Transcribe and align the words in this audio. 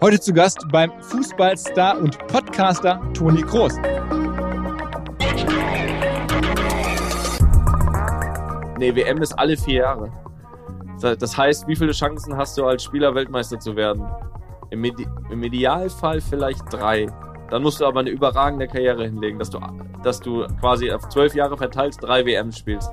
Heute 0.00 0.20
zu 0.20 0.32
Gast 0.32 0.64
beim 0.70 0.92
Fußballstar 1.00 1.98
und 1.98 2.18
Podcaster 2.28 3.02
Toni 3.14 3.42
Kroos. 3.42 3.74
Nee, 8.78 8.94
WM 8.94 9.20
ist 9.20 9.32
alle 9.36 9.56
vier 9.56 9.82
Jahre. 9.82 10.12
Das 11.00 11.36
heißt, 11.36 11.66
wie 11.66 11.74
viele 11.74 11.92
Chancen 11.92 12.36
hast 12.36 12.56
du 12.56 12.64
als 12.64 12.84
Spieler 12.84 13.14
Weltmeister 13.14 13.58
zu 13.58 13.74
werden? 13.74 14.06
Im, 14.70 14.84
Ide 14.84 15.04
Im, 15.30 15.42
Idealfall 15.42 16.20
vielleicht 16.20 16.62
drei. 16.72 17.06
Dann 17.50 17.62
musst 17.62 17.80
du 17.80 17.86
aber 17.86 18.00
eine 18.00 18.10
überragende 18.10 18.68
Karriere 18.68 19.04
hinlegen, 19.04 19.38
dass 19.38 19.50
du, 19.50 19.58
dass 20.02 20.20
du 20.20 20.46
quasi 20.60 20.92
auf 20.92 21.08
zwölf 21.08 21.34
Jahre 21.34 21.56
verteilt 21.56 21.96
drei 22.00 22.24
WM 22.24 22.52
spielst. 22.52 22.90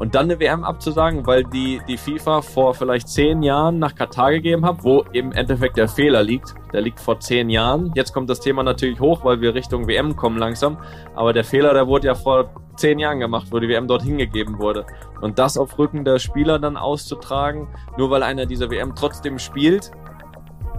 Und 0.00 0.14
dann 0.14 0.30
eine 0.30 0.40
WM 0.40 0.64
abzusagen, 0.64 1.26
weil 1.26 1.44
die, 1.44 1.78
die 1.86 1.98
FIFA 1.98 2.40
vor 2.40 2.72
vielleicht 2.72 3.06
zehn 3.06 3.42
Jahren 3.42 3.78
nach 3.78 3.94
Katar 3.94 4.32
gegeben 4.32 4.64
hat, 4.64 4.82
wo 4.82 5.04
im 5.12 5.30
Endeffekt 5.32 5.76
der 5.76 5.88
Fehler 5.88 6.22
liegt. 6.22 6.54
Der 6.72 6.80
liegt 6.80 6.98
vor 6.98 7.20
zehn 7.20 7.50
Jahren. 7.50 7.92
Jetzt 7.94 8.14
kommt 8.14 8.30
das 8.30 8.40
Thema 8.40 8.62
natürlich 8.62 8.98
hoch, 8.98 9.22
weil 9.26 9.42
wir 9.42 9.54
Richtung 9.54 9.86
WM 9.86 10.16
kommen 10.16 10.38
langsam. 10.38 10.78
Aber 11.14 11.34
der 11.34 11.44
Fehler, 11.44 11.74
der 11.74 11.86
wurde 11.86 12.06
ja 12.06 12.14
vor 12.14 12.48
zehn 12.76 12.98
Jahren 12.98 13.20
gemacht, 13.20 13.48
wo 13.50 13.58
die 13.58 13.68
WM 13.68 13.86
dorthin 13.86 14.16
gegeben 14.16 14.58
wurde. 14.58 14.86
Und 15.20 15.38
das 15.38 15.58
auf 15.58 15.78
Rücken 15.78 16.02
der 16.02 16.18
Spieler 16.18 16.58
dann 16.58 16.78
auszutragen, 16.78 17.68
nur 17.98 18.10
weil 18.10 18.22
einer 18.22 18.46
dieser 18.46 18.70
WM 18.70 18.94
trotzdem 18.96 19.38
spielt, 19.38 19.90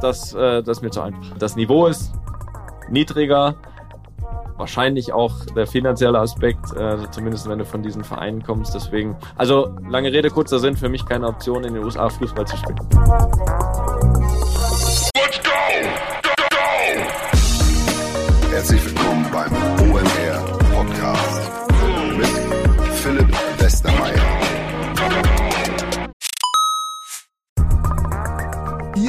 das, 0.02 0.34
äh, 0.34 0.64
das 0.64 0.80
ist 0.80 0.82
mir 0.82 0.90
zu 0.90 1.02
einfach. 1.02 1.38
Das 1.38 1.56
Niveau 1.56 1.86
ist 1.86 2.12
niedriger, 2.90 3.54
wahrscheinlich 4.62 5.12
auch 5.12 5.44
der 5.56 5.66
finanzielle 5.68 6.20
Aspekt, 6.20 6.78
äh, 6.78 6.98
zumindest 7.10 7.50
wenn 7.50 7.58
du 7.58 7.66
von 7.66 7.82
diesen 7.82 8.04
Vereinen 8.04 8.44
kommst. 8.44 8.76
Deswegen, 8.76 9.18
also 9.36 9.76
lange 9.90 10.14
Rede, 10.14 10.30
kurzer 10.30 10.60
Sinn, 10.60 10.78
für 10.78 10.88
mich 10.88 11.04
keine 11.06 11.28
Option, 11.28 11.64
in 11.64 11.74
den 11.74 11.84
USA 11.84 12.08
Fußball 12.10 12.46
zu 12.46 12.56
spielen. 12.56 12.78
Let's 15.16 15.42
go! 15.44 15.50
Go, 16.22 16.30
go! 16.52 16.58
Herzlich 18.52 18.91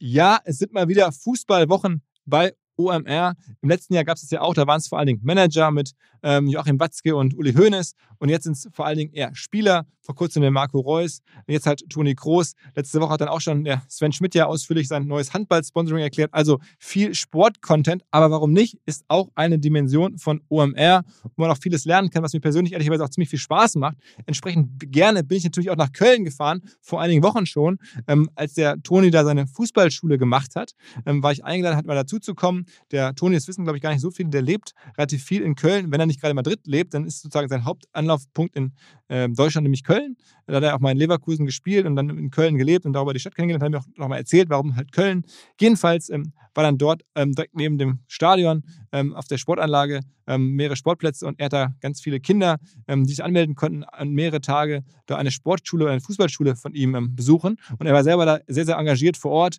Ja, 0.00 0.38
es 0.44 0.58
sind 0.58 0.72
mal 0.72 0.88
wieder 0.88 1.10
Fußballwochen 1.10 2.02
bei 2.24 2.54
OMR. 2.76 3.34
Im 3.60 3.68
letzten 3.68 3.94
Jahr 3.94 4.04
gab 4.04 4.16
es 4.16 4.22
es 4.22 4.30
ja 4.30 4.40
auch, 4.40 4.54
da 4.54 4.66
waren 4.66 4.78
es 4.78 4.86
vor 4.86 4.98
allen 4.98 5.08
Dingen 5.08 5.20
Manager 5.24 5.72
mit 5.72 5.92
ähm, 6.22 6.48
Joachim 6.48 6.78
Watzke 6.80 7.16
und 7.16 7.36
Uli 7.36 7.52
Hoeneß 7.52 7.94
und 8.18 8.28
jetzt 8.28 8.44
sind 8.44 8.56
es 8.56 8.68
vor 8.72 8.86
allen 8.86 8.98
Dingen 8.98 9.12
eher 9.12 9.34
Spieler. 9.34 9.86
Vor 10.00 10.14
kurzem 10.14 10.40
der 10.40 10.50
Marco 10.50 10.80
Reus, 10.80 11.20
jetzt 11.46 11.66
halt 11.66 11.84
Toni 11.90 12.14
Kroos. 12.14 12.54
Letzte 12.74 12.98
Woche 12.98 13.10
hat 13.10 13.20
dann 13.20 13.28
auch 13.28 13.42
schon 13.42 13.64
der 13.64 13.82
Sven 13.88 14.10
Schmidt 14.10 14.34
ja 14.34 14.46
ausführlich 14.46 14.88
sein 14.88 15.06
neues 15.06 15.34
Handball-Sponsoring 15.34 16.02
erklärt. 16.02 16.32
Also 16.32 16.60
viel 16.78 17.14
Sport-Content, 17.14 18.04
aber 18.10 18.30
warum 18.30 18.54
nicht, 18.54 18.78
ist 18.86 19.04
auch 19.08 19.28
eine 19.34 19.58
Dimension 19.58 20.16
von 20.16 20.40
OMR, 20.48 21.04
wo 21.36 21.42
man 21.42 21.50
auch 21.50 21.58
vieles 21.58 21.84
lernen 21.84 22.08
kann, 22.08 22.22
was 22.22 22.32
mir 22.32 22.40
persönlich 22.40 22.72
ehrlicherweise 22.72 23.04
auch 23.04 23.10
ziemlich 23.10 23.28
viel 23.28 23.38
Spaß 23.38 23.74
macht. 23.74 23.98
Entsprechend 24.24 24.90
gerne 24.90 25.24
bin 25.24 25.36
ich 25.36 25.44
natürlich 25.44 25.68
auch 25.68 25.76
nach 25.76 25.92
Köln 25.92 26.24
gefahren, 26.24 26.62
vor 26.80 27.02
einigen 27.02 27.22
Wochen 27.22 27.44
schon, 27.44 27.78
ähm, 28.06 28.30
als 28.34 28.54
der 28.54 28.82
Toni 28.82 29.10
da 29.10 29.26
seine 29.26 29.46
Fußballschule 29.46 30.16
gemacht 30.16 30.56
hat, 30.56 30.72
ähm, 31.04 31.22
war 31.22 31.32
ich 31.32 31.44
eingeladen, 31.44 31.76
hat 31.76 31.84
mal 31.84 31.94
dazu 31.94 32.18
zu 32.18 32.34
kommen. 32.34 32.64
Der 32.92 33.14
Toni, 33.14 33.34
das 33.34 33.46
wissen 33.46 33.64
glaube 33.64 33.76
ich 33.76 33.82
gar 33.82 33.92
nicht 33.92 34.00
so 34.00 34.10
viele, 34.10 34.30
der 34.30 34.40
lebt 34.40 34.72
relativ 34.96 35.22
viel 35.22 35.42
in 35.42 35.54
Köln. 35.54 35.92
Wenn 35.92 36.00
er 36.00 36.06
nicht 36.08 36.20
gerade 36.20 36.30
in 36.30 36.36
Madrid 36.36 36.60
lebt, 36.66 36.94
dann 36.94 37.04
ist 37.04 37.22
sozusagen 37.22 37.48
sein 37.48 37.64
Hauptanlaufpunkt 37.64 38.56
in 38.56 38.72
äh, 39.08 39.28
Deutschland, 39.28 39.64
nämlich 39.64 39.84
Köln. 39.84 40.16
Da 40.46 40.56
hat 40.56 40.62
er 40.62 40.74
auch 40.74 40.80
mal 40.80 40.90
in 40.90 40.98
Leverkusen 40.98 41.46
gespielt 41.46 41.86
und 41.86 41.96
dann 41.96 42.10
in 42.10 42.30
Köln 42.30 42.58
gelebt 42.58 42.86
und 42.86 42.92
darüber 42.92 43.12
die 43.12 43.20
Stadt 43.20 43.34
kennengelernt. 43.34 43.62
Hat 43.62 43.70
mir 43.70 43.78
auch 43.78 43.98
nochmal 43.98 44.18
erzählt, 44.18 44.50
warum 44.50 44.76
halt 44.76 44.92
Köln. 44.92 45.24
Jedenfalls 45.60 46.10
ähm, 46.10 46.32
war 46.54 46.64
dann 46.64 46.78
dort 46.78 47.02
ähm, 47.14 47.32
direkt 47.32 47.54
neben 47.54 47.78
dem 47.78 48.00
Stadion 48.08 48.64
ähm, 48.92 49.14
auf 49.14 49.26
der 49.28 49.38
Sportanlage 49.38 50.00
ähm, 50.26 50.56
mehrere 50.56 50.76
Sportplätze 50.76 51.26
und 51.26 51.38
er 51.38 51.46
hat 51.46 51.52
da 51.52 51.68
ganz 51.80 52.00
viele 52.00 52.20
Kinder, 52.20 52.58
ähm, 52.88 53.04
die 53.04 53.10
sich 53.10 53.22
anmelden 53.22 53.54
konnten, 53.54 53.84
an 53.84 54.10
mehrere 54.10 54.40
Tage 54.40 54.82
da 55.06 55.16
eine 55.16 55.30
Sportschule 55.30 55.84
oder 55.84 55.92
eine 55.92 56.00
Fußballschule 56.00 56.56
von 56.56 56.74
ihm 56.74 57.14
besuchen. 57.14 57.56
Und 57.78 57.86
er 57.86 57.94
war 57.94 58.02
selber 58.02 58.26
da 58.26 58.40
sehr, 58.48 58.66
sehr 58.66 58.76
engagiert 58.76 59.16
vor 59.16 59.30
Ort, 59.30 59.58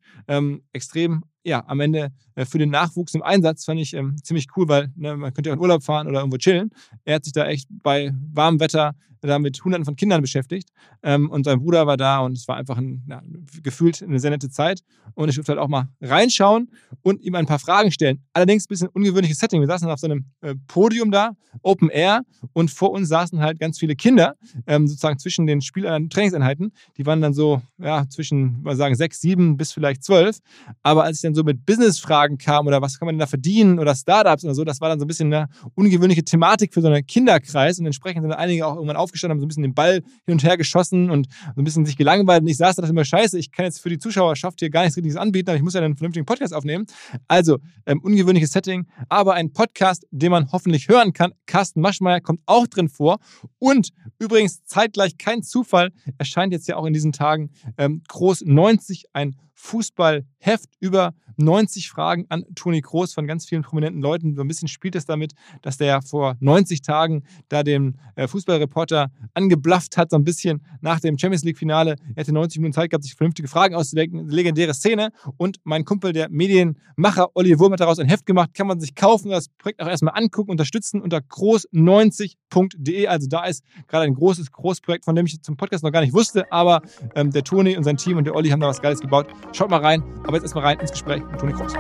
extrem 0.73 1.23
ja, 1.43 1.63
am 1.67 1.79
Ende 1.79 2.11
äh, 2.35 2.45
für 2.45 2.57
den 2.57 2.69
Nachwuchs 2.69 3.13
im 3.13 3.23
Einsatz 3.23 3.65
fand 3.65 3.79
ich 3.79 3.93
ähm, 3.93 4.15
ziemlich 4.23 4.47
cool, 4.55 4.67
weil 4.67 4.91
ne, 4.95 5.15
man 5.15 5.33
könnte 5.33 5.49
ja 5.49 5.55
in 5.55 5.59
Urlaub 5.59 5.83
fahren 5.83 6.07
oder 6.07 6.19
irgendwo 6.19 6.37
chillen. 6.37 6.71
Er 7.05 7.15
hat 7.15 7.23
sich 7.23 7.33
da 7.33 7.45
echt 7.47 7.67
bei 7.69 8.13
warmem 8.33 8.59
Wetter 8.59 8.95
da 9.21 9.39
mit 9.39 9.63
Hunderten 9.63 9.85
von 9.85 9.95
Kindern 9.95 10.21
beschäftigt 10.21 10.69
ähm, 11.03 11.29
und 11.29 11.43
sein 11.43 11.59
Bruder 11.59 11.87
war 11.87 11.97
da 11.97 12.19
und 12.19 12.37
es 12.37 12.47
war 12.47 12.57
einfach 12.57 12.77
ein, 12.77 13.03
ja, 13.07 13.21
gefühlt 13.61 14.01
eine 14.01 14.19
sehr 14.19 14.31
nette 14.31 14.49
Zeit 14.49 14.83
und 15.15 15.29
ich 15.29 15.35
durfte 15.35 15.51
halt 15.51 15.59
auch 15.59 15.67
mal 15.67 15.89
reinschauen 16.01 16.69
und 17.01 17.21
ihm 17.21 17.35
ein 17.35 17.45
paar 17.45 17.59
Fragen 17.59 17.91
stellen. 17.91 18.23
Allerdings 18.33 18.65
ein 18.65 18.69
bisschen 18.69 18.87
ungewöhnliches 18.89 19.39
Setting. 19.39 19.61
Wir 19.61 19.67
saßen 19.67 19.89
auf 19.89 19.99
so 19.99 20.07
einem 20.07 20.25
äh, 20.41 20.55
Podium 20.67 21.11
da, 21.11 21.31
Open 21.61 21.89
Air 21.89 22.21
und 22.53 22.71
vor 22.71 22.91
uns 22.91 23.09
saßen 23.09 23.39
halt 23.39 23.59
ganz 23.59 23.79
viele 23.79 23.95
Kinder, 23.95 24.35
ähm, 24.67 24.87
sozusagen 24.87 25.19
zwischen 25.19 25.47
den 25.47 25.61
Spiel 25.61 25.83
Trainingseinheiten. 25.83 26.71
Die 26.97 27.05
waren 27.05 27.21
dann 27.21 27.33
so 27.33 27.61
ja, 27.77 28.07
zwischen, 28.09 28.61
mal 28.61 28.75
sagen, 28.75 28.95
sechs, 28.95 29.19
sieben 29.21 29.57
bis 29.57 29.71
vielleicht 29.71 30.03
zwölf. 30.03 30.39
Aber 30.83 31.03
als 31.03 31.17
ich 31.17 31.21
dann 31.21 31.35
so 31.35 31.43
mit 31.43 31.65
Business-Fragen 31.65 32.37
kam 32.37 32.67
oder 32.67 32.81
was 32.81 32.99
kann 32.99 33.05
man 33.05 33.15
denn 33.15 33.19
da 33.19 33.27
verdienen 33.27 33.79
oder 33.79 33.95
Startups 33.95 34.43
oder 34.43 34.53
so, 34.53 34.63
das 34.63 34.81
war 34.81 34.89
dann 34.89 34.99
so 34.99 35.05
ein 35.05 35.07
bisschen 35.07 35.33
eine 35.33 35.49
ungewöhnliche 35.75 36.23
Thematik 36.23 36.73
für 36.73 36.81
so 36.81 36.87
einen 36.87 37.05
Kinderkreis 37.05 37.79
und 37.79 37.85
entsprechend 37.85 38.23
sind 38.23 38.33
einige 38.33 38.65
auch 38.67 38.75
irgendwann 38.75 38.97
aufgestanden, 39.09 39.35
haben 39.35 39.41
so 39.41 39.45
ein 39.45 39.49
bisschen 39.49 39.63
den 39.63 39.73
Ball 39.73 39.95
hin 40.25 40.33
und 40.33 40.43
her 40.43 40.57
geschossen 40.57 41.09
und 41.09 41.27
so 41.55 41.61
ein 41.61 41.63
bisschen 41.63 41.85
sich 41.85 41.97
gelangweilt 41.97 42.41
und 42.41 42.47
ich 42.47 42.57
saß 42.57 42.75
da 42.75 42.81
dachte 42.81 42.91
immer, 42.91 43.05
scheiße, 43.05 43.37
ich 43.37 43.51
kann 43.51 43.65
jetzt 43.65 43.81
für 43.81 43.89
die 43.89 43.97
Zuschauerschaft 43.97 44.59
hier 44.59 44.69
gar 44.69 44.83
nichts 44.83 44.97
Richtiges 44.97 45.17
anbieten, 45.17 45.49
aber 45.49 45.57
ich 45.57 45.63
muss 45.63 45.73
ja 45.73 45.81
einen 45.81 45.95
vernünftigen 45.95 46.25
Podcast 46.25 46.53
aufnehmen. 46.53 46.85
Also, 47.27 47.57
ähm, 47.85 48.01
ungewöhnliches 48.01 48.51
Setting, 48.51 48.87
aber 49.09 49.33
ein 49.33 49.51
Podcast, 49.51 50.05
den 50.11 50.31
man 50.31 50.51
hoffentlich 50.51 50.87
hören 50.87 51.13
kann. 51.13 51.33
Carsten 51.45 51.81
Maschmeyer 51.81 52.21
kommt 52.21 52.41
auch 52.45 52.67
drin 52.67 52.89
vor 52.89 53.19
und 53.57 53.89
übrigens 54.19 54.63
zeitgleich 54.65 55.17
kein 55.17 55.43
Zufall, 55.43 55.91
erscheint 56.17 56.53
jetzt 56.53 56.67
ja 56.67 56.77
auch 56.77 56.85
in 56.85 56.93
diesen 56.93 57.11
Tagen 57.11 57.49
ähm, 57.77 58.03
Groß 58.07 58.43
90 58.45 59.05
ein 59.13 59.35
Fußballheft 59.61 60.69
über 60.79 61.13
90 61.35 61.89
Fragen 61.89 62.25
an 62.29 62.45
Toni 62.55 62.81
Kroos 62.81 63.13
von 63.13 63.27
ganz 63.27 63.45
vielen 63.45 63.61
prominenten 63.61 64.01
Leuten. 64.01 64.35
So 64.35 64.41
ein 64.41 64.47
bisschen 64.47 64.67
spielt 64.67 64.95
es 64.95 65.05
damit, 65.05 65.33
dass 65.61 65.77
der 65.77 66.01
vor 66.01 66.35
90 66.39 66.81
Tagen 66.81 67.23
da 67.49 67.63
den 67.63 67.97
äh, 68.15 68.27
Fußballreporter 68.27 69.11
angeblafft 69.33 69.97
hat, 69.97 70.11
so 70.11 70.17
ein 70.17 70.23
bisschen 70.23 70.61
nach 70.81 70.99
dem 70.99 71.17
Champions 71.17 71.43
League-Finale. 71.43 71.95
Er 72.15 72.21
hatte 72.21 72.33
90 72.33 72.59
Minuten 72.59 72.73
Zeit 72.73 72.89
gehabt, 72.89 73.03
sich 73.03 73.15
vernünftige 73.15 73.47
Fragen 73.47 73.75
auszudenken. 73.75 74.29
Legendäre 74.29 74.73
Szene. 74.73 75.09
Und 75.37 75.57
mein 75.63 75.83
Kumpel, 75.85 76.13
der 76.13 76.29
Medienmacher 76.29 77.29
Oliver 77.35 77.59
Wurm, 77.59 77.73
hat 77.73 77.81
daraus 77.81 77.99
ein 77.99 78.07
Heft 78.07 78.25
gemacht. 78.25 78.53
Kann 78.53 78.67
man 78.67 78.79
sich 78.79 78.95
kaufen, 78.95 79.29
das 79.29 79.49
Projekt 79.49 79.81
auch 79.81 79.87
erstmal 79.87 80.17
angucken, 80.17 80.51
unterstützen 80.51 81.01
unter 81.01 81.17
groß90.de. 81.17 83.07
Also 83.07 83.27
da 83.27 83.45
ist 83.45 83.63
gerade 83.87 84.05
ein 84.05 84.13
großes 84.13 84.51
Großprojekt, 84.51 85.05
von 85.05 85.15
dem 85.15 85.25
ich 85.25 85.41
zum 85.41 85.57
Podcast 85.57 85.83
noch 85.83 85.91
gar 85.91 86.01
nicht 86.01 86.13
wusste, 86.13 86.49
aber 86.51 86.81
ähm, 87.15 87.31
der 87.31 87.43
Toni 87.43 87.77
und 87.77 87.83
sein 87.83 87.97
Team 87.97 88.17
und 88.17 88.23
der 88.23 88.35
Olli 88.35 88.49
haben 88.49 88.59
da 88.59 88.67
was 88.67 88.81
Geiles 88.81 88.99
gebaut. 88.99 89.27
Schaut 89.51 89.69
mal 89.69 89.77
rein, 89.81 90.03
aber 90.23 90.33
jetzt 90.35 90.43
erstmal 90.43 90.63
rein 90.65 90.79
ins 90.79 90.91
Gespräch 90.91 91.21
mit 91.23 91.39
Toni 91.39 91.53
Kroos. 91.53 91.73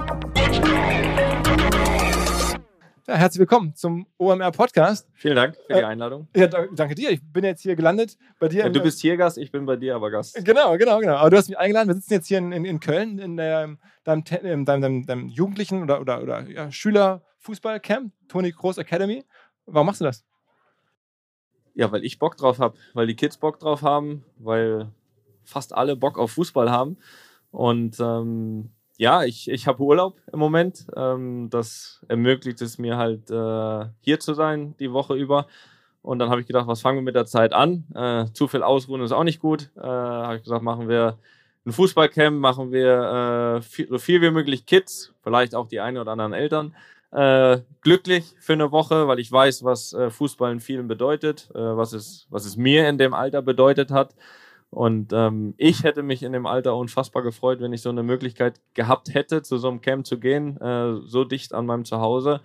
Ja, 3.07 3.15
herzlich 3.15 3.39
willkommen 3.39 3.73
zum 3.75 4.05
OMR 4.17 4.51
Podcast. 4.51 5.07
Vielen 5.13 5.35
Dank 5.35 5.55
für 5.67 5.73
die 5.73 5.79
Äh, 5.79 5.83
Einladung. 5.83 6.27
Ja, 6.35 6.47
da- 6.47 6.67
danke 6.75 6.93
dir. 6.95 7.09
Ich 7.11 7.21
bin 7.23 7.43
jetzt 7.43 7.61
hier 7.61 7.75
gelandet 7.75 8.17
bei 8.39 8.47
dir. 8.49 8.59
Ja, 8.63 8.69
du 8.69 8.81
bist 8.81 8.99
hier 8.99 9.17
Gast, 9.17 9.37
ich 9.37 9.51
bin 9.51 9.65
bei 9.65 9.75
dir 9.77 9.95
aber 9.95 10.11
Gast. 10.11 10.43
Genau, 10.45 10.77
genau, 10.77 10.99
genau. 10.99 11.15
Aber 11.15 11.29
du 11.29 11.37
hast 11.37 11.47
mich 11.49 11.57
eingeladen. 11.57 11.87
Wir 11.87 11.95
sitzen 11.95 12.13
jetzt 12.13 12.27
hier 12.27 12.37
in, 12.39 12.51
in, 12.51 12.65
in 12.65 12.79
Köln 12.79 13.17
in 13.19 13.37
der, 13.37 13.77
deinem, 14.03 14.25
Te- 14.25 14.35
in 14.37 14.65
deinem, 14.65 14.81
deinem, 14.81 15.05
deinem 15.05 15.27
Jugendlichen 15.27 15.81
oder, 15.81 16.01
oder, 16.01 16.21
oder 16.21 16.47
ja, 16.49 16.71
Schülerfußballcamp, 16.71 18.11
Toni 18.27 18.51
Kroos 18.51 18.77
Academy. 18.77 19.23
Warum 19.65 19.87
machst 19.87 20.01
du 20.01 20.05
das? 20.05 20.23
Ja, 21.73 21.91
weil 21.91 22.03
ich 22.03 22.19
Bock 22.19 22.35
drauf 22.37 22.59
habe, 22.59 22.77
weil 22.93 23.07
die 23.07 23.15
Kids 23.15 23.37
Bock 23.37 23.59
drauf 23.59 23.81
haben, 23.83 24.23
weil 24.37 24.91
fast 25.45 25.73
alle 25.73 25.95
Bock 25.95 26.19
auf 26.19 26.31
Fußball 26.33 26.69
haben. 26.69 26.97
Und 27.51 27.99
ähm, 27.99 28.71
ja, 28.97 29.23
ich, 29.23 29.49
ich 29.49 29.67
habe 29.67 29.81
Urlaub 29.81 30.17
im 30.31 30.39
Moment. 30.39 30.87
Ähm, 30.95 31.49
das 31.49 32.03
ermöglicht 32.07 32.61
es 32.61 32.77
mir 32.77 32.97
halt, 32.97 33.31
äh, 33.31 33.85
hier 34.01 34.19
zu 34.19 34.33
sein 34.33 34.75
die 34.79 34.91
Woche 34.91 35.15
über. 35.15 35.47
Und 36.01 36.19
dann 36.19 36.29
habe 36.29 36.41
ich 36.41 36.47
gedacht, 36.47 36.67
was 36.67 36.81
fangen 36.81 36.97
wir 36.97 37.03
mit 37.03 37.15
der 37.15 37.25
Zeit 37.25 37.53
an? 37.53 37.85
Äh, 37.95 38.31
zu 38.33 38.47
viel 38.47 38.63
ausruhen 38.63 39.01
ist 39.01 39.11
auch 39.11 39.23
nicht 39.23 39.39
gut. 39.39 39.69
Äh, 39.77 39.81
habe 39.81 40.37
ich 40.37 40.43
gesagt, 40.43 40.63
machen 40.63 40.87
wir 40.87 41.17
ein 41.65 41.71
Fußballcamp, 41.71 42.39
machen 42.39 42.71
wir 42.71 43.57
äh, 43.57 43.61
viel, 43.61 43.87
so 43.87 43.97
viel 43.99 44.21
wie 44.21 44.31
möglich 44.31 44.65
Kids, 44.65 45.13
vielleicht 45.21 45.55
auch 45.55 45.67
die 45.67 45.79
eine 45.79 46.01
oder 46.01 46.11
anderen 46.11 46.33
Eltern, 46.33 46.75
äh, 47.11 47.59
glücklich 47.81 48.35
für 48.39 48.53
eine 48.53 48.71
Woche, 48.71 49.07
weil 49.07 49.19
ich 49.19 49.31
weiß, 49.31 49.63
was 49.63 49.93
äh, 49.93 50.09
Fußball 50.09 50.51
in 50.51 50.59
vielen 50.59 50.87
bedeutet, 50.87 51.49
äh, 51.53 51.59
was, 51.59 51.93
es, 51.93 52.27
was 52.29 52.45
es 52.45 52.55
mir 52.55 52.87
in 52.87 52.97
dem 52.97 53.13
Alter 53.13 53.41
bedeutet 53.41 53.91
hat. 53.91 54.15
Und 54.71 55.13
ähm, 55.13 55.55
ich 55.57 55.83
hätte 55.83 56.03
mich 56.03 56.21
in 56.21 56.31
dem 56.31 56.45
Alter 56.45 56.75
unfassbar 56.75 57.23
gefreut, 57.23 57.59
wenn 57.59 57.73
ich 57.73 57.81
so 57.81 57.89
eine 57.89 58.03
Möglichkeit 58.03 58.61
gehabt 58.75 59.13
hätte, 59.13 59.41
zu 59.41 59.57
so 59.57 59.67
einem 59.67 59.81
Camp 59.81 60.05
zu 60.05 60.19
gehen, 60.19 60.57
äh, 60.61 60.99
so 61.05 61.23
dicht 61.23 61.53
an 61.53 61.65
meinem 61.65 61.85
Zuhause. 61.85 62.41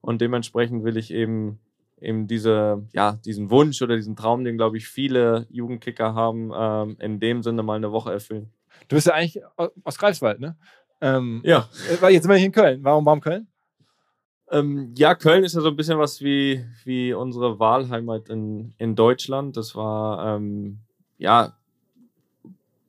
Und 0.00 0.20
dementsprechend 0.20 0.84
will 0.84 0.96
ich 0.96 1.12
eben 1.12 1.58
eben 1.98 2.26
diese, 2.26 2.86
ja, 2.92 3.12
diesen 3.24 3.50
Wunsch 3.50 3.80
oder 3.80 3.96
diesen 3.96 4.16
Traum, 4.16 4.44
den, 4.44 4.58
glaube 4.58 4.76
ich, 4.76 4.86
viele 4.86 5.46
Jugendkicker 5.50 6.14
haben, 6.14 6.52
ähm, 6.54 6.96
in 7.00 7.20
dem 7.20 7.42
Sinne 7.42 7.62
mal 7.62 7.76
eine 7.76 7.90
Woche 7.90 8.12
erfüllen. 8.12 8.50
Du 8.88 8.96
bist 8.96 9.06
ja 9.06 9.14
eigentlich 9.14 9.42
au- 9.56 9.70
aus 9.82 9.96
Greifswald, 9.98 10.38
ne? 10.38 10.56
Ähm, 11.00 11.40
Ja. 11.42 11.68
äh, 12.02 12.12
Jetzt 12.12 12.24
sind 12.24 12.30
wir 12.30 12.36
hier 12.36 12.46
in 12.46 12.52
Köln. 12.52 12.80
Warum, 12.84 13.06
warum 13.06 13.20
Köln? 13.22 13.48
Ähm, 14.50 14.94
ja, 14.96 15.14
Köln 15.14 15.42
ist 15.44 15.54
ja 15.54 15.60
so 15.60 15.68
ein 15.68 15.76
bisschen 15.76 15.98
was 15.98 16.20
wie, 16.20 16.64
wie 16.84 17.12
unsere 17.14 17.58
Wahlheimat 17.58 18.28
in, 18.28 18.74
in 18.78 18.94
Deutschland. 18.94 19.56
Das 19.56 19.74
war, 19.74 20.36
ähm, 20.36 20.80
ja, 21.18 21.56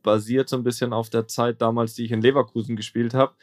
basiert 0.07 0.47
so 0.47 0.55
ein 0.55 0.63
bisschen 0.63 0.93
auf 0.93 1.09
der 1.09 1.27
Zeit 1.27 1.61
damals, 1.61 1.93
die 1.93 2.05
ich 2.05 2.13
in 2.13 2.21
Leverkusen 2.21 2.77
gespielt 2.77 3.13
habe, 3.13 3.33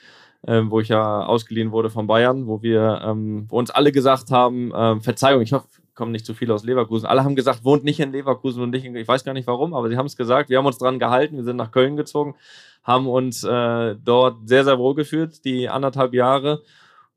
ähm, 0.47 0.71
wo 0.71 0.81
ich 0.81 0.89
ja 0.89 1.27
ausgeliehen 1.27 1.73
wurde 1.73 1.91
von 1.91 2.07
Bayern, 2.07 2.47
wo 2.47 2.63
wir, 2.63 3.03
ähm, 3.05 3.45
wo 3.51 3.59
uns 3.59 3.71
alle 3.71 3.93
gesagt 3.93 4.31
haben, 4.31 4.73
ähm, 4.75 5.03
Verzeihung, 5.03 5.43
ich 5.43 5.53
hoffe, 5.53 5.69
kommen 5.95 6.11
nicht 6.11 6.25
zu 6.25 6.33
viele 6.33 6.55
aus 6.55 6.65
Leverkusen. 6.65 7.05
Alle 7.05 7.23
haben 7.23 7.37
gesagt, 7.37 7.65
wohnt 7.65 7.85
nicht 7.85 8.01
in 8.01 8.13
Leverkusen 8.13 8.63
und 8.63 8.71
nicht 8.71 8.87
in, 8.87 8.97
ich 8.97 9.07
weiß 9.07 9.25
gar 9.25 9.35
nicht 9.35 9.47
warum, 9.47 9.75
aber 9.75 9.91
sie 9.91 9.99
haben 9.99 10.07
es 10.07 10.17
gesagt. 10.17 10.49
Wir 10.49 10.57
haben 10.57 10.65
uns 10.65 10.79
dran 10.79 10.99
gehalten, 10.99 11.37
wir 11.37 11.45
sind 11.45 11.57
nach 11.57 11.71
Köln 11.71 11.97
gezogen, 11.97 12.35
haben 12.83 13.07
uns 13.07 13.45
äh, 13.45 13.95
dort 14.03 14.49
sehr, 14.49 14.65
sehr 14.65 14.79
wohl 14.79 14.95
gefühlt, 14.95 15.45
die 15.45 15.69
anderthalb 15.69 16.15
Jahre. 16.15 16.63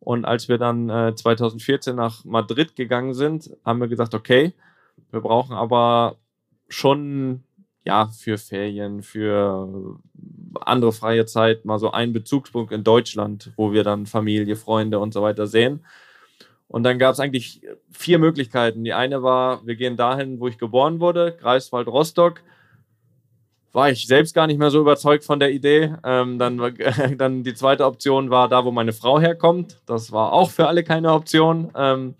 Und 0.01 0.25
als 0.25 0.49
wir 0.49 0.57
dann 0.57 0.89
äh, 0.89 1.15
2014 1.15 1.95
nach 1.95 2.25
Madrid 2.25 2.75
gegangen 2.75 3.13
sind, 3.13 3.49
haben 3.63 3.79
wir 3.79 3.87
gesagt, 3.87 4.13
okay, 4.13 4.53
wir 5.11 5.21
brauchen 5.21 5.55
aber 5.55 6.17
schon 6.67 7.45
ja 7.87 8.07
für 8.07 8.37
Ferien, 8.37 9.01
für 9.01 9.97
andere 10.61 10.91
freie 10.91 11.25
Zeit 11.25 11.65
mal 11.65 11.79
so 11.79 11.91
einen 11.91 12.13
Bezugspunkt 12.13 12.71
in 12.71 12.83
Deutschland, 12.83 13.51
wo 13.55 13.71
wir 13.71 13.83
dann 13.83 14.05
Familie, 14.05 14.55
Freunde 14.55 14.99
und 14.99 15.13
so 15.13 15.21
weiter 15.21 15.47
sehen. 15.47 15.85
Und 16.67 16.83
dann 16.83 16.99
gab 16.99 17.13
es 17.13 17.19
eigentlich 17.19 17.61
vier 17.91 18.19
Möglichkeiten. 18.19 18.83
Die 18.83 18.93
eine 18.93 19.23
war, 19.23 19.65
wir 19.65 19.75
gehen 19.75 19.95
dahin, 19.95 20.39
wo 20.39 20.47
ich 20.47 20.57
geboren 20.57 20.99
wurde, 20.99 21.35
Greifswald, 21.39 21.87
Rostock. 21.87 22.41
War 23.71 23.89
ich 23.89 24.07
selbst 24.07 24.33
gar 24.33 24.47
nicht 24.47 24.59
mehr 24.59 24.71
so 24.71 24.81
überzeugt 24.81 25.23
von 25.23 25.39
der 25.39 25.51
Idee. 25.51 25.95
Ähm, 26.03 26.39
dann, 26.39 26.57
dann 27.17 27.43
die 27.43 27.53
zweite 27.53 27.85
Option 27.85 28.29
war 28.29 28.49
da, 28.49 28.65
wo 28.65 28.71
meine 28.71 28.93
Frau 28.93 29.19
herkommt. 29.19 29.79
Das 29.85 30.11
war 30.11 30.33
auch 30.33 30.49
für 30.49 30.67
alle 30.67 30.83
keine 30.83 31.13
Option. 31.13 31.71
Ähm, 31.75 32.15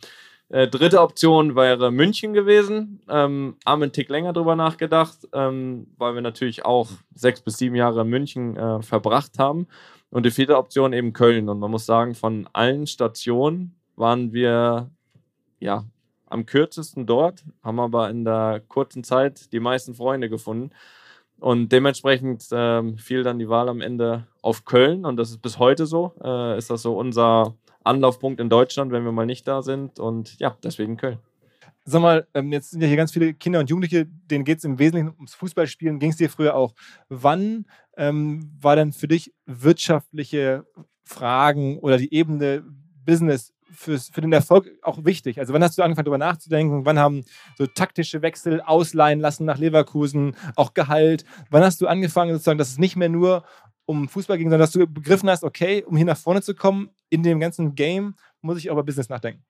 äh, 0.50 0.68
dritte 0.68 1.02
Option 1.02 1.56
wäre 1.56 1.92
München 1.92 2.34
gewesen. 2.34 3.02
Ähm, 3.10 3.58
haben 3.66 3.84
einen 3.84 3.92
Tick 3.92 4.10
länger 4.10 4.34
drüber 4.34 4.56
nachgedacht, 4.56 5.28
ähm, 5.34 5.88
weil 5.98 6.16
wir 6.16 6.22
natürlich 6.22 6.66
auch 6.66 6.90
sechs 7.14 7.42
bis 7.42 7.58
sieben 7.58 7.76
Jahre 7.76 8.02
in 8.02 8.08
München 8.08 8.56
äh, 8.56 8.82
verbracht 8.82 9.40
haben. 9.40 9.68
Und 10.10 10.26
die 10.26 10.32
vierte 10.32 10.58
Option 10.58 10.94
eben 10.94 11.12
Köln. 11.12 11.50
Und 11.50 11.60
man 11.60 11.72
muss 11.72 11.86
sagen, 11.86 12.16
von 12.16 12.48
allen 12.54 12.88
Stationen 12.88 13.76
waren 13.98 14.32
wir 14.32 14.90
ja 15.60 15.84
am 16.30 16.46
kürzesten 16.46 17.06
dort, 17.06 17.44
haben 17.64 17.80
aber 17.80 18.10
in 18.10 18.24
der 18.24 18.62
kurzen 18.68 19.04
Zeit 19.04 19.52
die 19.52 19.60
meisten 19.60 19.96
Freunde 19.96 20.30
gefunden. 20.30 20.72
Und 21.40 21.72
dementsprechend 21.72 22.48
ähm, 22.52 22.98
fiel 22.98 23.24
dann 23.24 23.38
die 23.38 23.50
Wahl 23.50 23.70
am 23.70 23.82
Ende 23.82 24.28
auf 24.42 24.66
Köln 24.66 25.06
und 25.06 25.18
das 25.18 25.30
ist 25.30 25.42
bis 25.42 25.60
heute 25.60 25.86
so. 25.86 26.14
Äh, 26.24 26.58
ist 26.58 26.70
das 26.70 26.82
so 26.82 26.98
unser 26.98 27.56
Anlaufpunkt 27.88 28.40
in 28.40 28.50
Deutschland, 28.50 28.92
wenn 28.92 29.04
wir 29.04 29.12
mal 29.12 29.26
nicht 29.26 29.48
da 29.48 29.62
sind. 29.62 30.00
Und 30.00 30.40
ja, 30.40 30.58
deswegen 30.64 30.98
Köln. 30.98 31.20
Sag 31.90 32.02
mal, 32.02 32.28
ähm, 32.34 32.52
jetzt 32.52 32.72
sind 32.72 32.82
ja 32.82 32.88
hier 32.88 32.98
ganz 32.98 33.14
viele 33.14 33.34
Kinder 33.34 33.62
und 33.62 33.70
Jugendliche, 33.70 34.06
denen 34.06 34.44
geht 34.44 34.58
es 34.58 34.66
im 34.66 34.78
Wesentlichen 34.78 35.16
ums 35.16 35.36
Fußballspielen. 35.36 36.00
Ging 36.00 36.10
es 36.10 36.18
dir 36.18 36.30
früher 36.30 36.54
auch? 36.54 36.74
Wann 37.08 37.66
ähm, 37.96 38.52
war 38.60 38.76
denn 38.76 38.92
für 38.92 39.08
dich 39.08 39.34
wirtschaftliche 39.46 40.66
Fragen 41.06 41.80
oder 41.80 41.98
die 41.98 42.14
Ebene 42.14 42.66
Business 43.06 43.54
fürs, 43.72 44.10
für 44.10 44.20
den 44.20 44.34
Erfolg 44.34 44.70
auch 44.82 45.06
wichtig? 45.06 45.40
Also 45.40 45.54
wann 45.54 45.64
hast 45.64 45.78
du 45.78 45.82
angefangen, 45.82 46.04
darüber 46.04 46.18
nachzudenken? 46.18 46.86
Wann 46.86 47.00
haben 47.00 47.24
so 47.58 47.66
taktische 47.68 48.22
Wechsel 48.22 48.60
ausleihen 48.60 49.22
lassen 49.22 49.46
nach 49.46 49.58
Leverkusen, 49.58 50.36
auch 50.58 50.74
Gehalt? 50.74 51.24
Wann 51.50 51.64
hast 51.64 51.80
du 51.80 51.88
angefangen, 51.88 52.34
sozusagen, 52.34 52.58
dass 52.58 52.72
es 52.72 52.80
nicht 52.80 52.98
mehr 52.98 53.08
nur 53.08 53.46
um 53.86 54.10
Fußball 54.10 54.38
ging, 54.38 54.48
sondern 54.48 54.60
dass 54.60 54.74
du 54.74 54.86
begriffen 54.86 55.30
hast, 55.30 55.46
okay, 55.46 55.86
um 55.86 55.96
hier 55.96 56.06
nach 56.06 56.18
vorne 56.18 56.42
zu 56.42 56.54
kommen 56.54 56.90
in 57.10 57.24
dem 57.24 57.40
ganzen 57.40 57.76
Game, 57.76 58.16
muss 58.42 58.58
ich 58.58 58.68
über 58.68 58.84
Business 58.84 59.10
nachdenken? 59.10 59.44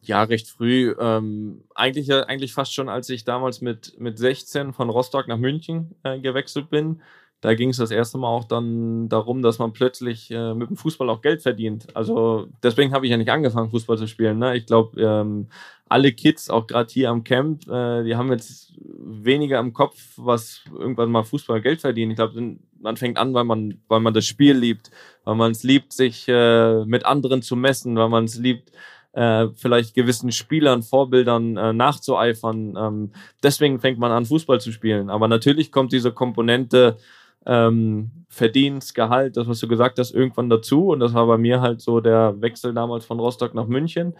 Ja, 0.00 0.22
recht 0.22 0.48
früh. 0.48 0.94
Ähm, 0.98 1.64
eigentlich, 1.74 2.12
eigentlich 2.12 2.52
fast 2.54 2.72
schon, 2.72 2.88
als 2.88 3.08
ich 3.10 3.24
damals 3.24 3.60
mit, 3.60 3.98
mit 3.98 4.18
16 4.18 4.72
von 4.72 4.90
Rostock 4.90 5.28
nach 5.28 5.38
München 5.38 5.94
äh, 6.04 6.18
gewechselt 6.20 6.70
bin. 6.70 7.02
Da 7.40 7.54
ging 7.54 7.70
es 7.70 7.76
das 7.76 7.92
erste 7.92 8.18
Mal 8.18 8.28
auch 8.28 8.44
dann 8.44 9.08
darum, 9.08 9.42
dass 9.42 9.60
man 9.60 9.72
plötzlich 9.72 10.30
äh, 10.30 10.54
mit 10.54 10.70
dem 10.70 10.76
Fußball 10.76 11.08
auch 11.08 11.22
Geld 11.22 11.42
verdient. 11.42 11.86
Also 11.94 12.48
deswegen 12.64 12.92
habe 12.92 13.06
ich 13.06 13.10
ja 13.10 13.16
nicht 13.16 13.30
angefangen, 13.30 13.70
Fußball 13.70 13.96
zu 13.96 14.08
spielen. 14.08 14.38
Ne? 14.38 14.56
Ich 14.56 14.66
glaube, 14.66 15.00
ähm, 15.00 15.48
alle 15.88 16.12
Kids, 16.12 16.50
auch 16.50 16.66
gerade 16.66 16.92
hier 16.92 17.10
am 17.10 17.24
Camp, 17.24 17.68
äh, 17.68 18.04
die 18.04 18.16
haben 18.16 18.30
jetzt 18.30 18.74
weniger 18.80 19.58
im 19.58 19.72
Kopf, 19.72 19.98
was 20.16 20.62
irgendwann 20.72 21.10
mal 21.10 21.24
Fußball 21.24 21.60
Geld 21.60 21.80
verdienen. 21.80 22.12
Ich 22.12 22.16
glaube, 22.16 22.56
man 22.80 22.96
fängt 22.96 23.18
an, 23.18 23.34
weil 23.34 23.44
man, 23.44 23.80
weil 23.88 24.00
man 24.00 24.14
das 24.14 24.26
Spiel 24.26 24.56
liebt, 24.56 24.90
weil 25.24 25.34
man 25.34 25.52
es 25.52 25.62
liebt, 25.62 25.92
sich 25.92 26.26
äh, 26.28 26.84
mit 26.84 27.04
anderen 27.04 27.42
zu 27.42 27.56
messen, 27.56 27.96
weil 27.96 28.08
man 28.08 28.24
es 28.24 28.38
liebt, 28.38 28.72
äh, 29.12 29.48
vielleicht 29.54 29.94
gewissen 29.94 30.32
Spielern, 30.32 30.82
Vorbildern 30.82 31.56
äh, 31.56 31.72
nachzueifern. 31.72 32.76
Ähm, 32.78 33.12
deswegen 33.42 33.80
fängt 33.80 33.98
man 33.98 34.12
an, 34.12 34.26
Fußball 34.26 34.60
zu 34.60 34.70
spielen. 34.70 35.10
Aber 35.10 35.28
natürlich 35.28 35.72
kommt 35.72 35.92
diese 35.92 36.12
Komponente 36.12 36.98
ähm, 37.46 38.10
Verdienst, 38.28 38.94
Gehalt, 38.94 39.36
das, 39.36 39.48
was 39.48 39.58
du 39.58 39.68
gesagt 39.68 39.98
hast, 39.98 40.12
irgendwann 40.12 40.50
dazu. 40.50 40.88
Und 40.88 41.00
das 41.00 41.14
war 41.14 41.26
bei 41.26 41.38
mir 41.38 41.60
halt 41.60 41.80
so 41.80 42.00
der 42.00 42.40
Wechsel 42.40 42.74
damals 42.74 43.06
von 43.06 43.18
Rostock 43.18 43.54
nach 43.54 43.66
München, 43.66 44.14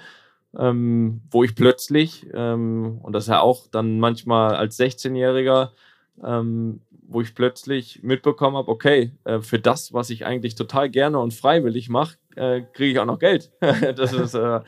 ähm, 0.57 1.23
wo 1.31 1.45
ich 1.45 1.55
plötzlich, 1.55 2.27
ähm, 2.33 2.99
und 3.03 3.13
das 3.13 3.27
ja 3.27 3.41
auch 3.41 3.67
dann 3.69 3.99
manchmal 3.99 4.55
als 4.55 4.79
16-Jähriger, 4.79 5.71
ähm, 6.25 6.81
wo 7.09 7.21
ich 7.21 7.35
plötzlich 7.35 8.03
mitbekommen 8.03 8.57
habe, 8.57 8.71
okay, 8.71 9.13
äh, 9.25 9.41
für 9.41 9.59
das, 9.59 9.93
was 9.93 10.11
ich 10.11 10.27
eigentlich 10.27 10.55
total 10.55 10.91
gerne 10.91 11.19
und 11.19 11.35
freiwillig 11.35 11.89
mache, 11.89 12.17
äh, 12.37 12.63
kriege 12.73 12.93
ich 12.93 12.99
auch 12.99 13.07
noch 13.07 13.19
Geld. 13.19 13.51
das 13.61 14.13
ist, 14.13 14.35
äh, 14.35 14.61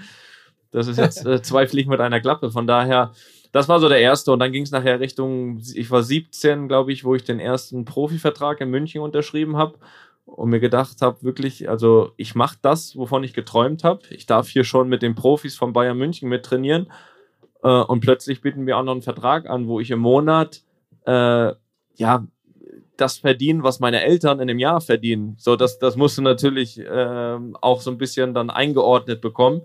das 0.71 0.87
ist 0.87 0.99
jetzt 0.99 1.27
äh, 1.27 1.43
zwei 1.43 1.67
Fliegen 1.67 1.91
mit 1.91 2.01
einer 2.01 2.21
Klappe. 2.21 2.51
Von 2.51 2.67
daher, 2.67 3.13
das 3.53 3.69
war 3.69 3.81
so 3.81 3.89
der 3.89 4.01
erste. 4.01 4.33
Und 4.33 4.39
dann 4.39 4.53
ging 4.53 4.63
es 4.63 4.71
nachher 4.71 5.01
Richtung, 5.01 5.61
ich 5.75 5.91
war 5.91 6.03
17, 6.03 6.69
glaube 6.69 6.93
ich, 6.93 7.05
wo 7.05 7.15
ich 7.15 7.25
den 7.25 7.41
ersten 7.41 7.85
Profivertrag 7.85 8.61
in 8.61 8.71
München 8.71 9.03
unterschrieben 9.03 9.57
habe. 9.57 9.79
Und 10.37 10.51
mir 10.51 10.61
gedacht 10.61 11.03
habe, 11.03 11.23
wirklich, 11.23 11.69
also 11.69 12.13
ich 12.17 12.35
mache 12.35 12.57
das, 12.63 12.97
wovon 12.97 13.25
ich 13.25 13.35
geträumt 13.35 13.85
habe. 13.85 14.03
Ich 14.11 14.27
darf 14.27 14.49
hier 14.49 14.65
schon 14.65 14.89
mit 14.89 15.03
den 15.03 15.15
Profis 15.15 15.57
von 15.57 15.73
Bayern 15.73 15.99
München 15.99 16.29
mit 16.29 16.45
trainieren. 16.45 16.91
Äh, 17.63 17.69
und 17.69 18.01
plötzlich 18.01 18.41
bieten 18.41 18.67
wir 18.67 18.79
auch 18.79 18.83
noch 18.83 18.93
einen 18.93 19.03
Vertrag 19.03 19.49
an, 19.49 19.67
wo 19.67 19.81
ich 19.81 19.91
im 19.91 19.99
Monat 19.99 20.63
äh, 21.07 21.53
ja 21.97 22.27
das 22.97 23.19
verdienen, 23.19 23.63
was 23.63 23.81
meine 23.81 24.03
Eltern 24.03 24.41
in 24.41 24.49
dem 24.49 24.59
Jahr 24.59 24.81
verdienen. 24.81 25.35
So, 25.39 25.57
das, 25.57 25.79
das 25.79 25.97
musst 25.97 26.19
du 26.19 26.23
natürlich 26.23 26.79
äh, 26.79 27.39
auch 27.61 27.81
so 27.81 27.91
ein 27.91 27.99
bisschen 27.99 28.35
dann 28.35 28.51
eingeordnet 28.51 29.21
bekommen. 29.21 29.63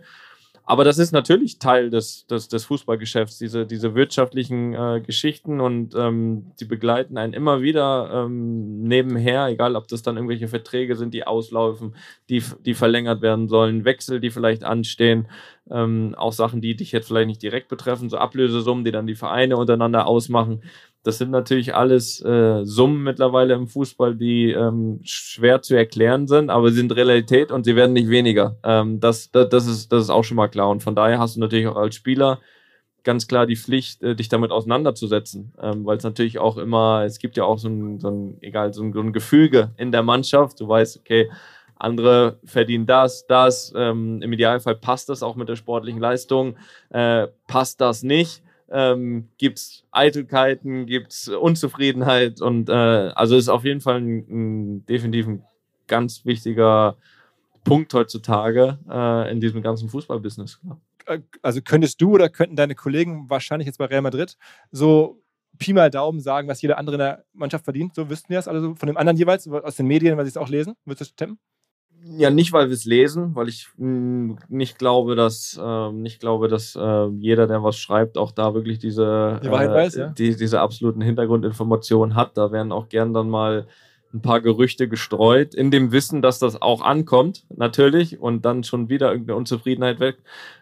Aber 0.67 0.83
das 0.83 0.97
ist 0.97 1.11
natürlich 1.11 1.59
Teil 1.59 1.91
des, 1.91 2.25
des, 2.25 2.47
des 2.47 2.65
Fußballgeschäfts, 2.65 3.37
diese, 3.37 3.67
diese 3.67 3.93
wirtschaftlichen 3.93 4.73
äh, 4.73 5.01
Geschichten 5.05 5.61
und 5.61 5.93
ähm, 5.95 6.51
die 6.59 6.65
begleiten 6.65 7.17
einen 7.17 7.33
immer 7.33 7.61
wieder 7.61 8.09
ähm, 8.11 8.81
nebenher, 8.81 9.47
egal 9.47 9.75
ob 9.75 9.87
das 9.87 10.01
dann 10.01 10.15
irgendwelche 10.15 10.47
Verträge 10.47 10.95
sind, 10.95 11.13
die 11.13 11.27
auslaufen, 11.27 11.95
die, 12.29 12.43
die 12.65 12.73
verlängert 12.73 13.21
werden 13.21 13.47
sollen, 13.47 13.85
Wechsel, 13.85 14.19
die 14.19 14.31
vielleicht 14.31 14.63
anstehen, 14.63 15.27
ähm, 15.69 16.15
auch 16.17 16.33
Sachen, 16.33 16.61
die 16.61 16.75
dich 16.75 16.91
jetzt 16.91 17.07
vielleicht 17.07 17.27
nicht 17.27 17.43
direkt 17.43 17.67
betreffen, 17.67 18.09
so 18.09 18.17
Ablösesummen, 18.17 18.85
die 18.85 18.91
dann 18.91 19.07
die 19.07 19.15
Vereine 19.15 19.57
untereinander 19.57 20.07
ausmachen. 20.07 20.63
Das 21.05 21.19
sind 21.19 21.29
natürlich 21.29 21.75
alles 21.75 22.19
äh, 22.25 22.65
Summen 22.65 23.03
mittlerweile 23.03 23.53
im 23.53 23.67
Fußball, 23.67 24.15
die 24.15 24.49
ähm, 24.49 25.01
schwer 25.03 25.61
zu 25.61 25.75
erklären 25.75 26.27
sind, 26.27 26.49
aber 26.49 26.71
sie 26.71 26.77
sind 26.77 26.95
Realität 26.95 27.51
und 27.51 27.63
sie 27.63 27.75
werden 27.75 27.93
nicht 27.93 28.09
weniger. 28.09 28.57
Ähm, 28.63 28.99
das, 28.99 29.29
das, 29.29 29.49
das, 29.49 29.67
ist, 29.67 29.91
das 29.91 30.05
ist 30.05 30.09
auch 30.09 30.23
schon 30.23 30.37
mal 30.37 30.47
klar. 30.47 30.67
Und 30.69 30.81
von 30.81 30.95
daher 30.95 31.19
hast 31.19 31.35
du 31.35 31.39
natürlich 31.41 31.67
auch 31.67 31.75
als 31.75 31.93
Spieler 31.93 32.39
ganz 33.03 33.27
klar 33.27 33.45
die 33.45 33.55
Pflicht, 33.55 34.01
äh, 34.01 34.15
dich 34.15 34.29
damit 34.29 34.49
auseinanderzusetzen. 34.49 35.53
Ähm, 35.61 35.85
Weil 35.85 35.97
es 35.97 36.03
natürlich 36.03 36.39
auch 36.39 36.57
immer, 36.57 37.03
es 37.05 37.19
gibt 37.19 37.37
ja 37.37 37.43
auch 37.43 37.59
so 37.59 37.69
ein, 37.69 37.99
so 37.99 38.09
ein 38.09 38.37
egal, 38.41 38.73
so 38.73 38.81
ein, 38.81 38.91
so 38.91 38.99
ein 38.99 39.13
Gefüge 39.13 39.73
in 39.77 39.91
der 39.91 40.01
Mannschaft. 40.01 40.59
Du 40.59 40.67
weißt, 40.67 40.97
okay, 40.97 41.29
andere 41.75 42.39
verdienen 42.45 42.87
das, 42.87 43.27
das. 43.27 43.71
Ähm, 43.75 44.23
Im 44.23 44.33
Idealfall 44.33 44.75
passt 44.75 45.09
das 45.09 45.21
auch 45.21 45.35
mit 45.35 45.49
der 45.49 45.55
sportlichen 45.55 46.01
Leistung. 46.01 46.55
Äh, 46.89 47.27
passt 47.47 47.79
das 47.79 48.01
nicht? 48.01 48.41
Ähm, 48.69 49.29
gibt 49.37 49.59
es 49.59 49.83
Eitelkeiten, 49.91 50.85
gibt 50.85 51.11
es 51.11 51.27
Unzufriedenheit 51.27 52.41
und 52.41 52.69
äh, 52.69 52.73
also 52.73 53.35
ist 53.35 53.49
auf 53.49 53.63
jeden 53.63 53.81
Fall 53.81 54.01
ein, 54.01 54.17
ein, 54.29 54.85
definitiv 54.85 55.27
ein 55.27 55.43
ganz 55.87 56.25
wichtiger 56.25 56.97
Punkt 57.63 57.93
heutzutage 57.93 58.79
äh, 58.89 59.31
in 59.31 59.39
diesem 59.39 59.61
ganzen 59.61 59.89
Fußballbusiness. 59.89 60.61
Äh, 61.05 61.19
also 61.41 61.61
könntest 61.61 62.01
du 62.01 62.13
oder 62.13 62.29
könnten 62.29 62.55
deine 62.55 62.75
Kollegen 62.75 63.29
wahrscheinlich 63.29 63.65
jetzt 63.67 63.77
bei 63.77 63.85
Real 63.85 64.01
Madrid 64.01 64.37
so 64.71 65.21
Pi 65.57 65.73
mal 65.73 65.89
Daumen 65.89 66.19
sagen, 66.19 66.47
was 66.47 66.61
jeder 66.61 66.77
andere 66.77 66.95
in 66.95 66.99
der 66.99 67.25
Mannschaft 67.33 67.63
verdient? 67.63 67.95
So 67.95 68.09
wüssten 68.09 68.27
die 68.29 68.35
das, 68.35 68.47
also 68.47 68.75
von 68.75 68.87
dem 68.87 68.97
anderen 68.97 69.17
jeweils, 69.17 69.47
aus 69.47 69.75
den 69.77 69.87
Medien, 69.87 70.17
weil 70.17 70.25
sie 70.25 70.29
es 70.29 70.37
auch 70.37 70.49
lesen? 70.49 70.75
Würdest 70.85 71.11
du 71.11 71.15
tippen? 71.15 71.39
Ja, 72.07 72.29
nicht, 72.29 72.53
weil 72.53 72.67
wir 72.67 72.75
es 72.75 72.85
lesen, 72.85 73.35
weil 73.35 73.49
ich 73.49 73.67
mh, 73.77 73.85
hm, 73.87 74.37
nicht 74.49 74.77
glaube, 74.77 75.15
dass, 75.15 75.59
äh, 75.61 75.91
nicht 75.91 76.19
glaube, 76.19 76.47
dass 76.47 76.75
äh, 76.75 77.07
jeder, 77.17 77.47
der 77.47 77.63
was 77.63 77.77
schreibt, 77.77 78.17
auch 78.17 78.31
da 78.31 78.53
wirklich 78.53 78.77
diese, 78.77 79.39
die 79.43 79.49
Wahrheit 79.49 79.71
äh, 79.71 79.73
weiß, 79.73 79.95
ja? 79.95 80.07
die, 80.09 80.35
diese 80.35 80.61
absoluten 80.61 81.01
Hintergrundinformationen 81.01 82.15
hat. 82.15 82.37
Da 82.37 82.51
werden 82.51 82.71
auch 82.71 82.89
gern 82.89 83.13
dann 83.13 83.29
mal 83.29 83.65
ein 84.13 84.21
paar 84.21 84.39
Gerüchte 84.39 84.87
gestreut, 84.87 85.55
in 85.55 85.71
dem 85.71 85.91
Wissen, 85.91 86.21
dass 86.21 86.37
das 86.37 86.61
auch 86.61 86.81
ankommt, 86.81 87.45
natürlich, 87.49 88.19
und 88.19 88.45
dann 88.45 88.63
schon 88.63 88.87
wieder 88.87 89.11
irgendeine 89.11 89.37
Unzufriedenheit 89.37 89.99
weg. 89.99 90.17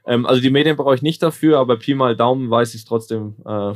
Ähm, 0.05 0.25
also 0.25 0.41
die 0.41 0.49
Medien 0.49 0.77
brauche 0.77 0.95
ich 0.95 1.01
nicht 1.01 1.21
dafür, 1.21 1.59
aber 1.59 1.77
Pi 1.77 1.93
mal 1.93 2.15
Daumen 2.15 2.49
weiß 2.49 2.73
ich 2.73 2.81
es 2.81 2.85
trotzdem 2.85 3.35
äh, 3.45 3.73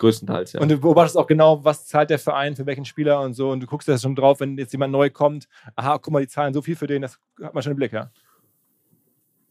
Größtenteils, 0.00 0.54
ja. 0.54 0.60
Und 0.60 0.70
du 0.70 0.78
beobachtest 0.78 1.16
auch 1.16 1.26
genau, 1.26 1.64
was 1.64 1.86
zahlt 1.86 2.10
der 2.10 2.18
Verein 2.18 2.56
für 2.56 2.66
welchen 2.66 2.84
Spieler 2.84 3.20
und 3.20 3.34
so. 3.34 3.50
Und 3.50 3.60
du 3.60 3.66
guckst 3.66 3.86
da 3.86 3.96
schon 3.96 4.16
drauf, 4.16 4.40
wenn 4.40 4.58
jetzt 4.58 4.72
jemand 4.72 4.92
neu 4.92 5.10
kommt. 5.10 5.46
Aha, 5.76 5.98
guck 5.98 6.12
mal, 6.12 6.20
die 6.20 6.28
zahlen 6.28 6.52
so 6.52 6.62
viel 6.62 6.74
für 6.74 6.86
den, 6.86 7.02
das 7.02 7.20
hat 7.40 7.54
man 7.54 7.62
schon 7.62 7.72
im 7.72 7.76
Blick, 7.76 7.92
ja. 7.92 8.10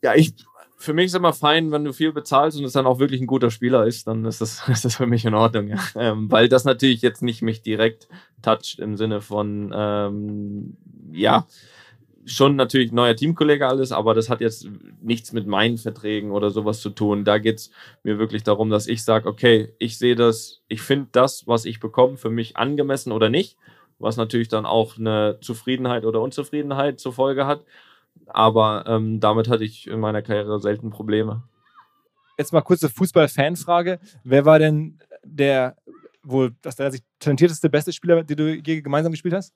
Ja, 0.01 0.15
ich, 0.15 0.33
für 0.77 0.93
mich 0.93 1.07
ist 1.07 1.15
immer 1.15 1.33
fein, 1.33 1.71
wenn 1.71 1.83
du 1.83 1.93
viel 1.93 2.11
bezahlst 2.11 2.57
und 2.57 2.63
es 2.65 2.73
dann 2.73 2.87
auch 2.87 2.99
wirklich 2.99 3.21
ein 3.21 3.27
guter 3.27 3.51
Spieler 3.51 3.85
ist, 3.85 4.07
dann 4.07 4.25
ist 4.25 4.41
das, 4.41 4.67
ist 4.67 4.85
das 4.85 4.95
für 4.95 5.07
mich 5.07 5.23
in 5.23 5.35
Ordnung, 5.35 5.67
ja. 5.67 5.77
Ähm, 5.95 6.31
weil 6.31 6.49
das 6.49 6.65
natürlich 6.65 7.01
jetzt 7.01 7.21
nicht 7.21 7.41
mich 7.41 7.61
direkt 7.61 8.09
toucht 8.41 8.79
im 8.79 8.97
Sinne 8.97 9.21
von, 9.21 9.71
ähm, 9.73 10.77
ja, 11.11 11.45
schon 12.25 12.55
natürlich 12.55 12.91
neuer 12.91 13.15
Teamkollege 13.15 13.67
alles, 13.67 13.91
aber 13.91 14.13
das 14.13 14.29
hat 14.29 14.41
jetzt 14.41 14.67
nichts 15.01 15.31
mit 15.33 15.47
meinen 15.47 15.77
Verträgen 15.77 16.31
oder 16.31 16.49
sowas 16.49 16.81
zu 16.81 16.89
tun. 16.89 17.23
Da 17.25 17.37
geht 17.37 17.57
es 17.57 17.71
mir 18.03 18.19
wirklich 18.19 18.43
darum, 18.43 18.69
dass 18.69 18.87
ich 18.87 19.03
sage, 19.03 19.27
okay, 19.27 19.73
ich 19.79 19.97
sehe 19.97 20.15
das, 20.15 20.61
ich 20.67 20.81
finde 20.81 21.09
das, 21.11 21.47
was 21.47 21.65
ich 21.65 21.79
bekomme, 21.79 22.17
für 22.17 22.29
mich 22.29 22.57
angemessen 22.57 23.11
oder 23.11 23.29
nicht, 23.29 23.57
was 23.99 24.17
natürlich 24.17 24.47
dann 24.47 24.65
auch 24.65 24.97
eine 24.97 25.37
Zufriedenheit 25.41 26.05
oder 26.05 26.21
Unzufriedenheit 26.21 26.99
zur 26.99 27.13
Folge 27.13 27.45
hat. 27.45 27.63
Aber 28.27 28.83
ähm, 28.87 29.19
damit 29.19 29.47
hatte 29.47 29.63
ich 29.63 29.87
in 29.87 29.99
meiner 29.99 30.21
Karriere 30.21 30.59
selten 30.59 30.89
Probleme. 30.89 31.43
Jetzt 32.37 32.53
mal 32.53 32.61
kurze 32.61 32.89
Fußball-Fanfrage. 32.89 33.99
Wer 34.23 34.45
war 34.45 34.59
denn 34.59 34.99
der 35.23 35.75
wohl 36.23 36.55
das 36.61 36.75
der 36.75 36.91
sich 36.91 37.01
talentierteste, 37.19 37.69
beste 37.69 37.91
Spieler, 37.91 38.23
den 38.23 38.37
du 38.37 38.55
je 38.55 38.81
gemeinsam 38.81 39.11
gespielt 39.11 39.33
hast? 39.33 39.53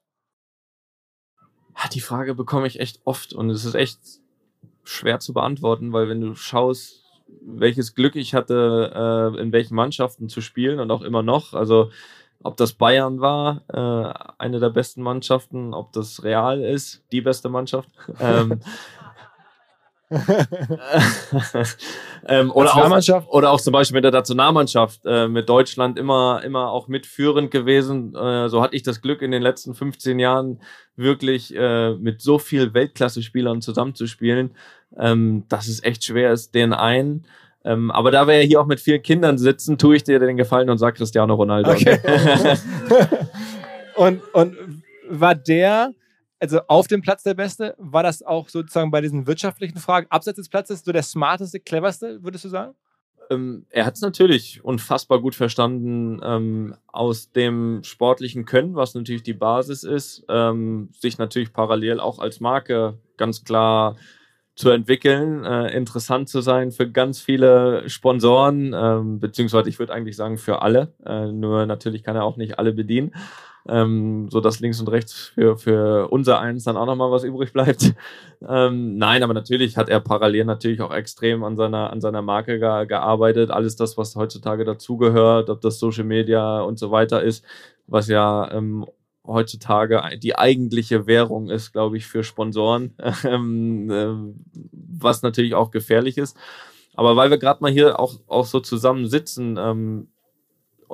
Die 1.93 2.01
Frage 2.01 2.35
bekomme 2.35 2.67
ich 2.67 2.79
echt 2.79 3.01
oft 3.05 3.33
und 3.33 3.49
es 3.49 3.65
ist 3.65 3.75
echt 3.75 3.99
schwer 4.83 5.19
zu 5.19 5.33
beantworten, 5.33 5.93
weil 5.93 6.09
wenn 6.09 6.21
du 6.21 6.35
schaust, 6.35 7.03
welches 7.41 7.95
Glück 7.95 8.15
ich 8.15 8.33
hatte, 8.33 8.91
äh, 9.35 9.41
in 9.41 9.51
welchen 9.51 9.75
Mannschaften 9.75 10.29
zu 10.29 10.41
spielen 10.41 10.79
und 10.79 10.91
auch 10.91 11.01
immer 11.01 11.23
noch, 11.23 11.53
also 11.53 11.89
ob 12.43 12.57
das 12.57 12.73
Bayern 12.73 13.21
war, 13.21 13.61
äh, 13.69 14.33
eine 14.37 14.59
der 14.59 14.69
besten 14.69 15.01
Mannschaften, 15.01 15.73
ob 15.73 15.93
das 15.93 16.23
Real 16.23 16.61
ist, 16.61 17.03
die 17.11 17.21
beste 17.21 17.49
Mannschaft. 17.49 17.89
ähm, 22.27 22.51
oder, 22.51 22.75
auch, 22.75 23.27
oder 23.29 23.51
auch 23.51 23.59
zum 23.59 23.73
Beispiel 23.73 23.95
mit 23.95 24.03
der 24.03 24.11
Nationalmannschaft, 24.11 25.01
äh, 25.05 25.27
mit 25.27 25.49
Deutschland 25.49 25.97
immer, 25.97 26.41
immer 26.43 26.71
auch 26.71 26.87
mitführend 26.87 27.51
gewesen. 27.51 28.15
Äh, 28.15 28.49
so 28.49 28.61
hatte 28.61 28.75
ich 28.75 28.83
das 28.83 29.01
Glück 29.01 29.21
in 29.21 29.31
den 29.31 29.41
letzten 29.41 29.73
15 29.73 30.19
Jahren 30.19 30.59
wirklich 30.95 31.55
äh, 31.55 31.93
mit 31.95 32.21
so 32.21 32.39
viel 32.39 32.73
Weltklasse-Spielern 32.73 33.61
zusammenzuspielen, 33.61 34.51
ähm, 34.97 35.45
dass 35.49 35.67
es 35.67 35.83
echt 35.83 36.03
schwer 36.03 36.31
ist, 36.31 36.53
den 36.53 36.73
einen. 36.73 37.25
Ähm, 37.65 37.91
aber 37.91 38.11
da 38.11 38.27
wir 38.27 38.41
ja 38.41 38.45
hier 38.45 38.61
auch 38.61 38.67
mit 38.67 38.79
vielen 38.79 39.01
Kindern 39.01 39.37
sitzen, 39.37 39.77
tue 39.77 39.95
ich 39.95 40.03
dir 40.03 40.19
den 40.19 40.37
Gefallen 40.37 40.69
und 40.69 40.77
sag 40.77 40.95
Cristiano 40.95 41.33
Ronaldo. 41.33 41.71
Okay. 41.71 41.97
und, 43.95 44.21
und 44.33 44.83
war 45.09 45.33
der 45.33 45.93
also 46.43 46.59
auf 46.67 46.87
dem 46.87 47.01
Platz 47.01 47.23
der 47.23 47.35
Beste, 47.35 47.73
war 47.77 48.03
das 48.03 48.21
auch 48.21 48.49
sozusagen 48.49 48.91
bei 48.91 48.99
diesen 48.99 49.27
wirtschaftlichen 49.27 49.77
Fragen 49.77 50.07
abseits 50.09 50.35
des 50.35 50.49
Platzes 50.49 50.83
so 50.83 50.91
der 50.91 51.01
smarteste, 51.01 51.61
cleverste, 51.61 52.21
würdest 52.21 52.43
du 52.43 52.49
sagen? 52.49 52.75
Ähm, 53.29 53.65
er 53.69 53.85
hat 53.85 53.95
es 53.95 54.01
natürlich 54.01 54.61
unfassbar 54.61 55.21
gut 55.21 55.35
verstanden, 55.35 56.19
ähm, 56.21 56.75
aus 56.87 57.31
dem 57.31 57.79
sportlichen 57.85 58.43
Können, 58.43 58.75
was 58.75 58.93
natürlich 58.93 59.23
die 59.23 59.33
Basis 59.33 59.85
ist, 59.85 60.25
ähm, 60.27 60.89
sich 60.91 61.17
natürlich 61.17 61.53
parallel 61.53 62.01
auch 62.01 62.19
als 62.19 62.41
Marke 62.41 62.99
ganz 63.15 63.45
klar 63.45 63.95
zu 64.55 64.69
entwickeln, 64.69 65.45
äh, 65.45 65.69
interessant 65.69 66.27
zu 66.27 66.41
sein 66.41 66.71
für 66.71 66.91
ganz 66.91 67.21
viele 67.21 67.89
Sponsoren, 67.89 68.73
ähm, 68.75 69.19
beziehungsweise 69.19 69.69
ich 69.69 69.79
würde 69.79 69.93
eigentlich 69.93 70.17
sagen 70.17 70.37
für 70.37 70.61
alle, 70.61 70.93
äh, 71.05 71.27
nur 71.27 71.65
natürlich 71.65 72.03
kann 72.03 72.17
er 72.17 72.25
auch 72.25 72.35
nicht 72.35 72.59
alle 72.59 72.73
bedienen 72.73 73.13
ähm, 73.67 74.29
so 74.29 74.41
dass 74.41 74.59
links 74.59 74.79
und 74.79 74.89
rechts 74.89 75.13
für, 75.13 75.57
für 75.57 76.09
unser 76.09 76.39
eins 76.39 76.65
dann 76.65 76.77
auch 76.77 76.85
nochmal 76.85 77.11
was 77.11 77.23
übrig 77.23 77.53
bleibt. 77.53 77.93
Ähm, 78.45 78.97
nein, 78.97 79.23
aber 79.23 79.33
natürlich 79.33 79.77
hat 79.77 79.87
er 79.87 80.01
parallel 80.01 80.43
natürlich 80.43 80.81
auch 80.81 80.93
extrem 80.93 81.45
an 81.45 81.55
seiner, 81.55 81.93
an 81.93 82.01
seiner 82.01 82.21
Marke 82.21 82.59
ge 82.59 82.85
gearbeitet. 82.87 83.51
Alles 83.51 83.77
das, 83.77 83.97
was 83.97 84.17
heutzutage 84.17 84.65
dazugehört, 84.65 85.49
ob 85.49 85.61
das 85.61 85.79
Social 85.79 86.03
Media 86.03 86.59
und 86.59 86.77
so 86.77 86.91
weiter 86.91 87.23
ist, 87.23 87.45
was 87.87 88.09
ja 88.09 88.51
ähm, 88.51 88.85
heutzutage 89.25 90.01
die 90.17 90.37
eigentliche 90.37 91.07
Währung 91.07 91.49
ist, 91.49 91.71
glaube 91.71 91.95
ich, 91.97 92.05
für 92.05 92.25
Sponsoren, 92.25 92.95
ähm, 93.23 93.89
äh, 93.89 94.33
was 94.71 95.21
natürlich 95.21 95.55
auch 95.55 95.71
gefährlich 95.71 96.17
ist. 96.17 96.37
Aber 96.95 97.15
weil 97.15 97.29
wir 97.29 97.37
gerade 97.37 97.61
mal 97.61 97.71
hier 97.71 97.99
auch, 97.99 98.15
auch 98.27 98.45
so 98.45 98.59
zusammen 98.59 99.07
sitzen, 99.07 99.57
ähm, 99.57 100.09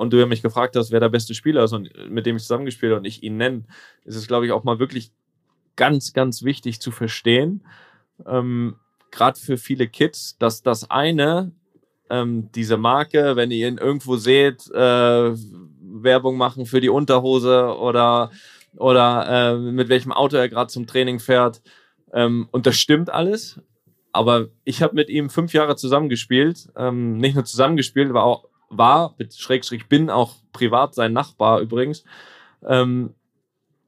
und 0.00 0.14
du 0.14 0.16
ja 0.16 0.24
mich 0.24 0.40
gefragt 0.40 0.76
hast, 0.76 0.92
wer 0.92 1.00
der 1.00 1.10
beste 1.10 1.34
Spieler 1.34 1.62
ist 1.62 1.74
und 1.74 1.90
mit 2.08 2.24
dem 2.24 2.36
ich 2.36 2.42
zusammengespielt 2.42 2.92
habe 2.92 3.00
und 3.00 3.04
ich 3.04 3.22
ihn 3.22 3.36
nenne, 3.36 3.64
ist 4.06 4.16
es, 4.16 4.26
glaube 4.26 4.46
ich, 4.46 4.52
auch 4.52 4.64
mal 4.64 4.78
wirklich 4.78 5.12
ganz, 5.76 6.14
ganz 6.14 6.42
wichtig 6.42 6.80
zu 6.80 6.90
verstehen, 6.90 7.66
ähm, 8.26 8.76
gerade 9.10 9.38
für 9.38 9.58
viele 9.58 9.88
Kids, 9.88 10.38
dass 10.38 10.62
das 10.62 10.90
eine, 10.90 11.52
ähm, 12.08 12.50
diese 12.54 12.78
Marke, 12.78 13.36
wenn 13.36 13.50
ihr 13.50 13.68
ihn 13.68 13.76
irgendwo 13.76 14.16
seht, 14.16 14.70
äh, 14.70 15.32
Werbung 15.34 16.38
machen 16.38 16.64
für 16.64 16.80
die 16.80 16.88
Unterhose 16.88 17.76
oder, 17.76 18.30
oder 18.76 19.26
äh, 19.28 19.58
mit 19.58 19.90
welchem 19.90 20.12
Auto 20.12 20.38
er 20.38 20.48
gerade 20.48 20.72
zum 20.72 20.86
Training 20.86 21.18
fährt. 21.18 21.60
Ähm, 22.14 22.48
und 22.52 22.64
das 22.64 22.76
stimmt 22.76 23.10
alles. 23.10 23.60
Aber 24.12 24.48
ich 24.64 24.82
habe 24.82 24.94
mit 24.94 25.10
ihm 25.10 25.28
fünf 25.28 25.52
Jahre 25.52 25.76
zusammengespielt, 25.76 26.70
ähm, 26.74 27.18
nicht 27.18 27.34
nur 27.34 27.44
zusammengespielt, 27.44 28.08
aber 28.08 28.24
auch 28.24 28.49
war, 28.70 29.16
Schrägstrich 29.36 29.88
bin 29.88 30.08
auch 30.08 30.36
privat 30.52 30.94
sein 30.94 31.12
Nachbar 31.12 31.60
übrigens. 31.60 32.04
Ähm, 32.66 33.14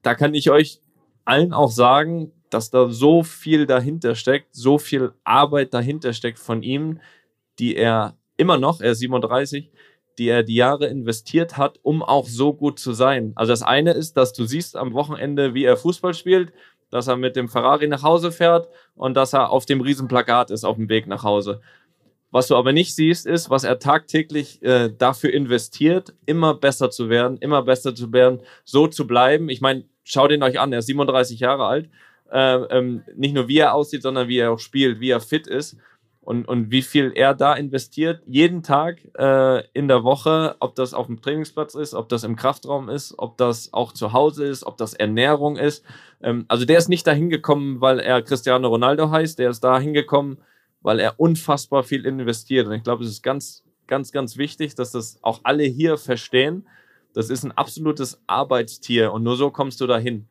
da 0.01 0.13
kann 0.13 0.33
ich 0.33 0.51
euch 0.51 0.81
allen 1.25 1.53
auch 1.53 1.71
sagen, 1.71 2.31
dass 2.49 2.69
da 2.69 2.89
so 2.89 3.23
viel 3.23 3.65
dahinter 3.65 4.13
steckt, 4.13 4.53
so 4.53 4.77
viel 4.77 5.13
Arbeit 5.23 5.73
dahinter 5.73 6.13
steckt 6.13 6.37
von 6.37 6.61
ihm, 6.61 6.99
die 7.57 7.75
er 7.75 8.15
immer 8.37 8.57
noch, 8.57 8.81
er 8.81 8.91
ist 8.91 8.99
37, 8.99 9.71
die 10.19 10.27
er 10.27 10.43
die 10.43 10.55
Jahre 10.55 10.87
investiert 10.87 11.57
hat, 11.57 11.79
um 11.81 12.03
auch 12.03 12.27
so 12.27 12.53
gut 12.53 12.77
zu 12.77 12.93
sein. 12.93 13.31
Also 13.35 13.51
das 13.51 13.63
eine 13.63 13.91
ist, 13.91 14.17
dass 14.17 14.33
du 14.33 14.45
siehst 14.45 14.75
am 14.75 14.93
Wochenende, 14.93 15.53
wie 15.53 15.63
er 15.63 15.77
Fußball 15.77 16.13
spielt, 16.13 16.53
dass 16.91 17.07
er 17.07 17.17
mit 17.17 17.35
dem 17.35 17.49
Ferrari 17.49 17.87
nach 17.87 18.03
Hause 18.03 18.31
fährt 18.31 18.69
und 18.93 19.15
dass 19.15 19.33
er 19.33 19.49
auf 19.49 19.65
dem 19.65 19.81
Riesenplakat 19.81 20.51
ist 20.51 20.63
auf 20.63 20.75
dem 20.75 20.89
Weg 20.89 21.07
nach 21.07 21.23
Hause. 21.23 21.61
Was 22.33 22.47
du 22.47 22.55
aber 22.55 22.73
nicht 22.73 22.95
siehst, 22.95 23.27
ist, 23.27 23.51
was 23.51 23.63
er 23.63 23.77
tagtäglich 23.77 24.59
äh, 24.63 24.89
dafür 24.89 25.31
investiert, 25.31 26.15
immer 26.25 26.55
besser 26.55 26.89
zu 26.89 27.07
werden, 27.07 27.37
immer 27.37 27.61
besser 27.61 27.93
zu 27.93 28.11
werden, 28.11 28.41
so 28.63 28.87
zu 28.87 29.05
bleiben. 29.05 29.49
Ich 29.49 29.61
meine, 29.61 29.83
schaut 30.03 30.31
ihn 30.31 30.41
euch 30.41 30.59
an, 30.59 30.73
er 30.73 30.79
ist 30.79 30.87
37 30.87 31.39
Jahre 31.39 31.67
alt. 31.67 31.91
Äh, 32.31 32.55
ähm, 32.75 33.03
nicht 33.15 33.35
nur 33.35 33.47
wie 33.49 33.59
er 33.59 33.75
aussieht, 33.75 34.01
sondern 34.01 34.29
wie 34.29 34.39
er 34.39 34.51
auch 34.51 34.57
spielt, 34.57 34.99
wie 34.99 35.11
er 35.11 35.19
fit 35.19 35.45
ist 35.45 35.77
und, 36.21 36.47
und 36.47 36.71
wie 36.71 36.81
viel 36.81 37.11
er 37.13 37.35
da 37.35 37.53
investiert, 37.53 38.23
jeden 38.25 38.63
Tag 38.63 38.97
äh, 39.15 39.63
in 39.73 39.87
der 39.87 40.03
Woche, 40.03 40.55
ob 40.59 40.73
das 40.73 40.95
auf 40.95 41.05
dem 41.05 41.21
Trainingsplatz 41.21 41.75
ist, 41.75 41.93
ob 41.93 42.09
das 42.09 42.23
im 42.23 42.35
Kraftraum 42.35 42.89
ist, 42.89 43.13
ob 43.19 43.37
das 43.37 43.71
auch 43.73 43.91
zu 43.91 44.11
Hause 44.11 44.45
ist, 44.45 44.65
ob 44.65 44.77
das 44.77 44.95
Ernährung 44.95 45.55
ist. 45.55 45.85
Ähm, 46.23 46.45
also 46.47 46.65
der 46.65 46.79
ist 46.79 46.89
nicht 46.89 47.05
dahin 47.05 47.29
gekommen, 47.29 47.79
weil 47.79 47.99
er 47.99 48.23
Cristiano 48.23 48.69
Ronaldo 48.69 49.11
heißt, 49.11 49.37
der 49.37 49.51
ist 49.51 49.63
da 49.63 49.77
hingekommen, 49.77 50.39
weil 50.83 50.99
er 50.99 51.19
unfassbar 51.19 51.83
viel 51.83 52.05
investiert. 52.05 52.67
Und 52.67 52.73
ich 52.73 52.83
glaube, 52.83 53.03
es 53.03 53.09
ist 53.09 53.23
ganz, 53.23 53.63
ganz, 53.87 54.11
ganz 54.11 54.37
wichtig, 54.37 54.75
dass 54.75 54.91
das 54.91 55.17
auch 55.23 55.41
alle 55.43 55.63
hier 55.63 55.97
verstehen. 55.97 56.67
Das 57.13 57.29
ist 57.29 57.43
ein 57.43 57.51
absolutes 57.51 58.21
Arbeitstier 58.27 59.11
und 59.11 59.23
nur 59.23 59.37
so 59.37 59.49
kommst 59.49 59.81
du 59.81 59.87
dahin 59.87 60.27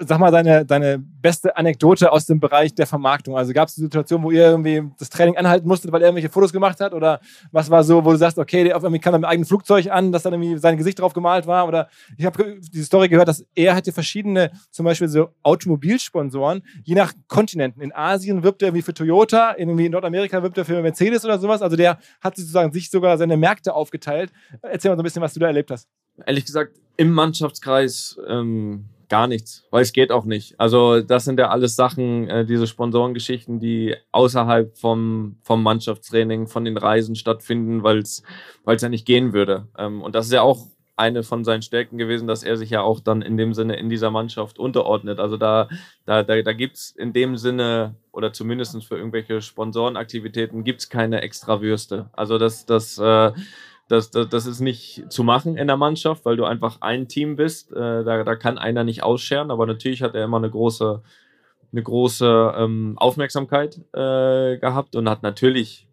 sag 0.00 0.18
mal, 0.18 0.30
deine, 0.30 0.64
deine 0.64 0.98
beste 0.98 1.56
Anekdote 1.56 2.12
aus 2.12 2.26
dem 2.26 2.40
Bereich 2.40 2.74
der 2.74 2.86
Vermarktung. 2.86 3.36
Also 3.36 3.52
gab 3.52 3.68
es 3.68 3.78
eine 3.78 3.86
Situation, 3.86 4.22
wo 4.22 4.30
ihr 4.30 4.42
irgendwie 4.42 4.82
das 4.98 5.10
Training 5.10 5.36
anhalten 5.36 5.66
musstet, 5.68 5.92
weil 5.92 6.02
er 6.02 6.08
irgendwelche 6.08 6.28
Fotos 6.28 6.52
gemacht 6.52 6.80
hat? 6.80 6.92
Oder 6.92 7.20
was 7.52 7.70
war 7.70 7.84
so, 7.84 8.04
wo 8.04 8.12
du 8.12 8.16
sagst, 8.16 8.38
okay, 8.38 8.64
der 8.64 8.76
auf 8.76 8.82
irgendwie 8.82 9.00
kam 9.00 9.12
mit 9.12 9.24
einem 9.24 9.30
eigenen 9.30 9.46
Flugzeug 9.46 9.90
an, 9.90 10.12
dass 10.12 10.22
dann 10.22 10.32
irgendwie 10.32 10.58
sein 10.58 10.76
Gesicht 10.76 10.98
drauf 10.98 11.12
gemalt 11.12 11.46
war? 11.46 11.66
Oder 11.66 11.88
ich 12.16 12.24
habe 12.24 12.58
diese 12.60 12.84
Story 12.84 13.08
gehört, 13.08 13.28
dass 13.28 13.44
er 13.54 13.74
hatte 13.74 13.92
verschiedene, 13.92 14.50
zum 14.70 14.84
Beispiel 14.84 15.08
so 15.08 15.28
Automobilsponsoren, 15.42 16.62
je 16.84 16.94
nach 16.94 17.12
Kontinenten. 17.28 17.82
In 17.82 17.94
Asien 17.94 18.42
wirbt 18.42 18.62
er 18.62 18.68
irgendwie 18.68 18.82
für 18.82 18.94
Toyota, 18.94 19.52
in 19.52 19.74
Nordamerika 19.90 20.42
wirbt 20.42 20.58
er 20.58 20.64
für 20.64 20.80
Mercedes 20.82 21.24
oder 21.24 21.38
sowas. 21.38 21.62
Also 21.62 21.76
der 21.76 21.98
hat 22.20 22.36
sozusagen 22.36 22.72
sich 22.72 22.90
sogar 22.90 23.18
seine 23.18 23.36
Märkte 23.36 23.74
aufgeteilt. 23.74 24.32
Erzähl 24.62 24.90
mal 24.90 24.96
so 24.96 25.02
ein 25.02 25.04
bisschen, 25.04 25.22
was 25.22 25.34
du 25.34 25.40
da 25.40 25.46
erlebt 25.46 25.70
hast. 25.70 25.88
Ehrlich 26.26 26.44
gesagt, 26.44 26.76
im 26.96 27.12
Mannschaftskreis 27.12 28.18
ähm 28.28 28.86
gar 29.14 29.28
nichts, 29.28 29.64
weil 29.70 29.82
es 29.82 29.92
geht 29.92 30.10
auch 30.10 30.24
nicht. 30.24 30.58
Also 30.58 31.00
das 31.00 31.24
sind 31.24 31.38
ja 31.38 31.48
alles 31.48 31.76
Sachen, 31.76 32.28
äh, 32.28 32.44
diese 32.44 32.66
Sponsorengeschichten, 32.66 33.60
die 33.60 33.94
außerhalb 34.10 34.76
vom, 34.76 35.36
vom 35.44 35.62
Mannschaftstraining, 35.62 36.48
von 36.48 36.64
den 36.64 36.76
Reisen 36.76 37.14
stattfinden, 37.14 37.84
weil 37.84 37.98
es 37.98 38.24
ja 38.66 38.88
nicht 38.88 39.06
gehen 39.06 39.32
würde. 39.32 39.68
Ähm, 39.78 40.02
und 40.02 40.16
das 40.16 40.26
ist 40.26 40.32
ja 40.32 40.42
auch 40.42 40.66
eine 40.96 41.22
von 41.22 41.44
seinen 41.44 41.62
Stärken 41.62 41.96
gewesen, 41.96 42.26
dass 42.26 42.42
er 42.42 42.56
sich 42.56 42.70
ja 42.70 42.82
auch 42.82 42.98
dann 42.98 43.22
in 43.22 43.36
dem 43.36 43.54
Sinne 43.54 43.76
in 43.76 43.88
dieser 43.88 44.10
Mannschaft 44.10 44.58
unterordnet. 44.58 45.20
Also 45.20 45.36
da, 45.36 45.68
da, 46.06 46.24
da, 46.24 46.42
da 46.42 46.52
gibt 46.52 46.74
es 46.74 46.90
in 46.90 47.12
dem 47.12 47.36
Sinne, 47.36 47.94
oder 48.10 48.32
zumindest 48.32 48.84
für 48.84 48.96
irgendwelche 48.96 49.40
Sponsorenaktivitäten, 49.40 50.64
gibt 50.64 50.80
es 50.80 50.88
keine 50.88 51.22
Extrawürste. 51.22 52.10
Also 52.14 52.36
das, 52.38 52.66
das 52.66 52.98
äh, 52.98 53.30
das, 53.88 54.10
das, 54.10 54.28
das 54.28 54.46
ist 54.46 54.60
nicht 54.60 55.04
zu 55.10 55.24
machen 55.24 55.56
in 55.56 55.66
der 55.66 55.76
Mannschaft, 55.76 56.24
weil 56.24 56.36
du 56.36 56.44
einfach 56.44 56.80
ein 56.80 57.08
Team 57.08 57.36
bist. 57.36 57.72
Äh, 57.72 58.04
da, 58.04 58.24
da 58.24 58.36
kann 58.36 58.58
einer 58.58 58.84
nicht 58.84 59.02
ausscheren, 59.02 59.50
aber 59.50 59.66
natürlich 59.66 60.02
hat 60.02 60.14
er 60.14 60.24
immer 60.24 60.38
eine 60.38 60.50
große, 60.50 61.02
eine 61.72 61.82
große 61.82 62.54
ähm, 62.56 62.94
Aufmerksamkeit 62.96 63.78
äh, 63.92 64.58
gehabt 64.58 64.96
und 64.96 65.08
hat 65.08 65.22
natürlich 65.22 65.88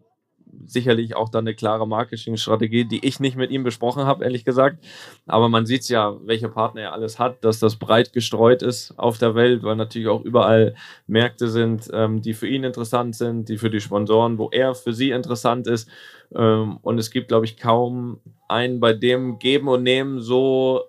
sicherlich 0.65 1.15
auch 1.15 1.29
dann 1.29 1.45
eine 1.45 1.55
klare 1.55 1.87
Marketingstrategie, 1.87 2.85
die 2.85 3.05
ich 3.05 3.19
nicht 3.19 3.35
mit 3.35 3.51
ihm 3.51 3.63
besprochen 3.63 4.05
habe, 4.05 4.23
ehrlich 4.23 4.45
gesagt. 4.45 4.83
Aber 5.27 5.49
man 5.49 5.65
sieht 5.65 5.87
ja, 5.89 6.15
welche 6.23 6.49
Partner 6.49 6.81
er 6.81 6.93
alles 6.93 7.19
hat, 7.19 7.43
dass 7.43 7.59
das 7.59 7.77
breit 7.77 8.13
gestreut 8.13 8.61
ist 8.61 8.97
auf 8.97 9.17
der 9.17 9.35
Welt, 9.35 9.63
weil 9.63 9.75
natürlich 9.75 10.07
auch 10.07 10.23
überall 10.23 10.75
Märkte 11.07 11.47
sind, 11.47 11.89
ähm, 11.93 12.21
die 12.21 12.33
für 12.33 12.47
ihn 12.47 12.63
interessant 12.63 13.15
sind, 13.15 13.49
die 13.49 13.57
für 13.57 13.69
die 13.69 13.81
Sponsoren, 13.81 14.37
wo 14.37 14.49
er 14.49 14.75
für 14.75 14.93
sie 14.93 15.11
interessant 15.11 15.67
ist. 15.67 15.89
Ähm, 16.35 16.77
und 16.81 16.97
es 16.97 17.11
gibt, 17.11 17.27
glaube 17.27 17.45
ich, 17.45 17.57
kaum 17.57 18.19
einen, 18.47 18.79
bei 18.79 18.93
dem 18.93 19.39
Geben 19.39 19.67
und 19.67 19.83
Nehmen 19.83 20.21
so 20.21 20.81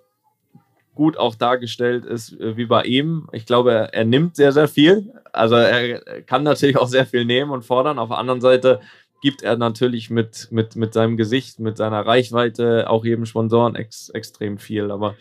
gut 0.94 1.16
auch 1.16 1.34
dargestellt 1.34 2.04
ist 2.04 2.38
äh, 2.38 2.56
wie 2.56 2.66
bei 2.66 2.82
ihm. 2.84 3.28
Ich 3.32 3.46
glaube, 3.46 3.72
er, 3.72 3.94
er, 3.94 4.04
nimmt 4.04 4.36
sehr, 4.36 4.52
sehr 4.52 4.68
viel. 4.68 5.12
Also 5.32 5.54
er 5.54 6.22
kann 6.22 6.42
natürlich 6.42 6.76
auch 6.76 6.88
sehr 6.88 7.06
viel 7.06 7.24
nehmen 7.24 7.50
und 7.50 7.64
fordern. 7.64 7.98
Auf 7.98 8.10
der 8.10 8.18
anderen 8.18 8.40
Seite 8.40 8.80
gibt 9.22 9.42
er 9.42 9.56
natürlich 9.56 10.10
mit, 10.10 10.48
mit, 10.50 10.76
mit 10.76 10.92
seinem 10.92 11.16
Gesicht, 11.16 11.60
mit 11.60 11.78
seiner 11.78 12.04
Reichweite 12.04 12.90
auch 12.90 13.04
jedem 13.04 13.24
Sponsoren 13.24 13.76
ex, 13.76 14.10
extrem 14.10 14.58
viel. 14.58 14.90
Aber 14.90 15.14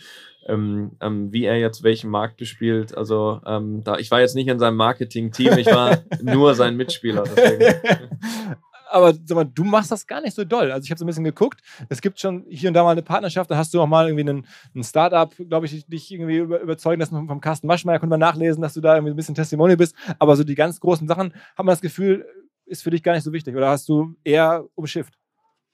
ähm, 0.47 0.93
ähm, 0.99 1.31
wie 1.31 1.45
er 1.45 1.59
jetzt 1.59 1.83
welchen 1.83 2.09
Markt 2.09 2.37
bespielt, 2.37 2.97
also 2.97 3.39
ähm, 3.45 3.83
da, 3.83 3.97
ich 3.97 4.09
war 4.09 4.19
jetzt 4.19 4.35
nicht 4.35 4.47
in 4.47 4.57
seinem 4.57 4.75
Marketing-Team, 4.75 5.57
ich 5.59 5.67
war 5.67 5.99
nur 6.21 6.55
sein 6.55 6.75
Mitspieler. 6.75 7.23
aber 8.91 9.13
sag 9.13 9.35
mal, 9.35 9.45
du 9.45 9.63
machst 9.63 9.91
das 9.91 10.05
gar 10.05 10.19
nicht 10.21 10.35
so 10.35 10.43
doll. 10.43 10.71
Also 10.71 10.83
ich 10.83 10.91
habe 10.91 10.97
so 10.97 11.05
ein 11.05 11.07
bisschen 11.07 11.23
geguckt. 11.23 11.61
Es 11.89 12.01
gibt 12.01 12.19
schon 12.19 12.45
hier 12.49 12.69
und 12.69 12.73
da 12.73 12.83
mal 12.83 12.91
eine 12.91 13.03
Partnerschaft. 13.03 13.49
Da 13.49 13.57
hast 13.57 13.73
du 13.73 13.81
auch 13.81 13.87
mal 13.87 14.07
irgendwie 14.07 14.29
einen, 14.29 14.47
einen 14.73 14.83
Startup, 14.83 15.33
glaube 15.47 15.67
ich, 15.67 15.85
dich 15.85 16.11
irgendwie 16.11 16.37
über, 16.37 16.59
überzeugen 16.59 16.99
lassen 16.99 17.27
vom 17.27 17.41
Carsten 17.41 17.67
Maschmeyer. 17.67 17.99
Konnte 17.99 18.09
man 18.09 18.19
nachlesen, 18.19 18.61
dass 18.61 18.73
du 18.73 18.81
da 18.81 18.95
irgendwie 18.95 19.13
ein 19.13 19.15
bisschen 19.15 19.35
Testimonial 19.35 19.77
bist. 19.77 19.95
Aber 20.19 20.35
so 20.35 20.43
die 20.43 20.55
ganz 20.55 20.79
großen 20.79 21.07
Sachen, 21.07 21.33
haben 21.55 21.67
wir 21.67 21.71
das 21.71 21.81
Gefühl, 21.81 22.25
ist 22.71 22.83
für 22.83 22.89
dich 22.89 23.03
gar 23.03 23.13
nicht 23.13 23.23
so 23.23 23.33
wichtig? 23.33 23.55
Oder 23.55 23.69
hast 23.69 23.87
du 23.89 24.15
eher 24.23 24.65
umschifft? 24.75 25.13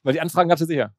Weil 0.04 0.14
die 0.14 0.22
Anfragen 0.22 0.50
gab 0.50 0.56
es 0.56 0.62
ja 0.62 0.68
sicher. 0.68 0.96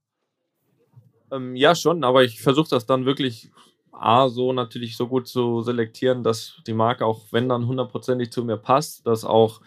Ähm, 1.31 1.57
ja, 1.57 1.75
schon, 1.75 2.05
aber 2.05 2.25
ich 2.25 2.41
versuche 2.41 2.71
das 2.71 2.87
dann 2.87 3.05
wirklich 3.05 3.51
A, 3.93 4.29
so 4.29 4.53
natürlich 4.53 4.97
so 4.97 5.09
gut 5.09 5.27
zu 5.27 5.63
selektieren, 5.63 6.23
dass 6.23 6.63
die 6.67 6.73
Marke 6.73 7.05
auch, 7.05 7.27
wenn 7.33 7.49
dann 7.49 7.67
hundertprozentig 7.67 8.31
zu 8.31 8.45
mir 8.45 8.57
passt, 8.57 9.07
dass 9.07 9.25
auch 9.25 9.61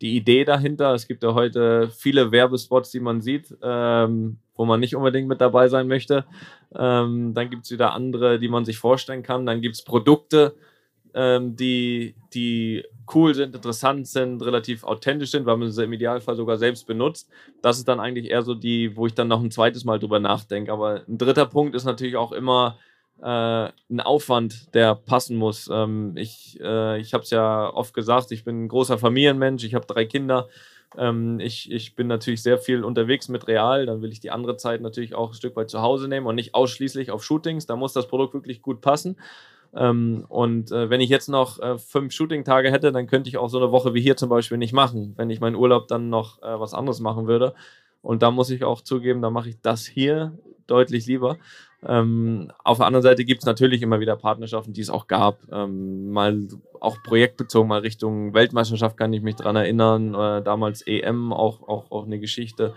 die 0.00 0.16
Idee 0.16 0.44
dahinter, 0.44 0.94
es 0.94 1.06
gibt 1.06 1.22
ja 1.22 1.34
heute 1.34 1.90
viele 1.90 2.32
Werbespots, 2.32 2.90
die 2.90 3.00
man 3.00 3.20
sieht, 3.20 3.54
ähm, 3.62 4.38
wo 4.54 4.64
man 4.64 4.80
nicht 4.80 4.96
unbedingt 4.96 5.28
mit 5.28 5.40
dabei 5.40 5.68
sein 5.68 5.86
möchte. 5.86 6.24
Ähm, 6.74 7.34
dann 7.34 7.50
gibt 7.50 7.64
es 7.64 7.70
wieder 7.70 7.92
andere, 7.92 8.38
die 8.38 8.48
man 8.48 8.64
sich 8.64 8.78
vorstellen 8.78 9.22
kann. 9.22 9.46
Dann 9.46 9.60
gibt 9.60 9.76
es 9.76 9.84
Produkte, 9.84 10.56
ähm, 11.14 11.56
die, 11.56 12.14
die 12.34 12.84
cool 13.14 13.34
sind, 13.34 13.54
interessant 13.54 14.08
sind, 14.08 14.42
relativ 14.42 14.84
authentisch 14.84 15.30
sind, 15.30 15.46
weil 15.46 15.56
man 15.56 15.70
sie 15.70 15.84
im 15.84 15.92
Idealfall 15.92 16.36
sogar 16.36 16.58
selbst 16.58 16.86
benutzt. 16.86 17.30
Das 17.62 17.78
ist 17.78 17.88
dann 17.88 18.00
eigentlich 18.00 18.30
eher 18.30 18.42
so 18.42 18.54
die, 18.54 18.96
wo 18.96 19.06
ich 19.06 19.14
dann 19.14 19.28
noch 19.28 19.42
ein 19.42 19.50
zweites 19.50 19.84
Mal 19.84 19.98
drüber 19.98 20.20
nachdenke. 20.20 20.72
Aber 20.72 21.02
ein 21.06 21.18
dritter 21.18 21.46
Punkt 21.46 21.74
ist 21.74 21.84
natürlich 21.84 22.16
auch 22.16 22.32
immer 22.32 22.78
äh, 23.22 23.24
ein 23.26 24.00
Aufwand, 24.00 24.74
der 24.74 24.94
passen 24.94 25.36
muss. 25.36 25.68
Ähm, 25.72 26.16
ich 26.16 26.58
äh, 26.60 27.00
ich 27.00 27.14
habe 27.14 27.22
es 27.24 27.30
ja 27.30 27.72
oft 27.72 27.94
gesagt, 27.94 28.32
ich 28.32 28.44
bin 28.44 28.64
ein 28.64 28.68
großer 28.68 28.98
Familienmensch, 28.98 29.64
ich 29.64 29.74
habe 29.74 29.86
drei 29.86 30.04
Kinder. 30.04 30.48
Ähm, 30.96 31.40
ich, 31.40 31.70
ich 31.70 31.94
bin 31.94 32.06
natürlich 32.06 32.42
sehr 32.42 32.58
viel 32.58 32.84
unterwegs 32.84 33.28
mit 33.28 33.48
Real, 33.48 33.86
dann 33.86 34.02
will 34.02 34.12
ich 34.12 34.20
die 34.20 34.30
andere 34.30 34.56
Zeit 34.56 34.80
natürlich 34.80 35.14
auch 35.14 35.30
ein 35.30 35.34
Stück 35.34 35.56
weit 35.56 35.70
zu 35.70 35.82
Hause 35.82 36.08
nehmen 36.08 36.26
und 36.26 36.36
nicht 36.36 36.54
ausschließlich 36.54 37.10
auf 37.10 37.24
Shootings. 37.24 37.66
Da 37.66 37.76
muss 37.76 37.92
das 37.92 38.06
Produkt 38.08 38.34
wirklich 38.34 38.62
gut 38.62 38.80
passen. 38.80 39.16
Ähm, 39.76 40.24
und 40.28 40.70
äh, 40.70 40.90
wenn 40.90 41.00
ich 41.00 41.10
jetzt 41.10 41.28
noch 41.28 41.58
äh, 41.60 41.78
fünf 41.78 42.12
Shooting-Tage 42.12 42.70
hätte, 42.70 42.92
dann 42.92 43.06
könnte 43.06 43.28
ich 43.28 43.38
auch 43.38 43.48
so 43.48 43.58
eine 43.58 43.72
Woche 43.72 43.94
wie 43.94 44.00
hier 44.00 44.16
zum 44.16 44.28
Beispiel 44.28 44.58
nicht 44.58 44.72
machen, 44.72 45.14
wenn 45.16 45.30
ich 45.30 45.40
meinen 45.40 45.56
Urlaub 45.56 45.88
dann 45.88 46.10
noch 46.10 46.42
äh, 46.42 46.60
was 46.60 46.74
anderes 46.74 47.00
machen 47.00 47.26
würde. 47.26 47.54
Und 48.02 48.22
da 48.22 48.30
muss 48.30 48.50
ich 48.50 48.64
auch 48.64 48.82
zugeben, 48.82 49.22
da 49.22 49.30
mache 49.30 49.48
ich 49.48 49.60
das 49.62 49.86
hier 49.86 50.38
deutlich 50.66 51.06
lieber. 51.06 51.38
Ähm, 51.86 52.50
auf 52.62 52.78
der 52.78 52.86
anderen 52.86 53.02
Seite 53.02 53.24
gibt 53.24 53.42
es 53.42 53.46
natürlich 53.46 53.82
immer 53.82 54.00
wieder 54.00 54.16
Partnerschaften, 54.16 54.72
die 54.72 54.80
es 54.80 54.90
auch 54.90 55.06
gab. 55.06 55.40
Ähm, 55.52 56.10
mal 56.10 56.48
auch 56.80 57.02
projektbezogen, 57.02 57.68
mal 57.68 57.80
Richtung 57.80 58.32
Weltmeisterschaft 58.32 58.96
kann 58.96 59.12
ich 59.12 59.22
mich 59.22 59.36
dran 59.36 59.56
erinnern. 59.56 60.14
Äh, 60.14 60.42
damals 60.42 60.82
EM, 60.86 61.32
auch, 61.32 61.62
auch, 61.68 61.90
auch 61.90 62.06
eine 62.06 62.18
Geschichte. 62.18 62.74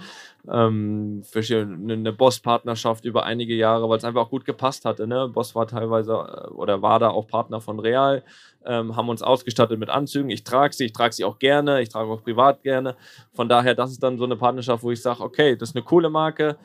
Ähm, 0.49 1.23
für 1.23 1.41
eine 1.61 2.11
Boss-Partnerschaft 2.11 3.05
über 3.05 3.23
einige 3.23 3.55
Jahre, 3.55 3.89
weil 3.89 3.97
es 3.97 4.03
einfach 4.03 4.21
auch 4.21 4.29
gut 4.29 4.45
gepasst 4.45 4.83
hatte. 4.85 5.07
Ne? 5.07 5.29
Boss 5.29 5.55
war 5.55 5.67
teilweise 5.67 6.11
äh, 6.13 6.47
oder 6.49 6.81
war 6.81 6.99
da 6.99 7.09
auch 7.09 7.27
Partner 7.27 7.61
von 7.61 7.79
Real 7.79 8.23
ähm, 8.67 8.95
haben 8.95 9.09
uns 9.09 9.21
ausgestattet 9.21 9.79
mit 9.79 9.89
Anzügen. 9.89 10.29
Ich 10.29 10.43
trage 10.43 10.73
sie, 10.73 10.85
ich 10.85 10.93
trage 10.93 11.13
sie 11.13 11.23
auch 11.23 11.39
gerne, 11.39 11.81
ich 11.81 11.89
trage 11.89 12.09
auch 12.09 12.21
privat 12.21 12.61
gerne. 12.61 12.95
Von 13.33 13.49
daher, 13.49 13.73
das 13.73 13.91
ist 13.91 14.03
dann 14.03 14.17
so 14.17 14.25
eine 14.25 14.35
Partnerschaft, 14.35 14.83
wo 14.83 14.91
ich 14.91 15.01
sage, 15.01 15.23
okay, 15.23 15.55
das 15.55 15.69
ist 15.69 15.75
eine 15.75 15.85
coole 15.85 16.09
Marke, 16.09 16.57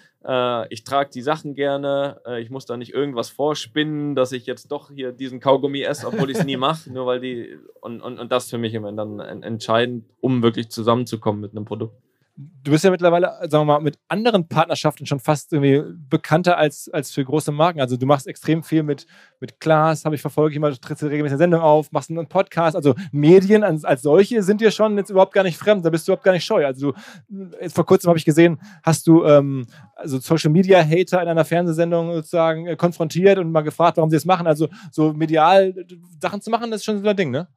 ich 0.71 0.85
trage 0.85 1.11
die 1.13 1.23
Sachen 1.23 1.55
gerne, 1.55 2.21
äh, 2.25 2.41
ich 2.41 2.51
muss 2.51 2.65
da 2.65 2.77
nicht 2.77 2.93
irgendwas 2.93 3.29
vorspinnen, 3.29 4.15
dass 4.15 4.33
ich 4.33 4.47
jetzt 4.47 4.71
doch 4.71 4.91
hier 4.91 5.13
diesen 5.13 5.41
Kaugummi 5.41 5.83
esse, 5.83 6.07
obwohl 6.07 6.31
ich 6.31 6.39
es 6.39 6.45
nie 6.45 6.57
mache, 6.57 6.93
nur 6.93 7.07
weil 7.07 7.21
die, 7.21 7.59
und, 7.81 8.01
und, 8.01 8.19
und 8.19 8.31
das 8.31 8.49
für 8.49 8.59
mich 8.59 8.75
immer 8.75 8.93
dann 8.93 9.19
entscheidend, 9.19 10.05
um 10.21 10.43
wirklich 10.43 10.71
zusammenzukommen 10.71 11.41
mit 11.41 11.53
einem 11.53 11.65
Produkt. 11.65 11.97
Du 12.35 12.71
bist 12.71 12.83
ja 12.83 12.91
mittlerweile, 12.91 13.27
sagen 13.43 13.67
wir 13.67 13.75
mal, 13.75 13.81
mit 13.81 13.99
anderen 14.09 14.49
Partnerschaften 14.49 15.05
schon 15.05 15.21
fast 15.21 15.53
irgendwie 15.53 15.83
bekannter 16.09 16.57
als, 16.57 16.89
als 16.89 17.11
für 17.11 17.25
große 17.25 17.53
Marken. 17.53 17.81
Also 17.81 17.97
du 17.99 18.07
machst 18.07 18.27
extrem 18.27 18.63
viel 18.63 18.83
mit, 18.83 19.07
mit 19.39 19.61
Klaas, 19.61 20.07
habe 20.07 20.15
ich 20.15 20.23
verfolgt, 20.23 20.57
immer, 20.57 20.71
du 20.71 20.81
trittst 20.81 21.03
regelmäßig 21.03 21.33
eine 21.33 21.39
Sendung 21.39 21.61
auf, 21.61 21.93
machst 21.93 22.11
einen 22.11 22.27
Podcast. 22.29 22.75
Also 22.75 22.95
Medien 23.13 23.63
als, 23.63 23.85
als 23.85 24.03
solche 24.03 24.43
sind 24.43 24.63
dir 24.63 24.71
schon 24.71 24.97
jetzt 24.97 25.11
überhaupt 25.11 25.35
gar 25.35 25.43
nicht 25.43 25.59
fremd, 25.59 25.85
da 25.85 25.91
bist 25.91 26.09
du 26.09 26.13
überhaupt 26.13 26.25
gar 26.25 26.33
nicht 26.33 26.45
scheu. 26.45 26.65
Also 26.65 26.93
du, 27.29 27.69
vor 27.69 27.85
kurzem 27.85 28.09
habe 28.09 28.19
ich 28.19 28.25
gesehen, 28.25 28.59
hast 28.83 29.07
du 29.07 29.25
ähm, 29.25 29.67
also 29.95 30.19
Social 30.19 30.51
Media 30.51 30.83
Hater 30.83 31.21
in 31.23 31.29
einer 31.29 31.45
Fernsehsendung 31.45 32.15
sozusagen 32.15 32.67
äh, 32.67 32.77
konfrontiert 32.77 33.39
und 33.39 33.53
mal 33.53 33.61
gefragt, 33.61 33.99
warum 33.99 34.09
sie 34.09 34.17
das 34.17 34.25
machen. 34.25 34.47
Also 34.47 34.69
so 34.91 35.13
medial 35.13 35.75
Sachen 36.19 36.41
zu 36.41 36.51
machen, 36.51 36.71
das 36.71 36.81
ist 36.81 36.85
schon 36.85 37.03
so 37.03 37.09
ein 37.09 37.17
Ding, 37.17 37.31
ne? 37.31 37.49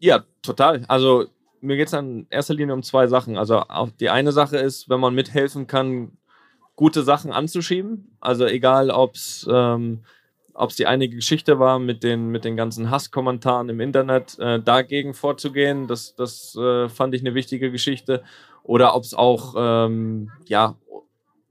Ja, 0.00 0.24
total. 0.42 0.84
Also 0.88 1.26
mir 1.64 1.76
geht 1.76 1.88
es 1.88 1.92
in 1.94 2.26
erster 2.30 2.54
Linie 2.54 2.74
um 2.74 2.82
zwei 2.82 3.06
Sachen. 3.06 3.36
Also 3.36 3.64
die 4.00 4.10
eine 4.10 4.32
Sache 4.32 4.58
ist, 4.58 4.88
wenn 4.88 5.00
man 5.00 5.14
mithelfen 5.14 5.66
kann, 5.66 6.12
gute 6.76 7.02
Sachen 7.02 7.32
anzuschieben. 7.32 8.16
Also 8.20 8.46
egal, 8.46 8.90
ob 8.90 9.14
es 9.14 9.46
ähm, 9.50 10.04
die 10.78 10.86
eine 10.86 11.08
Geschichte 11.08 11.58
war 11.58 11.78
mit 11.78 12.02
den, 12.02 12.28
mit 12.28 12.44
den 12.44 12.56
ganzen 12.56 12.90
Hasskommentaren 12.90 13.68
im 13.68 13.80
Internet, 13.80 14.38
äh, 14.38 14.60
dagegen 14.60 15.14
vorzugehen, 15.14 15.88
das, 15.88 16.14
das 16.14 16.56
äh, 16.56 16.88
fand 16.88 17.14
ich 17.14 17.22
eine 17.22 17.34
wichtige 17.34 17.70
Geschichte. 17.70 18.22
Oder 18.62 18.94
ob 18.94 19.02
es 19.02 19.14
auch, 19.14 19.54
ähm, 19.58 20.30
ja, 20.46 20.76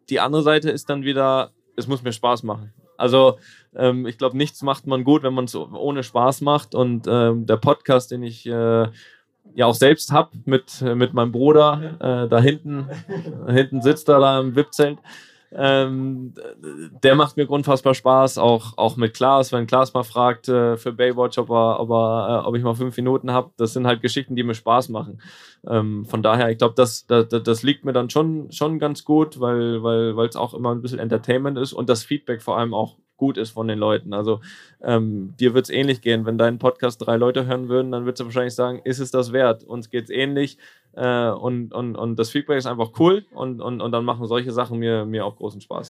die 0.10 0.20
andere 0.20 0.42
Seite 0.44 0.70
ist 0.72 0.90
dann 0.90 1.04
wieder, 1.04 1.52
es 1.76 1.88
muss 1.88 2.04
mir 2.04 2.14
Spaß 2.14 2.44
machen. 2.44 2.74
Also 2.98 3.38
ähm, 3.76 4.06
ich 4.06 4.18
glaube, 4.18 4.38
nichts 4.38 4.62
macht 4.62 4.88
man 4.88 5.04
gut, 5.04 5.24
wenn 5.24 5.34
man 5.34 5.46
es 5.46 5.56
ohne 5.56 6.04
Spaß 6.04 6.42
macht. 6.42 6.76
Und 6.76 7.06
ähm, 7.08 7.46
der 7.46 7.58
Podcast, 7.58 8.12
den 8.12 8.24
ich 8.24 8.46
äh, 8.46 8.88
ja 9.56 9.66
auch 9.66 9.76
selbst 9.76 10.12
habe 10.12 10.32
mit, 10.46 10.82
mit 10.82 11.14
meinem 11.14 11.32
Bruder 11.32 11.96
äh, 12.00 12.30
da 12.30 12.40
hinten. 12.40 12.88
hinten 13.48 13.82
sitzt 13.82 14.10
er 14.10 14.20
da 14.20 14.40
im 14.40 14.56
VIP-Zelt. 14.56 14.98
Ähm, 15.56 16.34
der 17.04 17.16
macht 17.16 17.38
mir 17.38 17.48
unfassbar 17.50 17.94
Spaß, 17.94 18.38
auch, 18.38 18.78
auch 18.78 18.98
mit 18.98 19.14
Klaas, 19.14 19.52
wenn 19.52 19.68
Klaas 19.68 19.94
mal 19.94 20.04
fragt 20.04 20.50
äh, 20.50 20.78
für 20.78 20.92
Baywatch, 20.92 21.38
ob, 21.38 21.52
er, 21.52 21.80
ob, 21.80 21.92
er, 21.92 22.44
äh, 22.44 22.48
ob 22.48 22.56
ich 22.56 22.64
mal 22.64 22.74
fünf 22.74 22.98
Minuten 22.98 23.32
habe. 23.32 23.52
Das 23.58 23.74
sind 23.74 23.86
halt 23.86 24.02
Geschichten, 24.02 24.36
die 24.36 24.44
mir 24.44 24.56
Spaß 24.56 24.90
machen. 24.90 25.22
Ähm, 25.68 26.06
von 26.06 26.24
daher, 26.24 26.50
ich 26.50 26.58
glaube, 26.58 26.74
das, 26.76 27.06
das, 27.06 27.28
das 27.30 27.64
liegt 27.64 27.86
mir 27.86 27.94
dann 27.94 28.10
schon, 28.10 28.52
schon 28.52 28.80
ganz 28.80 29.04
gut, 29.04 29.40
weil 29.40 29.76
es 29.76 29.84
weil, 29.84 30.30
auch 30.36 30.54
immer 30.54 30.72
ein 30.72 30.82
bisschen 30.82 31.00
Entertainment 31.00 31.58
ist 31.58 31.74
und 31.74 31.88
das 31.88 32.04
Feedback 32.04 32.42
vor 32.42 32.58
allem 32.58 32.74
auch 32.74 32.98
gut 33.24 33.38
ist 33.38 33.52
von 33.52 33.70
den 33.70 33.80
Leuten. 33.80 34.14
Also 34.14 34.42
ähm, 34.82 35.34
dir 35.40 35.54
wird 35.54 35.68
es 35.68 35.70
ähnlich 35.70 36.02
gehen. 36.02 36.26
Wenn 36.26 36.38
deinen 36.38 36.60
Podcast 36.60 37.02
drei 37.06 37.16
Leute 37.16 37.46
hören 37.46 37.70
würden, 37.70 37.90
dann 37.94 38.04
würdest 38.04 38.20
du 38.20 38.26
wahrscheinlich 38.26 38.54
sagen, 38.54 38.82
ist 38.84 39.00
es 39.00 39.12
das 39.12 39.32
wert? 39.32 39.64
Uns 39.64 39.90
geht 39.90 40.04
es 40.04 40.10
ähnlich 40.10 40.58
äh, 40.92 41.30
und, 41.30 41.74
und, 41.74 41.96
und 41.96 42.20
das 42.20 42.32
Feedback 42.32 42.58
ist 42.58 42.66
einfach 42.66 42.92
cool 43.00 43.26
und, 43.34 43.62
und, 43.62 43.80
und 43.80 43.92
dann 43.94 44.04
machen 44.04 44.28
solche 44.28 44.52
Sachen 44.52 44.78
mir, 44.78 45.06
mir 45.06 45.26
auch 45.26 45.38
großen 45.38 45.62
Spaß. 45.62 45.88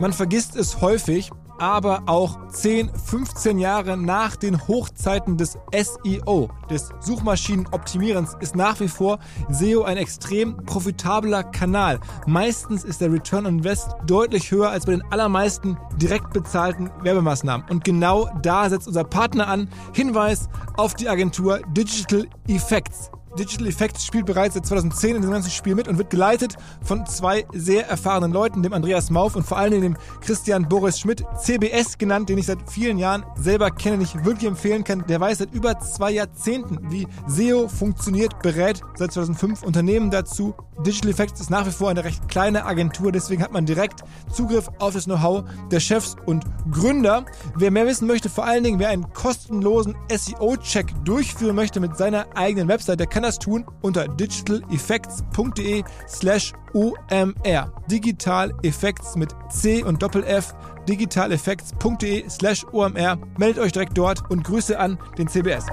Man 0.00 0.12
vergisst 0.12 0.54
es 0.54 0.82
häufig, 0.82 1.30
aber 1.58 2.02
auch 2.06 2.38
10, 2.48 2.90
15 2.90 3.58
Jahre 3.58 3.96
nach 3.96 4.36
den 4.36 4.66
Hochzeiten 4.68 5.36
des 5.36 5.58
SEO, 5.72 6.48
des 6.70 6.90
Suchmaschinenoptimierens, 7.00 8.36
ist 8.40 8.56
nach 8.56 8.80
wie 8.80 8.88
vor 8.88 9.18
SEO 9.48 9.82
ein 9.82 9.96
extrem 9.96 10.56
profitabler 10.64 11.42
Kanal. 11.44 12.00
Meistens 12.26 12.84
ist 12.84 13.00
der 13.00 13.12
Return 13.12 13.46
on 13.46 13.58
Invest 13.58 13.90
deutlich 14.06 14.50
höher 14.50 14.70
als 14.70 14.86
bei 14.86 14.92
den 14.92 15.02
allermeisten 15.10 15.78
direkt 15.96 16.32
bezahlten 16.32 16.90
Werbemaßnahmen. 17.02 17.66
Und 17.70 17.84
genau 17.84 18.28
da 18.42 18.68
setzt 18.68 18.86
unser 18.86 19.04
Partner 19.04 19.48
an. 19.48 19.68
Hinweis 19.92 20.48
auf 20.76 20.94
die 20.94 21.08
Agentur 21.08 21.60
Digital 21.74 22.26
Effects. 22.48 23.10
Digital 23.38 23.66
Effects 23.66 24.04
spielt 24.04 24.26
bereits 24.26 24.54
seit 24.54 24.66
2010 24.66 25.16
in 25.16 25.22
dem 25.22 25.30
ganzen 25.30 25.50
Spiel 25.50 25.74
mit 25.74 25.88
und 25.88 25.98
wird 25.98 26.10
geleitet 26.10 26.56
von 26.82 27.04
zwei 27.06 27.46
sehr 27.52 27.86
erfahrenen 27.88 28.32
Leuten, 28.32 28.62
dem 28.62 28.72
Andreas 28.72 29.10
Mauf 29.10 29.36
und 29.36 29.44
vor 29.44 29.58
Dingen 29.70 29.82
dem 29.82 29.96
Christian 30.20 30.68
Boris 30.68 30.98
Schmidt, 30.98 31.24
CBS 31.38 31.98
genannt, 31.98 32.28
den 32.28 32.38
ich 32.38 32.46
seit 32.46 32.58
vielen 32.70 32.98
Jahren 32.98 33.24
selber 33.36 33.70
kenne, 33.70 33.98
nicht 33.98 34.24
wirklich 34.24 34.48
empfehlen 34.48 34.84
kann. 34.84 35.04
Der 35.06 35.20
weiß 35.20 35.38
seit 35.38 35.52
über 35.52 35.78
zwei 35.80 36.12
Jahrzehnten, 36.12 36.90
wie 36.90 37.06
SEO 37.26 37.68
funktioniert, 37.68 38.38
berät 38.42 38.80
seit 38.96 39.12
2005 39.12 39.62
Unternehmen 39.62 40.10
dazu. 40.10 40.54
Digital 40.84 41.10
Effects 41.10 41.40
ist 41.40 41.50
nach 41.50 41.66
wie 41.66 41.70
vor 41.70 41.88
eine 41.88 42.04
recht 42.04 42.28
kleine 42.28 42.66
Agentur, 42.66 43.10
deswegen 43.10 43.42
hat 43.42 43.52
man 43.52 43.64
direkt 43.64 44.00
Zugriff 44.30 44.68
auf 44.78 44.92
das 44.92 45.04
Know-how 45.04 45.44
der 45.70 45.80
Chefs 45.80 46.16
und 46.26 46.44
Gründer. 46.70 47.24
Wer 47.56 47.70
mehr 47.70 47.86
wissen 47.86 48.06
möchte, 48.06 48.28
vor 48.28 48.44
allen 48.44 48.62
Dingen, 48.62 48.78
wer 48.78 48.90
einen 48.90 49.10
kostenlosen 49.14 49.96
SEO-Check 50.14 50.92
durchführen 51.04 51.56
möchte 51.56 51.80
mit 51.80 51.96
seiner 51.96 52.26
eigenen 52.34 52.68
Website, 52.68 53.00
der 53.00 53.06
kann 53.06 53.24
das 53.26 53.38
tun 53.38 53.64
unter 53.82 54.08
digitaleffects.de 54.08 55.84
slash 56.08 56.52
OMR. 56.72 57.72
Digital 57.90 58.52
Effects 58.62 59.16
mit 59.16 59.34
C 59.50 59.82
und 59.82 60.02
Doppel 60.02 60.24
F. 60.24 60.54
digitaleffects.de 60.88 62.28
slash 62.28 62.64
OMR. 62.72 63.18
Meldet 63.38 63.62
euch 63.62 63.72
direkt 63.72 63.98
dort 63.98 64.30
und 64.30 64.44
Grüße 64.44 64.78
an 64.78 64.98
den 65.18 65.28
CBS. 65.28 65.66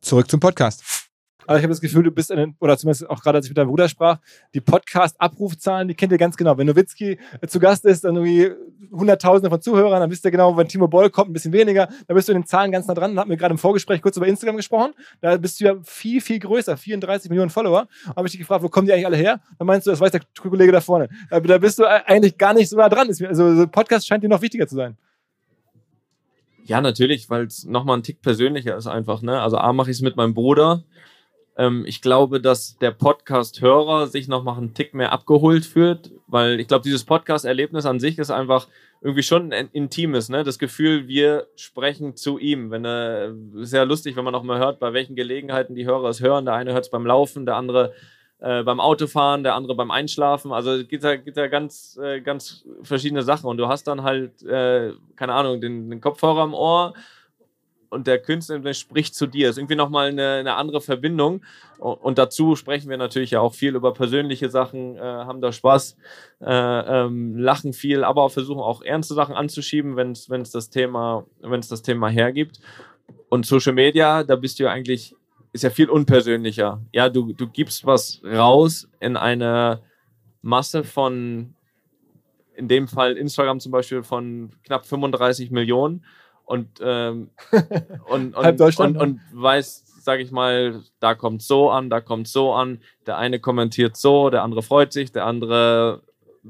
Zurück 0.00 0.30
zum 0.30 0.40
Podcast. 0.40 0.97
Aber 1.48 1.56
ich 1.56 1.62
habe 1.62 1.72
das 1.72 1.80
Gefühl, 1.80 2.02
du 2.02 2.10
bist, 2.10 2.30
in, 2.30 2.54
oder 2.60 2.76
zumindest 2.76 3.08
auch 3.08 3.22
gerade 3.22 3.38
als 3.38 3.46
ich 3.46 3.50
mit 3.50 3.56
deinem 3.56 3.68
Bruder 3.68 3.88
sprach, 3.88 4.18
die 4.52 4.60
Podcast-Abrufzahlen, 4.60 5.88
die 5.88 5.94
kennt 5.94 6.12
ihr 6.12 6.18
ganz 6.18 6.36
genau. 6.36 6.58
Wenn 6.58 6.66
Nowitzki 6.66 7.18
äh, 7.40 7.46
zu 7.46 7.58
Gast 7.58 7.86
ist, 7.86 8.04
dann 8.04 8.16
irgendwie 8.16 8.52
Hunderttausende 8.92 9.48
von 9.48 9.62
Zuhörern, 9.62 9.98
dann 9.98 10.10
wisst 10.10 10.26
ihr 10.26 10.30
genau, 10.30 10.54
wenn 10.58 10.68
Timo 10.68 10.88
Boll 10.88 11.08
kommt, 11.08 11.30
ein 11.30 11.32
bisschen 11.32 11.54
weniger, 11.54 11.88
dann 12.06 12.14
bist 12.14 12.28
du 12.28 12.32
in 12.32 12.42
den 12.42 12.46
Zahlen 12.46 12.70
ganz 12.70 12.86
nah 12.86 12.92
dran. 12.92 13.12
Dann 13.12 13.20
hatten 13.20 13.30
wir 13.30 13.38
gerade 13.38 13.52
im 13.52 13.58
Vorgespräch 13.58 14.02
kurz 14.02 14.18
über 14.18 14.26
Instagram 14.26 14.58
gesprochen. 14.58 14.92
Da 15.22 15.38
bist 15.38 15.58
du 15.58 15.64
ja 15.64 15.76
viel, 15.84 16.20
viel 16.20 16.38
größer, 16.38 16.76
34 16.76 17.30
Millionen 17.30 17.48
Follower. 17.48 17.88
Habe 18.14 18.28
ich 18.28 18.32
dich 18.32 18.40
gefragt, 18.40 18.62
wo 18.62 18.68
kommen 18.68 18.86
die 18.86 18.92
eigentlich 18.92 19.06
alle 19.06 19.16
her? 19.16 19.40
Dann 19.58 19.66
meinst 19.66 19.86
du, 19.86 19.90
das 19.90 20.00
weiß 20.00 20.10
der 20.10 20.20
Kollege 20.38 20.70
da 20.70 20.82
vorne. 20.82 21.08
Da 21.30 21.40
bist 21.56 21.78
du 21.78 21.86
eigentlich 21.86 22.36
gar 22.36 22.52
nicht 22.52 22.68
so 22.68 22.76
nah 22.76 22.90
dran. 22.90 23.08
Also 23.08 23.66
Podcast 23.68 24.06
scheint 24.06 24.22
dir 24.22 24.28
noch 24.28 24.42
wichtiger 24.42 24.66
zu 24.66 24.76
sein. 24.76 24.98
Ja, 26.68 26.82
natürlich, 26.82 27.30
weil 27.30 27.46
es 27.46 27.64
nochmal 27.64 27.96
ein 27.96 28.02
Tick 28.02 28.20
persönlicher 28.20 28.76
ist 28.76 28.86
einfach. 28.86 29.22
Ne? 29.22 29.40
Also 29.40 29.56
A 29.56 29.72
mache 29.72 29.90
ich 29.90 29.96
es 29.96 30.02
mit 30.02 30.16
meinem 30.16 30.34
Bruder. 30.34 30.84
Ähm, 31.58 31.84
ich 31.86 32.00
glaube, 32.00 32.40
dass 32.40 32.78
der 32.78 32.92
Podcast-Hörer 32.92 34.06
sich 34.06 34.28
noch 34.28 34.44
mal 34.44 34.56
einen 34.56 34.74
Tick 34.74 34.94
mehr 34.94 35.12
abgeholt 35.12 35.66
fühlt, 35.66 36.12
weil 36.28 36.60
ich 36.60 36.68
glaube, 36.68 36.84
dieses 36.84 37.04
Podcast-Erlebnis 37.04 37.84
an 37.84 37.98
sich 37.98 38.18
ist 38.18 38.30
einfach 38.30 38.68
irgendwie 39.00 39.22
schon 39.22 39.52
ein 39.52 39.68
intimes, 39.72 40.28
ne? 40.28 40.44
Das 40.44 40.58
Gefühl, 40.58 41.08
wir 41.08 41.48
sprechen 41.56 42.16
zu 42.16 42.38
ihm. 42.38 42.70
Wenn 42.70 42.84
äh, 42.84 43.32
sehr 43.64 43.84
lustig, 43.84 44.16
wenn 44.16 44.24
man 44.24 44.32
noch 44.32 44.44
mal 44.44 44.58
hört, 44.58 44.78
bei 44.78 44.92
welchen 44.92 45.16
Gelegenheiten 45.16 45.74
die 45.74 45.84
Hörer 45.86 46.08
es 46.08 46.20
hören. 46.20 46.44
Der 46.44 46.54
eine 46.54 46.72
hört 46.72 46.84
es 46.84 46.90
beim 46.90 47.06
Laufen, 47.06 47.44
der 47.44 47.56
andere 47.56 47.92
äh, 48.40 48.62
beim 48.62 48.78
Autofahren, 48.78 49.42
der 49.42 49.54
andere 49.54 49.74
beim 49.74 49.90
Einschlafen. 49.90 50.52
Also 50.52 50.72
es 50.72 50.88
gibt 50.88 51.02
da, 51.02 51.16
gibt 51.16 51.36
da 51.36 51.48
ganz, 51.48 51.98
äh, 52.00 52.20
ganz 52.20 52.64
verschiedene 52.82 53.22
Sachen. 53.22 53.48
Und 53.48 53.56
du 53.56 53.66
hast 53.66 53.88
dann 53.88 54.04
halt, 54.04 54.42
äh, 54.44 54.92
keine 55.16 55.34
Ahnung, 55.34 55.60
den, 55.60 55.90
den 55.90 56.00
Kopfhörer 56.00 56.44
im 56.44 56.54
Ohr 56.54 56.94
und 57.90 58.06
der 58.06 58.18
Künstler 58.18 58.74
spricht 58.74 59.14
zu 59.14 59.26
dir. 59.26 59.46
Das 59.46 59.56
ist 59.56 59.58
irgendwie 59.58 59.76
nochmal 59.76 60.08
eine, 60.08 60.34
eine 60.34 60.54
andere 60.56 60.80
Verbindung. 60.80 61.42
Und 61.78 62.18
dazu 62.18 62.56
sprechen 62.56 62.90
wir 62.90 62.96
natürlich 62.96 63.30
ja 63.30 63.40
auch 63.40 63.54
viel 63.54 63.76
über 63.76 63.94
persönliche 63.94 64.50
Sachen, 64.50 64.96
äh, 64.96 65.00
haben 65.00 65.40
da 65.40 65.52
Spaß, 65.52 65.96
äh, 66.40 66.44
ähm, 66.46 67.36
lachen 67.36 67.72
viel, 67.72 68.04
aber 68.04 68.28
versuchen 68.30 68.60
auch 68.60 68.82
ernste 68.82 69.14
Sachen 69.14 69.34
anzuschieben, 69.34 69.96
wenn 69.96 70.12
es 70.12 70.50
das 70.50 70.70
Thema, 70.70 71.24
wenn 71.40 71.60
es 71.60 71.68
das 71.68 71.82
Thema 71.82 72.08
hergibt. 72.08 72.60
Und 73.28 73.46
Social 73.46 73.74
Media, 73.74 74.24
da 74.24 74.36
bist 74.36 74.58
du 74.58 74.64
ja 74.64 74.70
eigentlich, 74.70 75.14
ist 75.52 75.64
ja 75.64 75.70
viel 75.70 75.88
unpersönlicher. 75.88 76.82
Ja, 76.92 77.08
du, 77.08 77.32
du 77.32 77.48
gibst 77.48 77.86
was 77.86 78.20
raus 78.24 78.88
in 79.00 79.16
eine 79.16 79.82
Masse 80.42 80.84
von, 80.84 81.54
in 82.54 82.68
dem 82.68 82.88
Fall 82.88 83.16
Instagram 83.16 83.60
zum 83.60 83.72
Beispiel 83.72 84.02
von 84.02 84.50
knapp 84.64 84.84
35 84.84 85.50
Millionen 85.50 86.04
und, 86.48 86.80
ähm, 86.80 87.28
und, 88.08 88.34
und, 88.34 88.78
und, 88.80 88.96
und 88.96 89.20
weiß, 89.32 89.84
sage 90.00 90.22
ich 90.22 90.30
mal, 90.30 90.82
da 90.98 91.14
kommt 91.14 91.42
so 91.42 91.68
an, 91.70 91.90
da 91.90 92.00
kommt 92.00 92.26
so 92.26 92.54
an. 92.54 92.80
Der 93.06 93.18
eine 93.18 93.38
kommentiert 93.38 93.98
so, 93.98 94.30
der 94.30 94.42
andere 94.42 94.62
freut 94.62 94.94
sich, 94.94 95.12
der 95.12 95.26
andere 95.26 96.02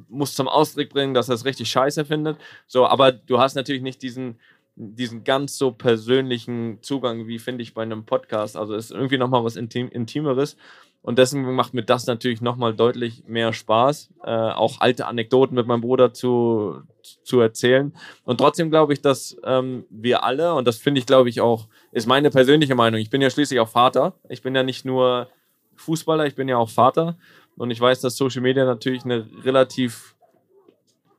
muss 0.08 0.36
zum 0.36 0.46
Ausdruck 0.46 0.90
bringen, 0.90 1.14
dass 1.14 1.28
er 1.28 1.34
es 1.34 1.44
richtig 1.44 1.68
scheiße 1.68 2.04
findet. 2.04 2.38
So, 2.68 2.86
aber 2.86 3.10
du 3.10 3.40
hast 3.40 3.56
natürlich 3.56 3.82
nicht 3.82 4.00
diesen, 4.00 4.38
diesen 4.76 5.24
ganz 5.24 5.58
so 5.58 5.72
persönlichen 5.72 6.78
Zugang, 6.80 7.26
wie 7.26 7.40
finde 7.40 7.62
ich 7.62 7.74
bei 7.74 7.82
einem 7.82 8.04
Podcast. 8.04 8.56
Also 8.56 8.76
es 8.76 8.86
ist 8.86 8.90
irgendwie 8.92 9.18
nochmal 9.18 9.42
was 9.42 9.56
Intim 9.56 9.88
Intimeres. 9.88 10.56
Und 11.02 11.18
deswegen 11.18 11.54
macht 11.54 11.74
mir 11.74 11.84
das 11.84 12.06
natürlich 12.06 12.40
nochmal 12.40 12.74
deutlich 12.74 13.24
mehr 13.26 13.52
Spaß, 13.52 14.10
äh, 14.24 14.30
auch 14.30 14.80
alte 14.80 15.06
Anekdoten 15.06 15.54
mit 15.54 15.66
meinem 15.66 15.80
Bruder 15.80 16.12
zu, 16.12 16.82
zu 17.22 17.40
erzählen. 17.40 17.94
Und 18.24 18.38
trotzdem 18.38 18.70
glaube 18.70 18.92
ich, 18.92 19.00
dass 19.00 19.36
ähm, 19.44 19.84
wir 19.90 20.24
alle, 20.24 20.54
und 20.54 20.66
das 20.66 20.78
finde 20.78 20.98
ich, 20.98 21.06
glaube 21.06 21.28
ich, 21.28 21.40
auch, 21.40 21.68
ist 21.92 22.06
meine 22.06 22.30
persönliche 22.30 22.74
Meinung. 22.74 23.00
Ich 23.00 23.10
bin 23.10 23.22
ja 23.22 23.30
schließlich 23.30 23.60
auch 23.60 23.68
Vater. 23.68 24.14
Ich 24.28 24.42
bin 24.42 24.54
ja 24.54 24.62
nicht 24.62 24.84
nur 24.84 25.28
Fußballer, 25.76 26.26
ich 26.26 26.34
bin 26.34 26.48
ja 26.48 26.58
auch 26.58 26.70
Vater. 26.70 27.16
Und 27.56 27.70
ich 27.70 27.80
weiß, 27.80 28.00
dass 28.00 28.16
Social 28.16 28.42
Media 28.42 28.64
natürlich 28.64 29.04
eine 29.04 29.28
relativ 29.44 30.14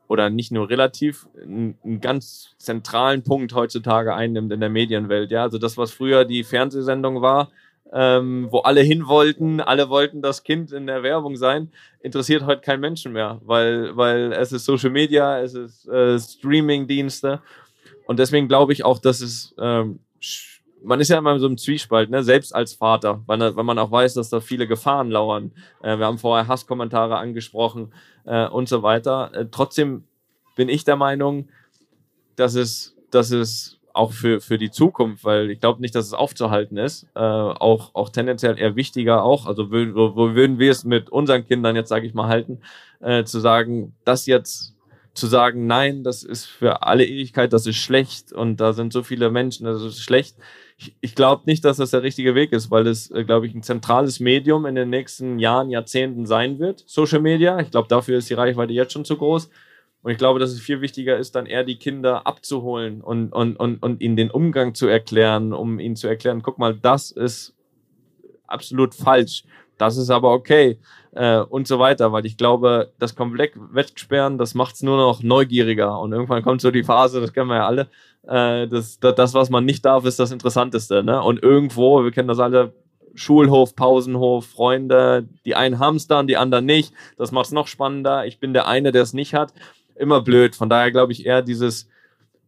oder 0.09 0.29
nicht 0.31 0.51
nur 0.51 0.69
relativ, 0.69 1.27
einen, 1.41 2.01
ganz 2.01 2.55
zentralen 2.57 3.23
Punkt 3.23 3.53
heutzutage 3.53 4.15
einnimmt 4.15 4.51
in 4.51 4.59
der 4.59 4.69
Medienwelt. 4.69 5.29
Ja, 5.29 5.43
also 5.43 5.59
das, 5.59 5.77
was 5.77 5.91
früher 5.91 6.25
die 6.25 6.43
Fernsehsendung 6.43 7.21
war, 7.21 7.51
ähm, 7.91 8.47
wo 8.51 8.59
alle 8.59 8.81
hin 8.81 9.07
wollten, 9.07 9.61
alle 9.61 9.89
wollten 9.89 10.21
das 10.21 10.43
Kind 10.43 10.71
in 10.71 10.87
der 10.87 11.03
Werbung 11.03 11.35
sein, 11.35 11.71
interessiert 12.01 12.45
heute 12.45 12.61
kein 12.61 12.79
Menschen 12.79 13.13
mehr, 13.13 13.39
weil, 13.43 13.95
weil 13.97 14.31
es 14.33 14.51
ist 14.51 14.65
Social 14.65 14.91
Media, 14.91 15.39
es 15.39 15.53
ist 15.53 15.87
äh, 15.87 16.19
Streaming-Dienste 16.19 17.41
und 18.05 18.19
deswegen 18.19 18.47
glaube 18.47 18.73
ich 18.73 18.85
auch, 18.85 18.99
dass 18.99 19.21
es 19.21 19.55
ähm, 19.59 19.99
man 20.83 20.99
ist 20.99 21.09
ja 21.09 21.17
immer 21.17 21.33
in 21.33 21.39
so 21.39 21.47
einem 21.47 21.57
Zwiespalt, 21.57 22.09
ne? 22.09 22.23
selbst 22.23 22.53
als 22.53 22.73
Vater, 22.73 23.21
weil, 23.25 23.55
weil 23.55 23.63
man 23.63 23.79
auch 23.79 23.91
weiß, 23.91 24.13
dass 24.13 24.29
da 24.29 24.39
viele 24.39 24.67
Gefahren 24.67 25.09
lauern. 25.09 25.51
Äh, 25.81 25.97
wir 25.97 26.05
haben 26.05 26.17
vorher 26.17 26.47
Hasskommentare 26.47 27.17
angesprochen 27.17 27.93
äh, 28.25 28.47
und 28.47 28.69
so 28.69 28.83
weiter. 28.83 29.31
Äh, 29.33 29.45
trotzdem 29.51 30.05
bin 30.55 30.69
ich 30.69 30.83
der 30.83 30.95
Meinung, 30.95 31.49
dass 32.35 32.55
es, 32.55 32.95
dass 33.11 33.31
es 33.31 33.78
auch 33.99 34.13
für, 34.13 34.39
für 34.39 34.57
die 34.57 34.71
Zukunft, 34.71 35.25
weil 35.25 35.51
ich 35.51 35.59
glaube 35.59 35.81
nicht, 35.81 35.93
dass 35.93 36.05
es 36.05 36.13
aufzuhalten 36.13 36.77
ist, 36.77 37.03
äh, 37.15 37.19
auch, 37.19 37.93
auch 37.93 38.09
tendenziell 38.09 38.57
eher 38.57 38.75
wichtiger 38.75 39.23
auch, 39.23 39.45
also 39.45 39.69
wo, 39.71 40.15
wo 40.15 40.35
würden 40.35 40.57
wir 40.57 40.71
es 40.71 40.85
mit 40.85 41.09
unseren 41.09 41.45
Kindern 41.45 41.75
jetzt, 41.75 41.89
sage 41.89 42.07
ich 42.07 42.13
mal, 42.13 42.27
halten, 42.27 42.61
äh, 43.01 43.25
zu 43.25 43.39
sagen, 43.39 43.93
das 44.05 44.25
jetzt 44.25 44.75
zu 45.13 45.27
sagen, 45.27 45.67
nein, 45.67 46.03
das 46.03 46.23
ist 46.23 46.45
für 46.45 46.83
alle 46.83 47.05
Ewigkeit, 47.05 47.51
das 47.51 47.67
ist 47.67 47.75
schlecht 47.75 48.31
und 48.31 48.61
da 48.61 48.71
sind 48.71 48.93
so 48.93 49.03
viele 49.03 49.29
Menschen, 49.29 49.65
das 49.65 49.81
ist 49.81 50.01
schlecht. 50.01 50.37
Ich, 50.77 50.95
ich 51.01 51.13
glaube 51.13 51.43
nicht, 51.45 51.65
dass 51.65 51.77
das 51.77 51.91
der 51.91 52.03
richtige 52.03 52.35
Weg 52.35 52.53
ist, 52.53 52.71
weil 52.71 52.87
es, 52.87 53.11
äh, 53.11 53.25
glaube 53.25 53.47
ich, 53.47 53.53
ein 53.53 53.63
zentrales 53.63 54.21
Medium 54.21 54.65
in 54.65 54.75
den 54.75 54.89
nächsten 54.89 55.39
Jahren, 55.39 55.69
Jahrzehnten 55.69 56.25
sein 56.25 56.57
wird, 56.59 56.83
Social 56.87 57.19
Media. 57.19 57.59
Ich 57.59 57.71
glaube, 57.71 57.89
dafür 57.89 58.17
ist 58.17 58.29
die 58.29 58.35
Reichweite 58.35 58.71
jetzt 58.71 58.93
schon 58.93 59.03
zu 59.03 59.17
groß. 59.17 59.49
Und 60.01 60.11
ich 60.11 60.17
glaube, 60.17 60.39
dass 60.39 60.51
es 60.51 60.61
viel 60.61 60.81
wichtiger 60.81 61.17
ist, 61.17 61.35
dann 61.35 61.45
eher 61.45 61.63
die 61.63 61.77
Kinder 61.77 62.25
abzuholen 62.25 63.01
und, 63.01 63.33
und, 63.33 63.57
und, 63.57 63.83
und 63.83 64.01
ihnen 64.01 64.15
den 64.15 64.31
Umgang 64.31 64.73
zu 64.73 64.87
erklären, 64.87 65.51
um 65.51 65.79
ihnen 65.79 65.95
zu 65.95 66.07
erklären, 66.07 66.41
guck 66.41 66.57
mal, 66.57 66.73
das 66.73 67.11
ist 67.11 67.53
absolut 68.47 68.95
falsch, 68.95 69.43
das 69.77 69.97
ist 69.97 70.09
aber 70.09 70.31
okay 70.31 70.79
äh, 71.11 71.39
und 71.39 71.67
so 71.67 71.79
weiter, 71.79 72.13
weil 72.13 72.25
ich 72.25 72.37
glaube, 72.37 72.93
das 72.97 73.15
komplett 73.15 73.53
wegsperren, 73.55 74.37
das 74.37 74.55
macht 74.55 74.75
es 74.75 74.83
nur 74.83 74.97
noch 74.97 75.21
neugieriger 75.21 75.99
und 75.99 76.13
irgendwann 76.13 76.43
kommt 76.43 76.61
so 76.61 76.71
die 76.71 76.83
Phase, 76.83 77.19
das 77.19 77.33
kennen 77.33 77.49
wir 77.49 77.57
ja 77.57 77.67
alle, 77.67 77.89
äh, 78.25 78.67
das, 78.69 78.99
das, 78.99 79.33
was 79.33 79.49
man 79.49 79.65
nicht 79.65 79.83
darf, 79.83 80.05
ist 80.05 80.19
das 80.19 80.31
Interessanteste. 80.31 81.03
Ne? 81.03 81.21
Und 81.21 81.43
irgendwo, 81.43 82.03
wir 82.03 82.11
kennen 82.11 82.27
das 82.29 82.39
alle, 82.39 82.73
Schulhof, 83.15 83.75
Pausenhof, 83.75 84.45
Freunde, 84.45 85.27
die 85.43 85.55
einen 85.55 85.79
haben 85.79 85.97
es 85.97 86.07
dann, 86.07 86.27
die 86.27 86.37
anderen 86.37 86.65
nicht. 86.65 86.93
Das 87.17 87.31
macht 87.31 87.47
es 87.47 87.51
noch 87.51 87.67
spannender. 87.67 88.27
Ich 88.27 88.39
bin 88.39 88.53
der 88.53 88.67
eine, 88.67 88.91
der 88.91 89.01
es 89.01 89.13
nicht 89.13 89.33
hat 89.33 89.51
immer 89.99 90.21
blöd. 90.21 90.55
Von 90.55 90.69
daher 90.69 90.91
glaube 90.91 91.11
ich 91.11 91.25
eher 91.25 91.41
dieses, 91.41 91.87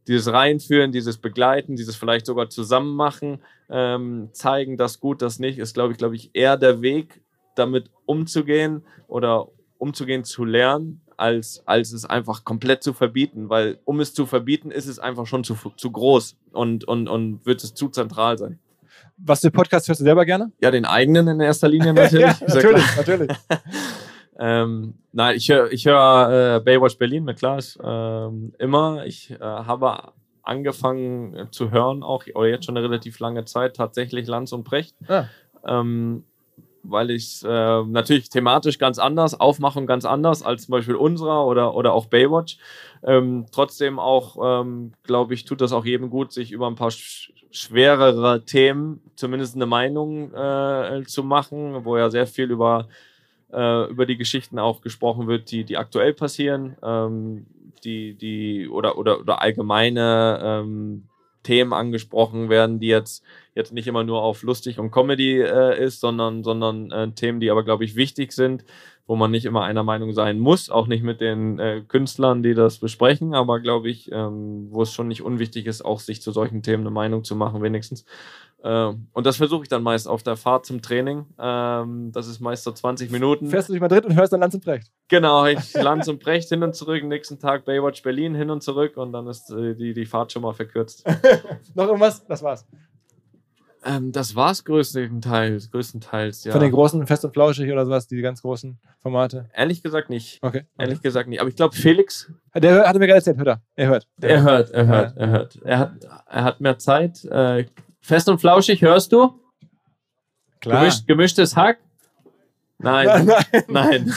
dieses 0.07 0.31
Reinführen, 0.31 0.91
dieses 0.91 1.17
Begleiten, 1.17 1.75
dieses 1.75 1.95
vielleicht 1.95 2.25
sogar 2.25 2.49
Zusammenmachen, 2.49 3.41
ähm, 3.69 4.29
zeigen, 4.33 4.77
das 4.77 4.99
gut, 4.99 5.21
das 5.21 5.39
nicht, 5.39 5.59
ist, 5.59 5.73
glaube 5.73 5.93
ich, 5.93 5.97
glaube 5.97 6.15
ich, 6.15 6.31
eher 6.33 6.57
der 6.57 6.81
Weg, 6.81 7.21
damit 7.55 7.89
umzugehen 8.05 8.83
oder 9.07 9.47
umzugehen 9.77 10.23
zu 10.23 10.45
lernen, 10.45 11.01
als, 11.17 11.63
als 11.65 11.91
es 11.91 12.05
einfach 12.05 12.43
komplett 12.43 12.83
zu 12.83 12.93
verbieten. 12.93 13.49
Weil 13.49 13.79
um 13.85 13.99
es 13.99 14.13
zu 14.13 14.25
verbieten, 14.25 14.71
ist 14.71 14.87
es 14.87 14.99
einfach 14.99 15.27
schon 15.27 15.43
zu, 15.43 15.55
zu 15.75 15.91
groß 15.91 16.37
und, 16.51 16.85
und, 16.85 17.07
und 17.07 17.45
wird 17.45 17.63
es 17.63 17.73
zu 17.73 17.89
zentral 17.89 18.37
sein. 18.37 18.59
Was 19.17 19.41
für 19.41 19.51
Podcast 19.51 19.87
hörst 19.87 20.01
du 20.01 20.03
selber 20.03 20.25
gerne? 20.25 20.51
Ja, 20.61 20.71
den 20.71 20.85
eigenen 20.85 21.27
in 21.27 21.39
erster 21.39 21.67
Linie 21.67 21.93
natürlich. 21.93 22.39
ja, 22.39 22.47
natürlich, 22.47 22.95
natürlich. 22.97 23.31
Ähm, 24.41 24.95
nein, 25.11 25.37
ich 25.37 25.49
höre 25.49 25.71
ich 25.71 25.85
hör, 25.85 26.55
äh, 26.55 26.59
Baywatch 26.61 26.97
Berlin 26.97 27.23
mit 27.25 27.37
Klaas 27.37 27.77
ähm, 27.81 28.53
immer. 28.57 29.05
Ich 29.05 29.29
äh, 29.29 29.37
habe 29.39 30.13
angefangen 30.41 31.35
äh, 31.35 31.51
zu 31.51 31.69
hören, 31.69 32.01
auch 32.01 32.25
oder 32.33 32.47
jetzt 32.47 32.65
schon 32.65 32.75
eine 32.75 32.83
relativ 32.83 33.19
lange 33.19 33.45
Zeit, 33.45 33.75
tatsächlich 33.75 34.27
Lanz 34.27 34.51
und 34.51 34.63
Brecht. 34.63 34.95
Ah. 35.07 35.25
Ähm, 35.63 36.23
weil 36.81 37.11
ich 37.11 37.25
es 37.25 37.43
äh, 37.47 37.83
natürlich 37.83 38.29
thematisch 38.29 38.79
ganz 38.79 38.97
anders, 38.97 39.39
Aufmachung 39.39 39.85
ganz 39.85 40.05
anders 40.05 40.41
als 40.41 40.65
zum 40.65 40.71
Beispiel 40.71 40.95
unserer 40.95 41.45
oder, 41.45 41.75
oder 41.75 41.93
auch 41.93 42.07
Baywatch. 42.07 42.57
Ähm, 43.03 43.45
trotzdem 43.51 43.99
auch, 43.99 44.61
ähm, 44.61 44.93
glaube 45.03 45.35
ich, 45.35 45.45
tut 45.45 45.61
das 45.61 45.71
auch 45.71 45.85
jedem 45.85 46.09
gut, 46.09 46.33
sich 46.33 46.51
über 46.51 46.65
ein 46.65 46.75
paar 46.75 46.89
sch 46.89 47.31
schwerere 47.53 48.45
Themen 48.45 49.01
zumindest 49.17 49.55
eine 49.55 49.65
Meinung 49.65 50.33
äh, 50.33 51.03
zu 51.05 51.21
machen, 51.21 51.83
wo 51.83 51.97
ja 51.97 52.09
sehr 52.09 52.25
viel 52.25 52.49
über 52.49 52.87
äh, 53.53 53.89
über 53.89 54.05
die 54.05 54.17
Geschichten 54.17 54.59
auch 54.59 54.81
gesprochen 54.81 55.27
wird, 55.27 55.51
die, 55.51 55.63
die 55.63 55.77
aktuell 55.77 56.13
passieren, 56.13 56.77
ähm, 56.83 57.45
die, 57.83 58.15
die 58.15 58.67
oder, 58.67 58.97
oder, 58.97 59.19
oder 59.19 59.41
allgemeine 59.41 60.39
ähm, 60.43 61.03
Themen 61.43 61.73
angesprochen 61.73 62.49
werden, 62.49 62.79
die 62.79 62.87
jetzt, 62.87 63.23
jetzt 63.55 63.73
nicht 63.73 63.87
immer 63.87 64.03
nur 64.03 64.21
auf 64.21 64.43
lustig 64.43 64.79
und 64.79 64.91
Comedy 64.91 65.41
äh, 65.41 65.83
ist, 65.83 65.99
sondern, 65.99 66.43
sondern 66.43 66.91
äh, 66.91 67.11
Themen, 67.11 67.39
die 67.39 67.49
aber, 67.49 67.63
glaube 67.63 67.83
ich, 67.83 67.95
wichtig 67.95 68.31
sind, 68.31 68.63
wo 69.07 69.15
man 69.15 69.31
nicht 69.31 69.45
immer 69.45 69.63
einer 69.63 69.83
Meinung 69.83 70.13
sein 70.13 70.39
muss, 70.39 70.69
auch 70.69 70.87
nicht 70.87 71.03
mit 71.03 71.19
den 71.19 71.59
äh, 71.59 71.81
Künstlern, 71.87 72.43
die 72.43 72.53
das 72.53 72.77
besprechen, 72.77 73.33
aber 73.33 73.59
glaube 73.59 73.89
ich, 73.89 74.11
ähm, 74.11 74.67
wo 74.69 74.83
es 74.83 74.93
schon 74.93 75.07
nicht 75.07 75.23
unwichtig 75.23 75.65
ist, 75.65 75.83
auch 75.83 75.99
sich 75.99 76.21
zu 76.21 76.31
solchen 76.31 76.61
Themen 76.61 76.83
eine 76.83 76.91
Meinung 76.91 77.23
zu 77.23 77.35
machen, 77.35 77.61
wenigstens. 77.61 78.05
Äh, 78.63 78.93
und 79.13 79.25
das 79.25 79.37
versuche 79.37 79.63
ich 79.63 79.69
dann 79.69 79.83
meist 79.83 80.07
auf 80.07 80.23
der 80.23 80.35
Fahrt 80.35 80.65
zum 80.65 80.81
Training. 80.81 81.25
Ähm, 81.39 82.11
das 82.11 82.27
ist 82.27 82.39
meist 82.39 82.63
so 82.63 82.71
20 82.71 83.11
Minuten. 83.11 83.47
Fährst 83.47 83.69
du 83.69 83.73
durch 83.73 83.81
Madrid 83.81 84.05
und 84.05 84.15
hörst 84.15 84.33
dann 84.33 84.39
Lanz 84.39 84.53
und 84.53 84.63
Brecht? 84.63 84.91
Genau, 85.07 85.45
ich 85.45 85.73
Lanz 85.81 86.07
und 86.07 86.19
Brecht 86.19 86.49
hin 86.49 86.61
und 86.63 86.75
zurück, 86.75 87.03
nächsten 87.03 87.39
Tag 87.39 87.65
Baywatch 87.65 88.03
Berlin 88.03 88.35
hin 88.35 88.49
und 88.49 88.61
zurück 88.61 88.97
und 88.97 89.13
dann 89.13 89.27
ist 89.27 89.51
äh, 89.51 89.75
die, 89.75 89.93
die 89.93 90.05
Fahrt 90.05 90.31
schon 90.31 90.43
mal 90.43 90.53
verkürzt. 90.53 91.03
Noch 91.75 91.87
irgendwas? 91.87 92.25
Das 92.27 92.43
war's. 92.43 92.67
Ähm, 93.83 94.11
das 94.11 94.35
war's 94.35 94.63
größtenteils, 94.63 95.71
größtenteils, 95.71 96.43
ja. 96.43 96.51
Von 96.51 96.61
den 96.61 96.71
großen 96.71 97.07
Fest 97.07 97.25
und 97.25 97.33
Flauschig 97.33 97.71
oder 97.71 97.83
sowas, 97.85 98.05
die 98.05 98.21
ganz 98.21 98.43
großen 98.43 98.79
Formate? 98.99 99.49
Ehrlich 99.55 99.81
gesagt 99.81 100.11
nicht. 100.11 100.37
Okay. 100.43 100.59
okay. 100.59 100.67
Ehrlich 100.77 101.01
gesagt 101.01 101.27
nicht. 101.27 101.39
Aber 101.39 101.49
ich 101.49 101.55
glaube, 101.55 101.75
Felix. 101.75 102.31
Der 102.55 102.87
hatte 102.87 102.99
mir 102.99 103.07
gerade 103.07 103.17
erzählt, 103.17 103.37
hört 103.37 103.47
er. 103.47 103.61
Er 103.75 103.87
hört. 103.87 104.07
Er 104.21 104.43
hört, 104.43 104.69
er 104.69 104.85
hört, 104.85 105.17
er 105.17 105.29
hört. 105.29 105.55
Er 105.63 105.79
hat, 105.79 105.91
er 106.27 106.43
hat 106.43 106.61
mehr 106.61 106.77
Zeit. 106.77 107.25
Äh, 107.25 107.65
Fest 108.01 108.27
und 108.29 108.39
flauschig, 108.39 108.81
hörst 108.81 109.11
du? 109.11 109.39
Klar. 110.59 110.81
Gemischt, 110.81 111.07
gemischtes 111.07 111.55
Hack? 111.55 111.79
Nein. 112.77 113.25
Nein. 113.25 113.63
Nein. 113.67 114.13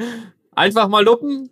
Einfach 0.54 0.88
mal 0.88 1.04
luppen? 1.04 1.50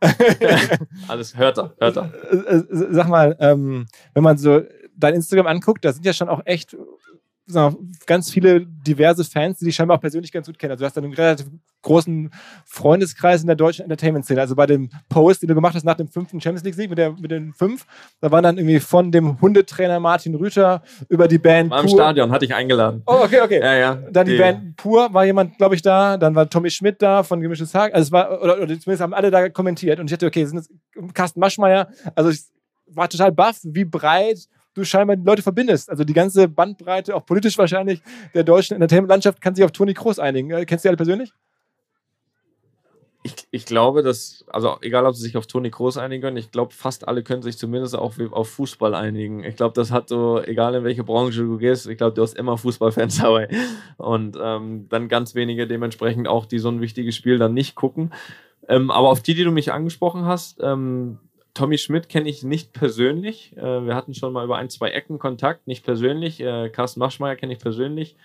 Alles 1.08 1.36
hört 1.36 1.58
er, 1.58 1.74
hört 1.78 1.96
er. 1.96 2.12
Äh, 2.30 2.56
äh, 2.56 2.64
sag 2.90 3.08
mal, 3.08 3.36
ähm, 3.40 3.86
wenn 4.12 4.22
man 4.22 4.36
so 4.36 4.62
dein 4.96 5.14
Instagram 5.14 5.46
anguckt, 5.46 5.84
da 5.84 5.92
sind 5.92 6.04
ja 6.04 6.12
schon 6.12 6.28
auch 6.28 6.42
echt 6.44 6.76
ganz 8.06 8.30
viele 8.30 8.64
diverse 8.66 9.24
Fans, 9.24 9.58
die 9.58 9.66
dich 9.66 9.74
scheinbar 9.74 9.98
auch 9.98 10.00
persönlich 10.00 10.32
ganz 10.32 10.46
gut 10.46 10.58
kennen. 10.58 10.72
Also 10.72 10.82
du 10.82 10.86
hast 10.86 10.96
einen 10.96 11.12
relativ 11.12 11.46
großen 11.82 12.32
Freundeskreis 12.64 13.42
in 13.42 13.46
der 13.46 13.56
deutschen 13.56 13.82
Entertainment-Szene. 13.82 14.40
Also 14.40 14.56
bei 14.56 14.66
dem 14.66 14.88
Post, 15.10 15.42
den 15.42 15.48
du 15.48 15.54
gemacht 15.54 15.74
hast 15.74 15.84
nach 15.84 15.96
dem 15.96 16.08
fünften 16.08 16.40
Champions 16.40 16.64
League-Sieg 16.64 16.88
mit, 16.88 17.20
mit 17.20 17.30
den 17.30 17.52
fünf, 17.52 17.86
da 18.20 18.30
waren 18.30 18.42
dann 18.42 18.56
irgendwie 18.56 18.80
von 18.80 19.12
dem 19.12 19.40
Hundetrainer 19.40 20.00
Martin 20.00 20.34
Rüther 20.34 20.82
über 21.10 21.28
die 21.28 21.38
Band 21.38 21.70
War 21.70 21.80
im 21.80 21.86
Pur. 21.86 21.96
Stadion, 21.96 22.32
hatte 22.32 22.46
ich 22.46 22.54
eingeladen. 22.54 23.02
Oh, 23.06 23.20
okay, 23.22 23.42
okay. 23.42 23.60
Ja, 23.60 23.74
ja. 23.74 23.94
Dann 24.10 24.26
die, 24.26 24.32
die 24.32 24.38
Band 24.38 24.76
Pur 24.76 25.12
war 25.12 25.26
jemand, 25.26 25.58
glaube 25.58 25.74
ich, 25.74 25.82
da. 25.82 26.16
Dann 26.16 26.34
war 26.34 26.48
Tommy 26.48 26.70
Schmidt 26.70 27.02
da 27.02 27.22
von 27.22 27.42
Gemischtes 27.42 27.74
Hack. 27.74 27.94
Also 27.94 28.06
es 28.06 28.12
war, 28.12 28.42
oder, 28.42 28.56
oder 28.56 28.66
zumindest 28.66 29.02
haben 29.02 29.12
alle 29.12 29.30
da 29.30 29.50
kommentiert. 29.50 30.00
Und 30.00 30.06
ich 30.06 30.12
dachte, 30.12 30.26
okay, 30.26 30.46
sind 30.46 30.56
das 30.56 30.70
Carsten 31.12 31.40
Maschmeyer. 31.40 31.88
Also 32.14 32.30
ich 32.30 32.40
war 32.86 33.08
total 33.08 33.32
baff, 33.32 33.58
wie 33.62 33.84
breit 33.84 34.48
du 34.74 34.84
scheinbar 34.84 35.16
die 35.16 35.24
Leute 35.24 35.42
verbindest. 35.42 35.88
Also 35.90 36.04
die 36.04 36.12
ganze 36.12 36.48
Bandbreite, 36.48 37.14
auch 37.14 37.24
politisch 37.24 37.56
wahrscheinlich, 37.58 38.02
der 38.34 38.44
deutschen 38.44 38.74
Entertainment-Landschaft 38.74 39.40
kann 39.40 39.54
sich 39.54 39.64
auf 39.64 39.72
Toni 39.72 39.94
Kroos 39.94 40.18
einigen. 40.18 40.50
Äh, 40.50 40.66
kennst 40.66 40.84
du 40.84 40.86
die 40.86 40.90
alle 40.90 40.96
persönlich? 40.96 41.32
Ich, 43.26 43.36
ich 43.50 43.64
glaube, 43.64 44.02
dass, 44.02 44.44
also 44.48 44.76
egal 44.82 45.06
ob 45.06 45.14
sie 45.14 45.22
sich 45.22 45.38
auf 45.38 45.46
Toni 45.46 45.70
Kroos 45.70 45.96
einigen 45.96 46.20
können, 46.20 46.36
ich 46.36 46.50
glaube, 46.50 46.74
fast 46.74 47.08
alle 47.08 47.22
können 47.22 47.40
sich 47.40 47.56
zumindest 47.56 47.96
auch 47.96 48.12
auf 48.32 48.50
Fußball 48.50 48.94
einigen. 48.94 49.44
Ich 49.44 49.56
glaube, 49.56 49.72
das 49.72 49.90
hat 49.90 50.10
so, 50.10 50.42
egal 50.42 50.74
in 50.74 50.84
welche 50.84 51.04
Branche 51.04 51.40
du 51.40 51.56
gehst, 51.56 51.86
ich 51.86 51.96
glaube, 51.96 52.12
du 52.12 52.20
hast 52.20 52.34
immer 52.34 52.58
Fußballfans 52.58 53.16
dabei. 53.22 53.48
Und 53.96 54.36
ähm, 54.38 54.90
dann 54.90 55.08
ganz 55.08 55.34
wenige 55.34 55.66
dementsprechend 55.66 56.28
auch, 56.28 56.44
die 56.44 56.58
so 56.58 56.68
ein 56.68 56.82
wichtiges 56.82 57.16
Spiel 57.16 57.38
dann 57.38 57.54
nicht 57.54 57.74
gucken. 57.74 58.12
Ähm, 58.68 58.90
aber 58.90 59.08
auf 59.08 59.22
die, 59.22 59.34
die 59.34 59.44
du 59.44 59.52
mich 59.52 59.72
angesprochen 59.72 60.26
hast, 60.26 60.60
ähm, 60.62 61.18
Tommy 61.54 61.78
Schmidt 61.78 62.08
kenne 62.08 62.28
ich 62.28 62.42
nicht 62.42 62.72
persönlich. 62.72 63.56
Äh, 63.56 63.86
wir 63.86 63.94
hatten 63.94 64.12
schon 64.12 64.32
mal 64.32 64.44
über 64.44 64.56
ein, 64.56 64.70
zwei 64.70 64.90
Ecken 64.90 65.18
Kontakt, 65.18 65.66
nicht 65.66 65.84
persönlich. 65.84 66.40
Äh, 66.40 66.68
Carsten 66.68 67.00
Maschmeyer 67.00 67.36
kenne 67.36 67.52
ich 67.52 67.60
persönlich. 67.60 68.16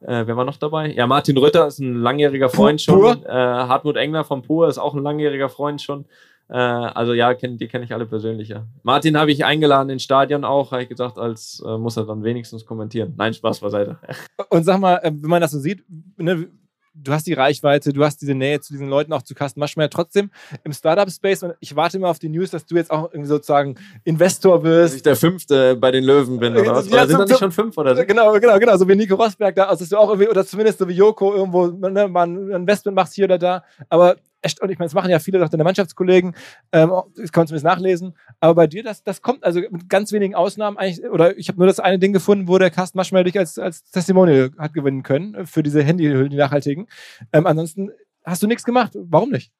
Äh, 0.00 0.26
wer 0.26 0.36
war 0.36 0.44
noch 0.44 0.56
dabei? 0.56 0.92
Ja, 0.92 1.06
Martin 1.06 1.36
Rütter 1.36 1.66
ist 1.66 1.80
ein 1.80 1.94
langjähriger 1.94 2.48
Freund 2.48 2.80
schon. 2.80 3.22
Äh, 3.24 3.28
Hartmut 3.30 3.96
Engler 3.96 4.24
vom 4.24 4.42
Pur 4.42 4.68
ist 4.68 4.78
auch 4.78 4.94
ein 4.94 5.02
langjähriger 5.02 5.48
Freund 5.48 5.82
schon. 5.82 6.06
Äh, 6.48 6.56
also 6.56 7.12
ja, 7.12 7.34
kenn, 7.34 7.58
die 7.58 7.68
kenne 7.68 7.84
ich 7.84 7.92
alle 7.92 8.06
persönlich. 8.06 8.48
Ja. 8.48 8.66
Martin 8.82 9.18
habe 9.18 9.32
ich 9.32 9.44
eingeladen 9.44 9.90
ins 9.90 10.04
Stadion 10.04 10.44
auch, 10.44 10.72
habe 10.72 10.82
ich 10.82 10.88
gesagt, 10.88 11.18
als 11.18 11.62
äh, 11.66 11.76
muss 11.76 11.96
er 11.96 12.04
dann 12.04 12.24
wenigstens 12.24 12.64
kommentieren. 12.64 13.14
Nein, 13.16 13.34
Spaß 13.34 13.60
beiseite. 13.60 13.98
Und 14.48 14.64
sag 14.64 14.80
mal, 14.80 15.00
wenn 15.02 15.28
man 15.28 15.42
das 15.42 15.50
so 15.50 15.58
sieht, 15.58 15.84
ne, 16.16 16.48
du 17.02 17.12
hast 17.12 17.26
die 17.26 17.32
Reichweite, 17.32 17.92
du 17.92 18.04
hast 18.04 18.20
diese 18.20 18.34
Nähe 18.34 18.60
zu 18.60 18.72
diesen 18.72 18.88
Leuten 18.88 19.12
auch 19.12 19.22
zu 19.22 19.34
Carsten 19.34 19.60
Maschmeyer. 19.60 19.90
Trotzdem 19.90 20.30
im 20.64 20.72
Startup-Space 20.72 21.42
und 21.42 21.54
ich 21.60 21.76
warte 21.76 21.96
immer 21.98 22.08
auf 22.08 22.18
die 22.18 22.28
News, 22.28 22.50
dass 22.50 22.66
du 22.66 22.76
jetzt 22.76 22.90
auch 22.90 23.12
irgendwie 23.12 23.28
sozusagen 23.28 23.76
Investor 24.04 24.62
wirst. 24.64 24.92
Dass 24.92 24.96
ich 24.96 25.02
der 25.02 25.16
Fünfte 25.16 25.76
bei 25.76 25.90
den 25.90 26.04
Löwen 26.04 26.38
bin, 26.38 26.56
oder 26.56 26.74
was? 26.74 26.88
Ja, 26.88 26.92
Oder 26.94 27.06
sind 27.06 27.10
zum- 27.10 27.18
da 27.18 27.24
nicht 27.26 27.38
schon 27.38 27.52
fünf 27.52 27.78
oder 27.78 27.96
so? 27.96 28.04
Genau, 28.04 28.32
genau, 28.34 28.58
genau. 28.58 28.76
So 28.76 28.88
wie 28.88 28.96
Nico 28.96 29.14
Rosberg 29.14 29.54
da, 29.54 29.64
also 29.64 29.80
dass 29.84 29.88
du 29.90 29.96
auch 29.96 30.08
irgendwie, 30.08 30.28
oder 30.28 30.44
zumindest 30.44 30.78
so 30.78 30.88
wie 30.88 30.92
Joko 30.94 31.34
irgendwo 31.34 31.66
ne, 31.66 32.08
mal 32.08 32.26
ein 32.26 32.50
Investment 32.50 32.94
machst 32.96 33.14
hier 33.14 33.24
oder 33.26 33.38
da. 33.38 33.64
Aber 33.88 34.16
echt, 34.42 34.60
und 34.60 34.70
ich 34.70 34.78
meine, 34.78 34.86
das 34.86 34.94
machen 34.94 35.10
ja 35.10 35.18
viele 35.18 35.38
doch 35.38 35.48
deine 35.48 35.64
Mannschaftskollegen, 35.64 36.34
ähm, 36.72 36.90
das 37.16 37.32
kann 37.32 37.42
man 37.42 37.46
zumindest 37.48 37.64
nachlesen. 37.64 38.16
Aber 38.40 38.54
bei 38.54 38.66
dir, 38.66 38.82
das, 38.82 39.02
das 39.02 39.22
kommt 39.22 39.44
also 39.44 39.60
mit 39.60 39.88
ganz 39.88 40.12
wenigen 40.12 40.34
Ausnahmen 40.34 40.76
eigentlich, 40.76 41.04
oder 41.08 41.36
ich 41.36 41.48
habe 41.48 41.58
nur 41.58 41.66
das 41.66 41.80
eine 41.80 41.98
Ding 41.98 42.12
gefunden, 42.12 42.48
wo 42.48 42.58
der 42.58 42.70
Carsten 42.70 42.98
Maschmeyer 42.98 43.24
dich 43.24 43.38
als, 43.38 43.58
als 43.58 43.84
Testimonial 43.90 44.50
hat 44.58 44.74
gewinnen 44.74 45.02
können 45.02 45.34
äh, 45.34 45.46
für 45.46 45.62
diese 45.62 45.82
Handyhüllen, 45.82 46.30
die 46.30 46.36
nachhaltigen. 46.36 46.86
Ähm, 47.32 47.46
ansonsten 47.46 47.90
hast 48.24 48.42
du 48.42 48.46
nichts 48.46 48.64
gemacht. 48.64 48.92
Warum 48.94 49.30
nicht? 49.30 49.52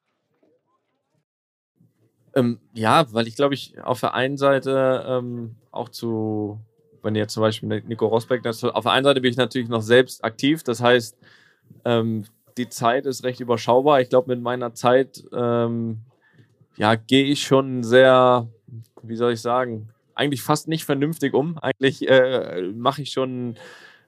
Ähm, 2.35 2.59
ja, 2.73 3.11
weil 3.11 3.27
ich 3.27 3.35
glaube 3.35 3.55
ich 3.55 3.81
auf 3.81 3.99
der 3.99 4.13
einen 4.13 4.37
Seite 4.37 5.03
ähm, 5.07 5.55
auch 5.71 5.89
zu, 5.89 6.59
wenn 7.01 7.15
jetzt 7.15 7.33
zum 7.33 7.41
Beispiel 7.41 7.81
Nico 7.87 8.05
Rosberg, 8.05 8.45
auf 8.45 8.59
der 8.59 8.91
einen 8.91 9.03
Seite 9.03 9.21
bin 9.21 9.31
ich 9.31 9.37
natürlich 9.37 9.67
noch 9.67 9.81
selbst 9.81 10.23
aktiv, 10.23 10.63
das 10.63 10.81
heißt, 10.81 11.17
ähm, 11.85 12.25
die 12.59 12.69
Zeit 12.69 13.05
ist 13.05 13.23
recht 13.23 13.39
überschaubar. 13.39 14.01
Ich 14.01 14.09
glaube, 14.09 14.35
mit 14.35 14.41
meiner 14.41 14.73
Zeit, 14.73 15.23
ähm, 15.33 16.01
ja, 16.75 16.95
gehe 16.95 17.25
ich 17.25 17.43
schon 17.43 17.83
sehr, 17.83 18.47
wie 19.01 19.15
soll 19.15 19.33
ich 19.33 19.41
sagen, 19.41 19.89
eigentlich 20.13 20.43
fast 20.43 20.67
nicht 20.67 20.83
vernünftig 20.83 21.33
um. 21.33 21.57
Eigentlich 21.57 22.07
äh, 22.07 22.61
mache 22.75 23.01
ich 23.01 23.11
schon, 23.11 23.55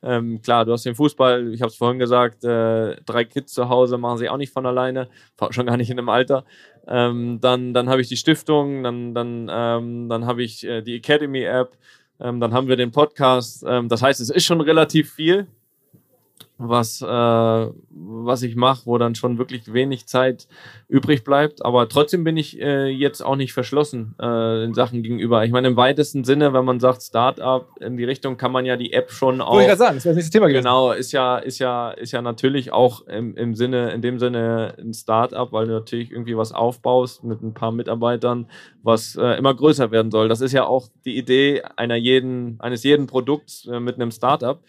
ähm, 0.03 0.41
klar, 0.41 0.65
du 0.65 0.73
hast 0.73 0.85
den 0.85 0.95
Fußball, 0.95 1.53
ich 1.53 1.61
habe 1.61 1.69
es 1.69 1.77
vorhin 1.77 1.99
gesagt, 1.99 2.43
äh, 2.43 2.97
drei 3.05 3.23
Kids 3.23 3.53
zu 3.53 3.69
Hause 3.69 3.97
machen 3.97 4.17
sie 4.17 4.29
auch 4.29 4.37
nicht 4.37 4.51
von 4.51 4.65
alleine, 4.65 5.07
schon 5.51 5.65
gar 5.65 5.77
nicht 5.77 5.89
in 5.89 5.97
dem 5.97 6.09
Alter. 6.09 6.43
Ähm, 6.87 7.39
dann 7.39 7.73
dann 7.73 7.87
habe 7.87 8.01
ich 8.01 8.09
die 8.09 8.17
Stiftung, 8.17 8.83
dann, 8.83 9.13
dann, 9.13 9.47
ähm, 9.49 10.09
dann 10.09 10.25
habe 10.25 10.43
ich 10.43 10.65
äh, 10.65 10.81
die 10.81 10.95
Academy-App, 10.95 11.77
ähm, 12.19 12.41
dann 12.41 12.53
haben 12.53 12.67
wir 12.67 12.75
den 12.75 12.91
Podcast. 12.91 13.63
Ähm, 13.65 13.87
das 13.87 14.01
heißt, 14.01 14.19
es 14.19 14.29
ist 14.29 14.45
schon 14.45 14.59
relativ 14.61 15.13
viel, 15.13 15.47
was, 16.67 17.01
äh, 17.01 17.05
was 17.05 18.43
ich 18.43 18.55
mache, 18.55 18.85
wo 18.85 18.97
dann 18.97 19.15
schon 19.15 19.37
wirklich 19.37 19.73
wenig 19.73 20.07
Zeit 20.07 20.47
übrig 20.87 21.23
bleibt. 21.23 21.65
Aber 21.65 21.87
trotzdem 21.89 22.23
bin 22.23 22.37
ich 22.37 22.59
äh, 22.59 22.87
jetzt 22.87 23.21
auch 23.21 23.35
nicht 23.35 23.53
verschlossen 23.53 24.15
äh, 24.21 24.63
in 24.63 24.73
Sachen 24.73 25.03
gegenüber. 25.03 25.43
Ich 25.43 25.51
meine, 25.51 25.67
im 25.67 25.77
weitesten 25.77 26.23
Sinne, 26.23 26.53
wenn 26.53 26.65
man 26.65 26.79
sagt 26.79 27.01
Startup 27.01 27.67
in 27.79 27.97
die 27.97 28.03
Richtung, 28.03 28.37
kann 28.37 28.51
man 28.51 28.65
ja 28.65 28.77
die 28.77 28.93
App 28.93 29.11
schon 29.11 29.41
auch. 29.41 29.53
Wollte 29.53 29.61
ich 29.61 29.67
gerade 29.67 29.79
sagen, 29.79 29.95
das 29.95 30.05
wäre 30.05 30.13
das 30.13 30.17
nächste 30.17 30.37
Thema 30.37 30.47
gewesen. 30.47 30.63
Genau, 30.63 30.91
ist 30.91 31.11
ja, 31.11 31.37
ist 31.37 31.59
ja, 31.59 31.91
ist 31.91 32.11
ja 32.11 32.21
natürlich 32.21 32.71
auch 32.71 33.07
im, 33.07 33.35
im 33.35 33.55
Sinne, 33.55 33.91
in 33.91 34.01
dem 34.01 34.19
Sinne 34.19 34.75
ein 34.79 34.93
Start-up, 34.93 35.51
weil 35.51 35.67
du 35.67 35.73
natürlich 35.73 36.11
irgendwie 36.11 36.37
was 36.37 36.51
aufbaust 36.51 37.23
mit 37.23 37.41
ein 37.41 37.53
paar 37.53 37.71
Mitarbeitern, 37.71 38.47
was 38.83 39.15
äh, 39.15 39.37
immer 39.37 39.53
größer 39.53 39.91
werden 39.91 40.11
soll. 40.11 40.29
Das 40.29 40.41
ist 40.41 40.51
ja 40.51 40.65
auch 40.65 40.87
die 41.05 41.17
Idee 41.17 41.63
einer 41.75 41.95
jeden, 41.95 42.59
eines 42.59 42.83
jeden 42.83 43.07
Produkts 43.07 43.67
äh, 43.67 43.79
mit 43.79 43.95
einem 43.95 44.11
Start-up. 44.11 44.63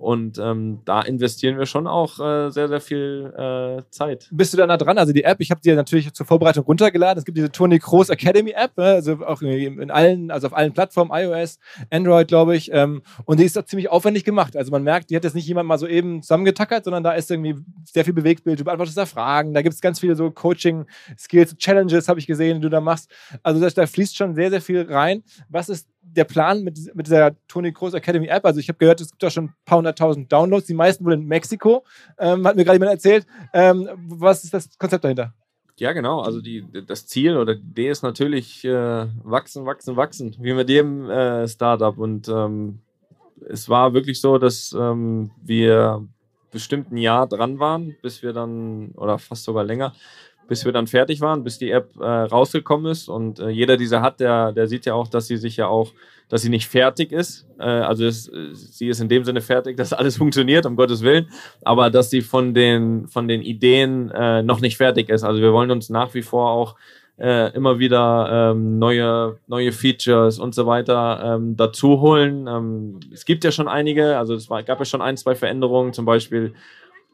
Und 0.00 0.38
ähm, 0.38 0.80
da 0.86 1.02
investieren 1.02 1.58
wir 1.58 1.66
schon 1.66 1.86
auch 1.86 2.18
äh, 2.20 2.48
sehr, 2.48 2.68
sehr 2.68 2.80
viel 2.80 3.34
äh, 3.36 3.82
Zeit. 3.90 4.28
bist 4.30 4.54
du 4.54 4.56
da 4.56 4.76
dran? 4.78 4.96
Also 4.96 5.12
die 5.12 5.24
App, 5.24 5.40
ich 5.40 5.50
habe 5.50 5.60
die 5.60 5.68
ja 5.68 5.74
natürlich 5.74 6.10
zur 6.14 6.24
Vorbereitung 6.24 6.64
runtergeladen. 6.64 7.18
Es 7.18 7.26
gibt 7.26 7.36
diese 7.36 7.52
Tony 7.52 7.78
Kroos 7.78 8.08
Academy 8.08 8.52
App, 8.52 8.78
ne? 8.78 8.84
also 8.84 9.18
auch 9.26 9.42
in 9.42 9.90
allen, 9.90 10.30
also 10.30 10.46
auf 10.46 10.56
allen 10.56 10.72
Plattformen, 10.72 11.10
iOS, 11.12 11.58
Android, 11.90 12.28
glaube 12.28 12.56
ich. 12.56 12.70
Ähm, 12.72 13.02
und 13.26 13.40
die 13.40 13.44
ist 13.44 13.58
auch 13.58 13.66
ziemlich 13.66 13.90
aufwendig 13.90 14.24
gemacht. 14.24 14.56
Also 14.56 14.70
man 14.70 14.82
merkt, 14.82 15.10
die 15.10 15.16
hat 15.16 15.24
jetzt 15.24 15.34
nicht 15.34 15.46
jemand 15.46 15.68
mal 15.68 15.76
so 15.76 15.86
eben 15.86 16.22
zusammengetackert, 16.22 16.84
sondern 16.84 17.04
da 17.04 17.12
ist 17.12 17.30
irgendwie 17.30 17.56
sehr 17.84 18.06
viel 18.06 18.14
Bewegtbild. 18.14 18.58
Du 18.58 18.64
beantwortest 18.64 18.96
da 18.96 19.04
Fragen. 19.04 19.52
Da 19.52 19.60
gibt 19.60 19.74
es 19.74 19.82
ganz 19.82 20.00
viele 20.00 20.16
so 20.16 20.30
Coaching-Skills, 20.30 21.58
Challenges, 21.58 22.08
habe 22.08 22.18
ich 22.18 22.26
gesehen, 22.26 22.56
die 22.56 22.62
du 22.62 22.70
da 22.70 22.80
machst. 22.80 23.10
Also 23.42 23.60
das, 23.60 23.74
da 23.74 23.86
fließt 23.86 24.16
schon 24.16 24.34
sehr, 24.34 24.48
sehr 24.48 24.62
viel 24.62 24.90
rein. 24.90 25.22
Was 25.50 25.68
ist 25.68 25.90
der 26.16 26.24
Plan 26.24 26.62
mit, 26.62 26.78
mit 26.94 27.06
dieser 27.06 27.34
Tony 27.48 27.72
Kroos 27.72 27.94
Academy 27.94 28.26
App? 28.26 28.44
Also 28.44 28.60
ich 28.60 28.68
habe 28.68 28.78
gehört, 28.78 29.00
es 29.00 29.10
gibt 29.10 29.22
da 29.22 29.30
schon 29.30 29.44
ein 29.44 29.54
paar 29.64 29.78
hunderttausend 29.78 30.32
Downloads, 30.32 30.66
die 30.66 30.74
meisten 30.74 31.04
wohl 31.04 31.14
in 31.14 31.24
Mexiko, 31.24 31.84
ähm, 32.18 32.46
hat 32.46 32.56
mir 32.56 32.64
gerade 32.64 32.76
jemand 32.76 32.92
erzählt. 32.92 33.26
Ähm, 33.52 33.88
was 34.08 34.44
ist 34.44 34.54
das 34.54 34.68
Konzept 34.78 35.04
dahinter? 35.04 35.34
Ja, 35.78 35.92
genau. 35.92 36.20
Also 36.20 36.42
die, 36.42 36.64
das 36.86 37.06
Ziel 37.06 37.38
oder 37.38 37.54
die 37.54 37.62
Idee 37.62 37.88
ist 37.88 38.02
natürlich 38.02 38.64
äh, 38.66 39.06
wachsen, 39.24 39.64
wachsen, 39.64 39.96
wachsen, 39.96 40.36
wie 40.38 40.52
mit 40.52 40.68
jedem 40.68 41.08
äh, 41.08 41.48
Startup. 41.48 41.96
Und 41.96 42.28
ähm, 42.28 42.80
es 43.48 43.68
war 43.68 43.94
wirklich 43.94 44.20
so, 44.20 44.36
dass 44.36 44.76
ähm, 44.78 45.30
wir 45.42 46.06
bestimmt 46.50 46.92
ein 46.92 46.98
Jahr 46.98 47.26
dran 47.26 47.58
waren, 47.58 47.96
bis 48.02 48.22
wir 48.22 48.32
dann, 48.34 48.90
oder 48.92 49.18
fast 49.18 49.44
sogar 49.44 49.64
länger, 49.64 49.94
bis 50.50 50.64
wir 50.64 50.72
dann 50.72 50.88
fertig 50.88 51.20
waren, 51.20 51.44
bis 51.44 51.58
die 51.58 51.70
App 51.70 51.92
äh, 52.00 52.04
rausgekommen 52.04 52.90
ist. 52.90 53.08
Und 53.08 53.38
äh, 53.38 53.50
jeder, 53.50 53.76
die 53.76 53.86
sie 53.86 54.02
hat, 54.02 54.18
der, 54.18 54.50
der 54.50 54.66
sieht 54.66 54.84
ja 54.84 54.94
auch, 54.94 55.06
dass 55.06 55.28
sie 55.28 55.36
sich 55.36 55.56
ja 55.56 55.68
auch, 55.68 55.92
dass 56.28 56.42
sie 56.42 56.48
nicht 56.48 56.66
fertig 56.66 57.12
ist. 57.12 57.46
Äh, 57.60 57.62
also 57.62 58.04
es, 58.04 58.28
sie 58.52 58.88
ist 58.88 59.00
in 59.00 59.08
dem 59.08 59.22
Sinne 59.22 59.42
fertig, 59.42 59.76
dass 59.76 59.92
alles 59.92 60.16
funktioniert, 60.22 60.66
um 60.66 60.74
Gottes 60.74 61.02
Willen, 61.02 61.30
aber 61.62 61.88
dass 61.88 62.10
sie 62.10 62.20
von 62.20 62.52
den, 62.52 63.06
von 63.06 63.28
den 63.28 63.42
Ideen 63.42 64.10
äh, 64.10 64.42
noch 64.42 64.60
nicht 64.60 64.76
fertig 64.76 65.08
ist. 65.08 65.22
Also 65.22 65.40
wir 65.40 65.52
wollen 65.52 65.70
uns 65.70 65.88
nach 65.88 66.14
wie 66.14 66.22
vor 66.22 66.50
auch 66.50 66.74
äh, 67.20 67.54
immer 67.54 67.78
wieder 67.78 68.50
ähm, 68.50 68.80
neue, 68.80 69.38
neue 69.46 69.70
Features 69.70 70.40
und 70.40 70.52
so 70.52 70.66
weiter 70.66 71.36
ähm, 71.36 71.56
dazu 71.56 72.00
holen. 72.00 72.48
Ähm, 72.48 72.98
es 73.12 73.24
gibt 73.24 73.44
ja 73.44 73.52
schon 73.52 73.68
einige, 73.68 74.18
also 74.18 74.34
es 74.34 74.50
war, 74.50 74.64
gab 74.64 74.80
ja 74.80 74.84
schon 74.84 75.00
ein, 75.00 75.16
zwei 75.16 75.36
Veränderungen, 75.36 75.92
zum 75.92 76.06
Beispiel 76.06 76.54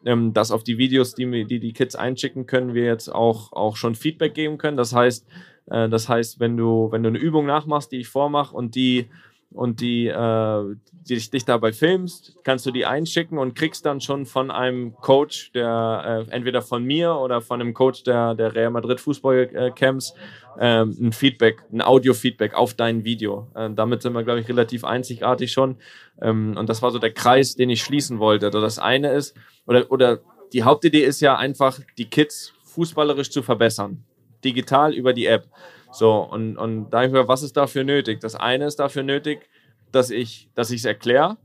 ähm, 0.07 0.33
dass 0.33 0.51
auf 0.51 0.65
die 0.65 0.79
Videos, 0.79 1.15
die, 1.15 1.45
die 1.45 1.61
die 1.61 1.73
Kids 1.73 1.97
einschicken 1.97 2.47
können, 2.47 2.75
wir 2.75 2.85
jetzt 2.85 3.09
auch, 3.09 3.53
auch 3.53 3.77
schon 3.77 3.95
Feedback 3.95 4.35
geben 4.35 4.57
können. 4.57 4.77
Das 4.77 4.95
heißt, 4.95 5.27
äh, 5.67 5.89
das 5.89 6.09
heißt, 6.09 6.41
wenn 6.41 6.57
du, 6.57 6.89
wenn 6.93 7.03
du 7.03 7.09
eine 7.09 7.19
Übung 7.19 7.45
nachmachst, 7.45 7.93
die 7.93 7.99
ich 7.99 8.09
vormache 8.09 8.55
und 8.55 8.75
die 8.75 9.09
und 9.51 9.81
die, 9.81 10.07
äh, 10.07 10.77
die 11.09 11.31
dich, 11.31 11.45
dabei 11.45 11.73
filmst, 11.73 12.37
kannst 12.45 12.67
du 12.67 12.71
die 12.71 12.85
einschicken 12.85 13.39
und 13.39 13.55
kriegst 13.55 13.87
dann 13.87 14.01
schon 14.01 14.27
von 14.27 14.51
einem 14.51 14.95
Coach, 14.97 15.53
der 15.53 16.27
äh, 16.29 16.33
entweder 16.33 16.63
von 16.63 16.85
mir 16.85 17.15
oder 17.15 17.41
von 17.41 17.61
einem 17.61 17.73
Coach 17.73 18.03
der, 18.03 18.35
der 18.35 18.55
Real 18.55 18.71
Madrid 18.71 19.01
Fußballcamps 19.01 20.15
ähm, 20.59 20.97
ein 21.01 21.13
Feedback, 21.13 21.63
ein 21.73 21.83
Audio-Feedback 21.83 22.55
auf 22.55 22.75
dein 22.75 23.05
Video. 23.05 23.49
Äh, 23.55 23.71
damit 23.71 24.03
sind 24.03 24.13
wir, 24.15 24.25
glaube 24.25 24.41
ich, 24.41 24.49
relativ 24.49 24.85
einzigartig 24.85 25.53
schon. 25.53 25.77
Ähm, 26.21 26.57
und 26.57 26.69
das 26.69 26.83
war 26.83 26.91
so 26.91 26.99
der 26.99 27.13
Kreis, 27.13 27.57
den 27.57 27.71
ich 27.71 27.83
schließen 27.83 28.19
wollte. 28.19 28.47
Also 28.47 28.61
das 28.61 28.79
eine 28.79 29.13
ist, 29.13 29.37
oder, 29.67 29.91
oder 29.91 30.21
die 30.53 30.65
Hauptidee 30.65 31.05
ist 31.05 31.21
ja 31.21 31.37
einfach, 31.37 31.79
die 31.99 32.09
Kids 32.09 32.53
fußballerisch 32.65 33.31
zu 33.31 33.43
verbessern. 33.43 34.05
Digital 34.45 34.95
über 34.95 35.13
die 35.13 35.27
App. 35.27 35.49
So, 35.97 36.19
und, 36.21 36.59
und 36.59 36.91
da 36.91 36.99
habe 36.99 37.07
ich 37.07 37.13
mir, 37.15 37.27
was 37.27 37.43
ist 37.43 37.57
dafür 37.57 37.83
nötig? 37.83 38.21
Das 38.21 38.35
eine 38.35 38.67
ist 38.67 38.77
dafür 38.77 39.03
nötig, 39.03 39.49
dass 39.93 40.11
ich 40.11 40.51
dass 40.55 40.71
es 40.71 40.85
erkläre, 40.85 41.39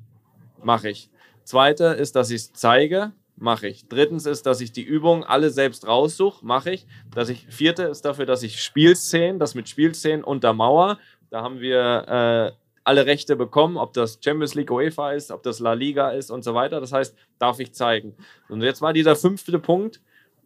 mache 0.62 0.90
ich. 0.90 1.10
Zweite 1.46 1.86
ist, 1.86 2.18
dass 2.18 2.32
ich 2.32 2.42
es 2.42 2.52
zeige, 2.52 3.14
mache 3.38 3.70
ich. 3.70 3.88
Drittens 3.88 4.26
ist, 4.26 4.46
dass 4.46 4.60
ich 4.60 4.74
die 4.74 4.84
Übungen 4.84 5.24
alle 5.24 5.52
selbst 5.52 5.88
raussuche, 5.88 6.46
mache 6.46 6.72
ich. 6.72 6.86
Dass 7.16 7.30
ich. 7.30 7.48
Vierte 7.48 7.84
ist 7.84 8.02
dafür, 8.02 8.26
dass 8.26 8.44
ich 8.44 8.62
Spielszenen, 8.62 9.40
das 9.40 9.56
mit 9.56 9.70
Spielszenen 9.70 10.22
untermauer. 10.22 11.00
Da 11.30 11.44
haben 11.44 11.62
wir 11.62 11.78
äh, 12.10 12.52
alle 12.84 13.06
Rechte 13.06 13.38
bekommen, 13.38 13.78
ob 13.78 13.94
das 13.94 14.20
Champions 14.22 14.54
League 14.54 14.70
UEFA 14.70 15.14
ist, 15.14 15.32
ob 15.32 15.44
das 15.44 15.60
La 15.60 15.72
Liga 15.72 16.10
ist 16.10 16.30
und 16.30 16.44
so 16.44 16.54
weiter. 16.54 16.82
Das 16.82 16.92
heißt, 16.92 17.16
darf 17.40 17.62
ich 17.62 17.72
zeigen. 17.72 18.18
Und 18.50 18.62
jetzt 18.64 18.82
war 18.82 18.92
dieser 18.92 19.16
fünfte 19.16 19.60
Punkt 19.60 20.02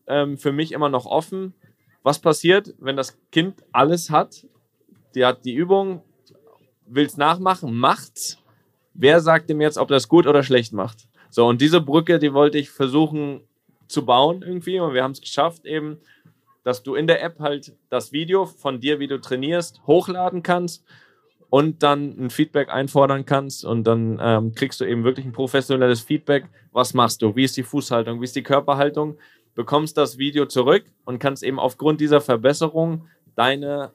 ähm, 0.05 0.37
für 0.37 0.51
mich 0.51 0.73
immer 0.73 0.89
noch 0.89 1.07
offen. 1.07 1.55
Was 2.05 2.19
passiert, 2.19 2.75
wenn 2.77 2.95
das 2.95 3.17
Kind 3.31 3.63
alles 3.71 4.11
hat? 4.11 4.45
Die 5.15 5.25
hat 5.25 5.43
die 5.43 5.55
Übung, 5.55 6.03
will 6.85 7.07
es 7.07 7.17
nachmachen, 7.17 7.75
macht's. 7.75 8.37
Wer 8.93 9.21
sagt 9.21 9.49
ihm 9.49 9.59
jetzt, 9.59 9.79
ob 9.79 9.87
das 9.87 10.07
gut 10.07 10.27
oder 10.27 10.43
schlecht 10.43 10.71
macht? 10.71 11.07
So, 11.31 11.47
und 11.47 11.61
diese 11.61 11.81
Brücke, 11.81 12.19
die 12.19 12.31
wollte 12.31 12.59
ich 12.59 12.69
versuchen 12.69 13.41
zu 13.87 14.05
bauen 14.05 14.43
irgendwie. 14.43 14.79
Und 14.79 14.93
wir 14.93 15.01
haben 15.01 15.13
es 15.13 15.19
geschafft, 15.19 15.65
eben, 15.65 15.97
dass 16.63 16.83
du 16.83 16.93
in 16.93 17.07
der 17.07 17.23
App 17.23 17.39
halt 17.39 17.73
das 17.89 18.11
Video 18.11 18.45
von 18.45 18.79
dir, 18.79 18.99
wie 18.99 19.07
du 19.07 19.19
trainierst, 19.19 19.81
hochladen 19.87 20.43
kannst 20.43 20.85
und 21.49 21.81
dann 21.81 22.15
ein 22.19 22.29
Feedback 22.29 22.69
einfordern 22.69 23.25
kannst. 23.25 23.65
Und 23.65 23.83
dann 23.85 24.19
ähm, 24.21 24.53
kriegst 24.53 24.79
du 24.79 24.85
eben 24.85 25.05
wirklich 25.05 25.25
ein 25.25 25.33
professionelles 25.33 26.01
Feedback. 26.01 26.45
Was 26.71 26.93
machst 26.93 27.23
du? 27.23 27.35
Wie 27.35 27.45
ist 27.45 27.57
die 27.57 27.63
Fußhaltung? 27.63 28.21
Wie 28.21 28.25
ist 28.25 28.35
die 28.35 28.43
Körperhaltung? 28.43 29.17
Bekommst 29.55 29.97
das 29.97 30.17
Video 30.17 30.45
zurück 30.45 30.85
und 31.05 31.19
kannst 31.19 31.43
eben 31.43 31.59
aufgrund 31.59 32.01
dieser 32.01 32.21
Verbesserung 32.21 33.07
deine, 33.35 33.91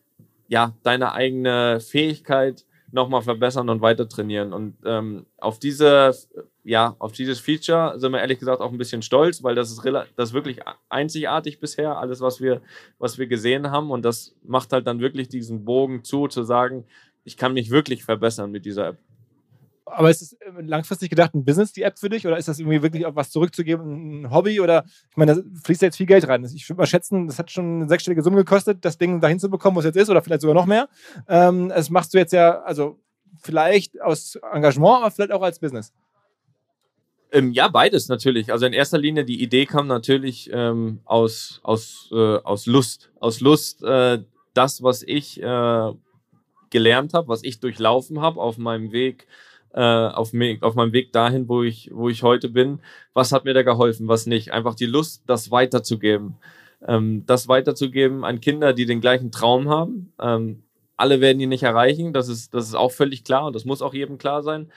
ja, 0.49 0.75
deine 0.83 1.13
eigene 1.13 1.81
Fähigkeit 1.81 2.65
nochmal 2.93 3.23
verbessern 3.23 3.69
und 3.69 3.81
weiter 3.83 4.09
trainieren. 4.09 4.53
Und 4.53 4.77
ähm, 4.85 5.27
auf 5.39 5.59
diese, 5.59 6.13
ja, 6.65 6.97
auf 6.99 7.13
dieses 7.13 7.41
Feature 7.41 7.99
sind 7.99 8.13
wir 8.13 8.21
ehrlich 8.21 8.39
gesagt 8.39 8.61
auch 8.61 8.73
ein 8.73 8.79
bisschen 8.79 9.03
stolz, 9.03 9.43
weil 9.43 9.55
das 9.55 9.71
ist, 9.71 9.85
das 9.85 10.31
ist 10.31 10.35
wirklich 10.35 10.61
einzigartig 10.89 11.61
bisher, 11.61 11.99
alles, 11.99 12.21
was 12.21 12.41
wir, 12.41 12.61
was 12.99 13.19
wir 13.19 13.27
gesehen 13.27 13.71
haben. 13.71 13.91
Und 13.91 14.05
das 14.05 14.35
macht 14.43 14.73
halt 14.73 14.87
dann 14.87 15.01
wirklich 15.01 15.29
diesen 15.29 15.65
Bogen 15.65 16.05
zu, 16.05 16.27
zu 16.27 16.43
sagen, 16.43 16.85
ich 17.25 17.37
kann 17.37 17.53
mich 17.53 17.71
wirklich 17.71 18.05
verbessern 18.05 18.51
mit 18.51 18.65
dieser 18.65 18.89
App. 18.89 18.99
Aber 19.93 20.11
ist 20.11 20.23
es 20.23 20.33
äh, 20.35 20.51
langfristig 20.63 21.11
gedacht 21.11 21.35
ein 21.35 21.45
Business, 21.45 21.73
die 21.73 21.83
App 21.83 21.99
für 21.99 22.09
dich? 22.09 22.27
Oder 22.27 22.39
ist 22.39 22.49
das 22.49 22.59
irgendwie 22.59 22.83
wirklich 22.83 23.07
auf 23.07 23.17
was 23.17 23.31
zurückzugeben, 23.31 24.23
ein 24.23 24.31
Hobby? 24.31 24.61
Oder 24.61 24.85
ich 25.11 25.17
meine, 25.17 25.37
da 25.37 25.43
fließt 25.65 25.83
jetzt 25.83 25.97
viel 25.97 26.07
Geld 26.07 26.27
rein. 26.29 26.45
Ich 26.45 26.69
würde 26.69 26.79
mal 26.79 26.87
schätzen, 26.87 27.27
das 27.27 27.39
hat 27.39 27.51
schon 27.51 27.77
eine 27.77 27.89
sechsstellige 27.89 28.23
Summe 28.23 28.37
gekostet, 28.37 28.85
das 28.85 28.99
Ding 28.99 29.21
dahin 29.21 29.39
zu 29.39 29.51
bekommen, 29.51 29.77
was 29.77 29.85
jetzt 29.85 29.97
ist, 29.97 30.11
oder 30.11 30.23
vielleicht 30.23 30.43
sogar 30.43 30.55
noch 30.55 30.67
mehr. 30.67 30.89
Ähm, 31.29 31.69
das 31.69 31.91
machst 31.91 32.15
du 32.15 32.19
jetzt 32.19 32.33
ja, 32.33 32.61
also 32.63 32.99
vielleicht 33.43 34.01
aus 34.01 34.37
Engagement, 34.53 35.03
aber 35.03 35.11
vielleicht 35.11 35.33
auch 35.33 35.43
als 35.43 35.59
Business. 35.59 35.93
Ähm, 37.33 37.53
ja, 37.53 37.69
beides 37.69 38.09
natürlich. 38.09 38.53
Also 38.53 38.67
in 38.67 38.73
erster 38.73 38.99
Linie, 38.99 39.25
die 39.25 39.43
Idee 39.43 39.67
kam 39.67 39.87
natürlich 39.87 40.51
ähm, 40.53 41.01
aus, 41.05 41.61
aus, 41.63 42.09
äh, 42.13 42.17
aus 42.39 42.67
Lust. 42.67 43.11
Aus 43.21 43.41
Lust, 43.41 43.83
äh, 43.83 44.19
das, 44.55 44.83
was 44.83 45.03
ich 45.03 45.41
äh, 45.41 45.93
gelernt 46.71 47.15
habe, 47.15 47.29
was 47.29 47.45
ich 47.45 47.61
durchlaufen 47.61 48.21
habe 48.21 48.41
auf 48.41 48.59
meinem 48.59 48.93
Weg, 48.93 49.27
äh, 49.73 49.81
auf, 49.81 50.33
auf 50.61 50.75
meinem 50.75 50.93
Weg 50.93 51.13
dahin, 51.13 51.49
wo 51.49 51.63
ich, 51.63 51.91
wo 51.93 52.09
ich 52.09 52.23
heute 52.23 52.49
bin. 52.49 52.81
Was 53.15 53.33
hat 53.33 53.45
mir 53.45 53.55
da 53.55 53.63
geholfen, 53.63 54.09
was 54.09 54.27
nicht? 54.27 54.53
Einfach 54.53 54.75
die 54.75 54.87
Lust, 54.87 55.23
das 55.27 55.51
weiterzugeben. 55.51 56.37
Ähm, 56.87 57.25
das 57.27 57.49
weiterzugeben 57.49 58.25
an 58.25 58.41
Kinder, 58.41 58.73
die 58.73 58.87
den 58.87 59.01
gleichen 59.01 59.31
Traum 59.31 59.69
haben. 59.69 60.13
Ähm, 60.21 60.63
alle 60.97 61.21
werden 61.21 61.41
ihn 61.41 61.49
nicht 61.49 61.63
erreichen, 61.63 62.13
das 62.13 62.29
ist, 62.29 62.53
das 62.53 62.67
ist 62.67 62.75
auch 62.75 62.93
völlig 62.93 63.25
klar 63.25 63.47
und 63.47 63.57
das 63.57 63.65
muss 63.65 63.81
auch 63.81 63.95
jedem 63.95 64.19
klar 64.19 64.43
sein. 64.43 64.71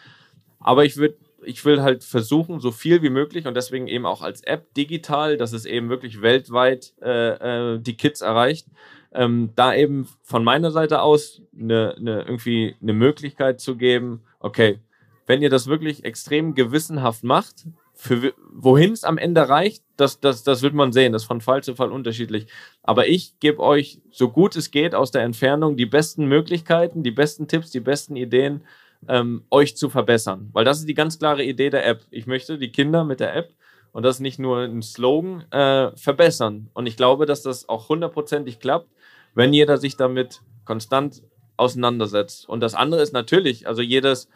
Aber 0.60 0.86
ich 0.86 0.96
würde 0.96 1.18
ich 1.46 1.64
will 1.66 1.82
halt 1.82 2.04
versuchen, 2.04 2.60
so 2.60 2.72
viel 2.72 3.02
wie 3.02 3.10
möglich 3.10 3.48
und 3.48 3.56
deswegen 3.56 3.88
eben 3.88 4.06
auch 4.06 4.22
als 4.22 4.42
App 4.44 4.74
digital, 4.74 5.38
dass 5.38 5.54
es 5.54 5.66
eben 5.66 5.90
wirklich 5.90 6.22
weltweit 6.22 6.94
äh, 7.02 7.74
äh, 7.74 7.80
die 7.80 7.98
Kids 7.98 8.22
erreicht, 8.22 8.68
ähm, 9.14 9.52
da 9.56 9.74
eben 9.76 10.08
von 10.24 10.44
meiner 10.44 10.72
Seite 10.72 11.02
aus 11.02 11.42
eine, 11.58 11.96
eine, 11.98 12.22
irgendwie 12.22 12.76
eine 12.82 12.94
Möglichkeit 12.94 13.60
zu 13.60 13.76
geben, 13.76 14.22
okay, 14.40 14.80
wenn 15.26 15.42
ihr 15.42 15.50
das 15.50 15.68
wirklich 15.68 16.04
extrem 16.04 16.54
gewissenhaft 16.56 17.24
macht, 17.24 17.66
für 17.94 18.34
wohin 18.52 18.92
es 18.92 19.04
am 19.04 19.18
Ende 19.18 19.48
reicht, 19.48 19.84
das, 19.98 20.20
das, 20.20 20.44
das 20.44 20.62
wird 20.62 20.74
man 20.74 20.92
sehen. 20.92 21.14
Das 21.14 21.24
ist 21.24 21.28
von 21.28 21.42
Fall 21.42 21.64
zu 21.64 21.76
Fall 21.76 21.92
unterschiedlich. 21.92 22.48
Aber 22.82 23.08
ich 23.08 23.40
gebe 23.40 23.60
euch, 23.60 24.02
so 24.12 24.30
gut 24.30 24.56
es 24.56 24.72
geht, 24.72 24.96
aus 24.96 25.12
der 25.12 25.22
Entfernung 25.22 25.78
die 25.78 25.86
besten 25.86 26.26
Möglichkeiten, 26.26 27.04
die 27.04 27.12
besten 27.12 27.48
Tipps, 27.48 27.70
die 27.70 27.80
besten 27.80 28.16
Ideen, 28.16 28.62
ähm, 29.08 29.44
euch 29.52 29.78
zu 29.78 29.90
verbessern. 29.90 30.50
Weil 30.54 30.66
das 30.66 30.80
ist 30.80 30.90
die 30.90 30.94
ganz 30.94 31.20
klare 31.20 31.44
Idee 31.44 31.70
der 31.70 31.86
App. 31.86 32.02
Ich 32.10 32.26
möchte 32.26 32.58
die 32.58 32.72
Kinder 32.72 33.04
mit 33.04 33.20
der 33.20 33.36
App, 33.36 33.54
und 33.94 34.04
das 34.04 34.18
ist 34.18 34.22
nicht 34.22 34.40
nur 34.40 34.60
ein 34.60 34.82
Slogan, 34.82 35.46
äh, 35.52 35.96
verbessern. 35.96 36.70
Und 36.74 36.88
ich 36.88 36.98
glaube, 36.98 37.26
dass 37.26 37.44
das 37.44 37.70
auch 37.70 37.90
hundertprozentig 37.90 38.60
klappt, 38.60 38.90
wenn 39.36 39.54
jeder 39.54 39.78
sich 39.78 39.96
damit 39.96 40.42
konstant 40.66 41.22
auseinandersetzt. 41.58 42.50
Und 42.50 42.60
das 42.60 42.74
andere 42.74 43.02
ist 43.02 43.14
natürlich, 43.14 43.68
also 43.68 43.84
jedes, 43.84 44.30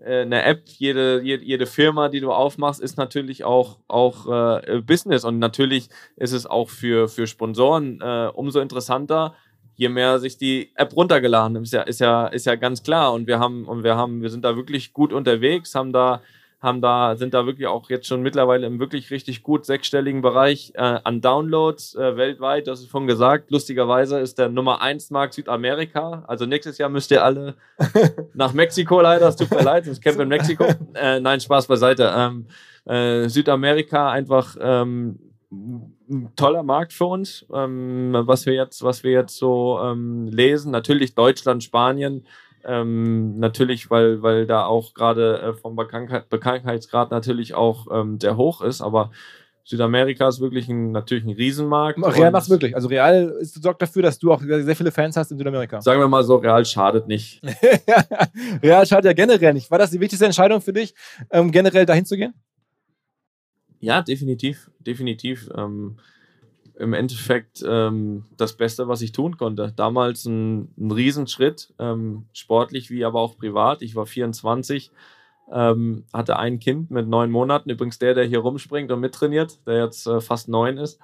äh, 0.00 0.22
eine 0.22 0.42
App, 0.42 0.64
jede, 0.66 1.22
jede, 1.22 1.44
jede, 1.44 1.66
Firma, 1.66 2.08
die 2.08 2.20
du 2.20 2.32
aufmachst, 2.32 2.80
ist 2.80 2.98
natürlich 2.98 3.44
auch, 3.44 3.78
auch 3.86 4.26
äh, 4.26 4.80
Business. 4.80 5.24
Und 5.24 5.38
natürlich 5.38 5.88
ist 6.16 6.32
es 6.32 6.44
auch 6.44 6.68
für, 6.68 7.08
für 7.08 7.28
Sponsoren 7.28 8.00
äh, 8.00 8.30
umso 8.34 8.58
interessanter, 8.58 9.34
je 9.76 9.88
mehr 9.88 10.18
sich 10.18 10.38
die 10.38 10.72
App 10.74 10.94
runtergeladen 10.94 11.56
ist 11.56 11.72
ja, 11.72 11.82
ist 11.82 12.00
ja, 12.00 12.26
ist 12.26 12.46
ja 12.46 12.56
ganz 12.56 12.82
klar. 12.82 13.12
Und 13.12 13.28
wir 13.28 13.38
haben, 13.38 13.64
und 13.66 13.84
wir 13.84 13.96
haben, 13.96 14.22
wir 14.22 14.30
sind 14.30 14.44
da 14.44 14.56
wirklich 14.56 14.92
gut 14.92 15.12
unterwegs, 15.12 15.74
haben 15.76 15.92
da 15.92 16.20
haben 16.64 16.80
da, 16.80 17.14
sind 17.16 17.34
da 17.34 17.46
wirklich 17.46 17.68
auch 17.68 17.88
jetzt 17.90 18.08
schon 18.08 18.22
mittlerweile 18.22 18.66
im 18.66 18.80
wirklich 18.80 19.10
richtig 19.10 19.42
gut 19.42 19.64
sechsstelligen 19.64 20.22
Bereich 20.22 20.72
äh, 20.74 20.98
an 21.04 21.20
Downloads 21.20 21.94
äh, 21.94 22.16
weltweit. 22.16 22.66
Das 22.66 22.80
ist 22.80 22.90
schon 22.90 23.06
gesagt. 23.06 23.50
Lustigerweise 23.50 24.18
ist 24.18 24.38
der 24.38 24.48
Nummer 24.48 24.80
1 24.80 25.10
Markt 25.10 25.34
Südamerika. 25.34 26.24
Also 26.26 26.46
nächstes 26.46 26.78
Jahr 26.78 26.88
müsst 26.88 27.10
ihr 27.12 27.22
alle 27.22 27.54
nach 28.34 28.52
Mexiko 28.52 29.00
leider. 29.00 29.28
Es 29.28 29.36
tut 29.36 29.50
mir 29.50 29.62
leid, 29.62 29.86
das 29.86 30.00
Camp 30.00 30.18
in 30.18 30.28
Mexiko. 30.28 30.64
Äh, 30.94 31.18
nein, 31.20 31.40
Spaß 31.40 31.66
beiseite. 31.66 32.12
Ähm, 32.16 32.46
äh, 32.84 33.28
Südamerika 33.28 34.10
einfach 34.10 34.56
ähm, 34.60 35.18
ein 35.50 36.32
toller 36.36 36.62
Markt 36.62 36.92
für 36.92 37.06
uns, 37.06 37.46
ähm, 37.52 38.12
was 38.12 38.46
wir 38.46 38.54
jetzt, 38.54 38.82
was 38.82 39.02
wir 39.02 39.10
jetzt 39.10 39.36
so 39.36 39.78
ähm, 39.82 40.28
lesen. 40.28 40.70
Natürlich 40.70 41.14
Deutschland, 41.14 41.62
Spanien, 41.64 42.26
ähm, 42.66 43.38
natürlich, 43.38 43.90
weil, 43.90 44.22
weil 44.22 44.46
da 44.46 44.66
auch 44.66 44.94
gerade 44.94 45.40
äh, 45.40 45.52
vom 45.54 45.76
Bekanntheit, 45.76 46.28
Bekanntheitsgrad 46.28 47.10
natürlich 47.10 47.54
auch 47.54 47.86
ähm, 47.92 48.18
sehr 48.20 48.36
hoch 48.36 48.62
ist, 48.62 48.80
aber 48.80 49.10
Südamerika 49.66 50.28
ist 50.28 50.40
wirklich 50.40 50.68
ein, 50.68 50.92
natürlich 50.92 51.24
ein 51.24 51.30
Riesenmarkt. 51.30 51.98
Real 51.98 52.30
macht 52.30 52.44
es 52.44 52.50
wirklich. 52.50 52.74
Also 52.74 52.88
Real 52.88 53.34
ist, 53.40 53.62
sorgt 53.62 53.80
dafür, 53.80 54.02
dass 54.02 54.18
du 54.18 54.30
auch 54.30 54.42
sehr 54.42 54.76
viele 54.76 54.92
Fans 54.92 55.16
hast 55.16 55.30
in 55.30 55.38
Südamerika. 55.38 55.80
Sagen 55.80 56.00
wir 56.00 56.08
mal 56.08 56.22
so, 56.22 56.36
Real 56.36 56.64
schadet 56.66 57.08
nicht. 57.08 57.40
Real 58.62 58.86
schadet 58.86 59.06
ja 59.06 59.12
generell 59.14 59.54
nicht. 59.54 59.70
War 59.70 59.78
das 59.78 59.90
die 59.90 60.00
wichtigste 60.00 60.26
Entscheidung 60.26 60.60
für 60.60 60.74
dich, 60.74 60.94
ähm, 61.30 61.50
generell 61.50 61.86
dahin 61.86 62.04
zu 62.04 62.16
gehen? 62.16 62.34
Ja, 63.80 64.02
definitiv. 64.02 64.70
Definitiv. 64.80 65.48
Ähm, 65.56 65.96
im 66.78 66.92
Endeffekt 66.92 67.64
ähm, 67.66 68.24
das 68.36 68.54
Beste, 68.56 68.88
was 68.88 69.00
ich 69.00 69.12
tun 69.12 69.36
konnte. 69.36 69.72
Damals 69.76 70.24
ein, 70.24 70.72
ein 70.76 70.90
Riesenschritt, 70.90 71.72
ähm, 71.78 72.26
sportlich 72.32 72.90
wie 72.90 73.04
aber 73.04 73.20
auch 73.20 73.36
privat. 73.36 73.82
Ich 73.82 73.94
war 73.94 74.06
24, 74.06 74.90
ähm, 75.52 76.04
hatte 76.12 76.38
ein 76.38 76.58
Kind 76.58 76.90
mit 76.90 77.08
neun 77.08 77.30
Monaten. 77.30 77.70
Übrigens 77.70 77.98
der, 77.98 78.14
der 78.14 78.24
hier 78.24 78.40
rumspringt 78.40 78.90
und 78.90 79.00
mittrainiert, 79.00 79.66
der 79.66 79.84
jetzt 79.84 80.06
äh, 80.06 80.20
fast 80.20 80.48
neun 80.48 80.78
ist. 80.78 80.98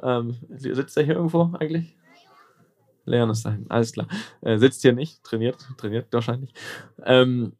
Ähm, 0.00 0.36
sitzt 0.50 0.96
er 0.96 1.04
hier 1.04 1.16
irgendwo 1.16 1.50
eigentlich? 1.58 1.96
Leon 3.04 3.30
ist 3.30 3.44
dahin, 3.44 3.66
alles 3.68 3.92
klar. 3.92 4.06
Äh, 4.42 4.58
sitzt 4.58 4.82
hier 4.82 4.92
nicht, 4.92 5.24
trainiert, 5.24 5.56
trainiert 5.78 6.06
wahrscheinlich. 6.12 6.52
Ähm, 7.04 7.54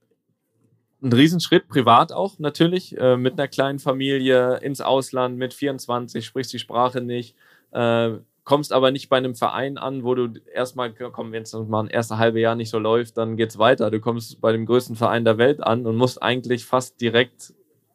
ein 1.02 1.12
Riesenschritt, 1.12 1.68
privat 1.68 2.12
auch 2.12 2.38
natürlich, 2.38 2.96
äh, 2.98 3.16
mit 3.16 3.34
einer 3.34 3.48
kleinen 3.48 3.78
Familie 3.78 4.58
ins 4.58 4.80
Ausland 4.80 5.38
mit 5.38 5.54
24, 5.54 6.24
sprichst 6.24 6.52
die 6.52 6.58
Sprache 6.58 7.00
nicht, 7.00 7.36
äh, 7.72 8.18
kommst 8.44 8.72
aber 8.72 8.90
nicht 8.90 9.10
bei 9.10 9.18
einem 9.18 9.34
Verein 9.34 9.76
an, 9.76 10.04
wo 10.04 10.14
du 10.14 10.32
erstmal, 10.54 10.92
komm, 10.92 11.32
wenn 11.32 11.42
es 11.42 11.52
mal 11.52 11.80
ein 11.84 11.90
erstes 11.90 12.16
halbe 12.16 12.40
Jahr 12.40 12.54
nicht 12.54 12.70
so 12.70 12.78
läuft, 12.78 13.18
dann 13.18 13.36
geht's 13.36 13.58
weiter. 13.58 13.90
Du 13.90 14.00
kommst 14.00 14.40
bei 14.40 14.52
dem 14.52 14.64
größten 14.64 14.96
Verein 14.96 15.26
der 15.26 15.36
Welt 15.36 15.62
an 15.62 15.86
und 15.86 15.96
musst 15.96 16.22
eigentlich 16.22 16.64
fast 16.64 16.98
direkt 17.00 17.52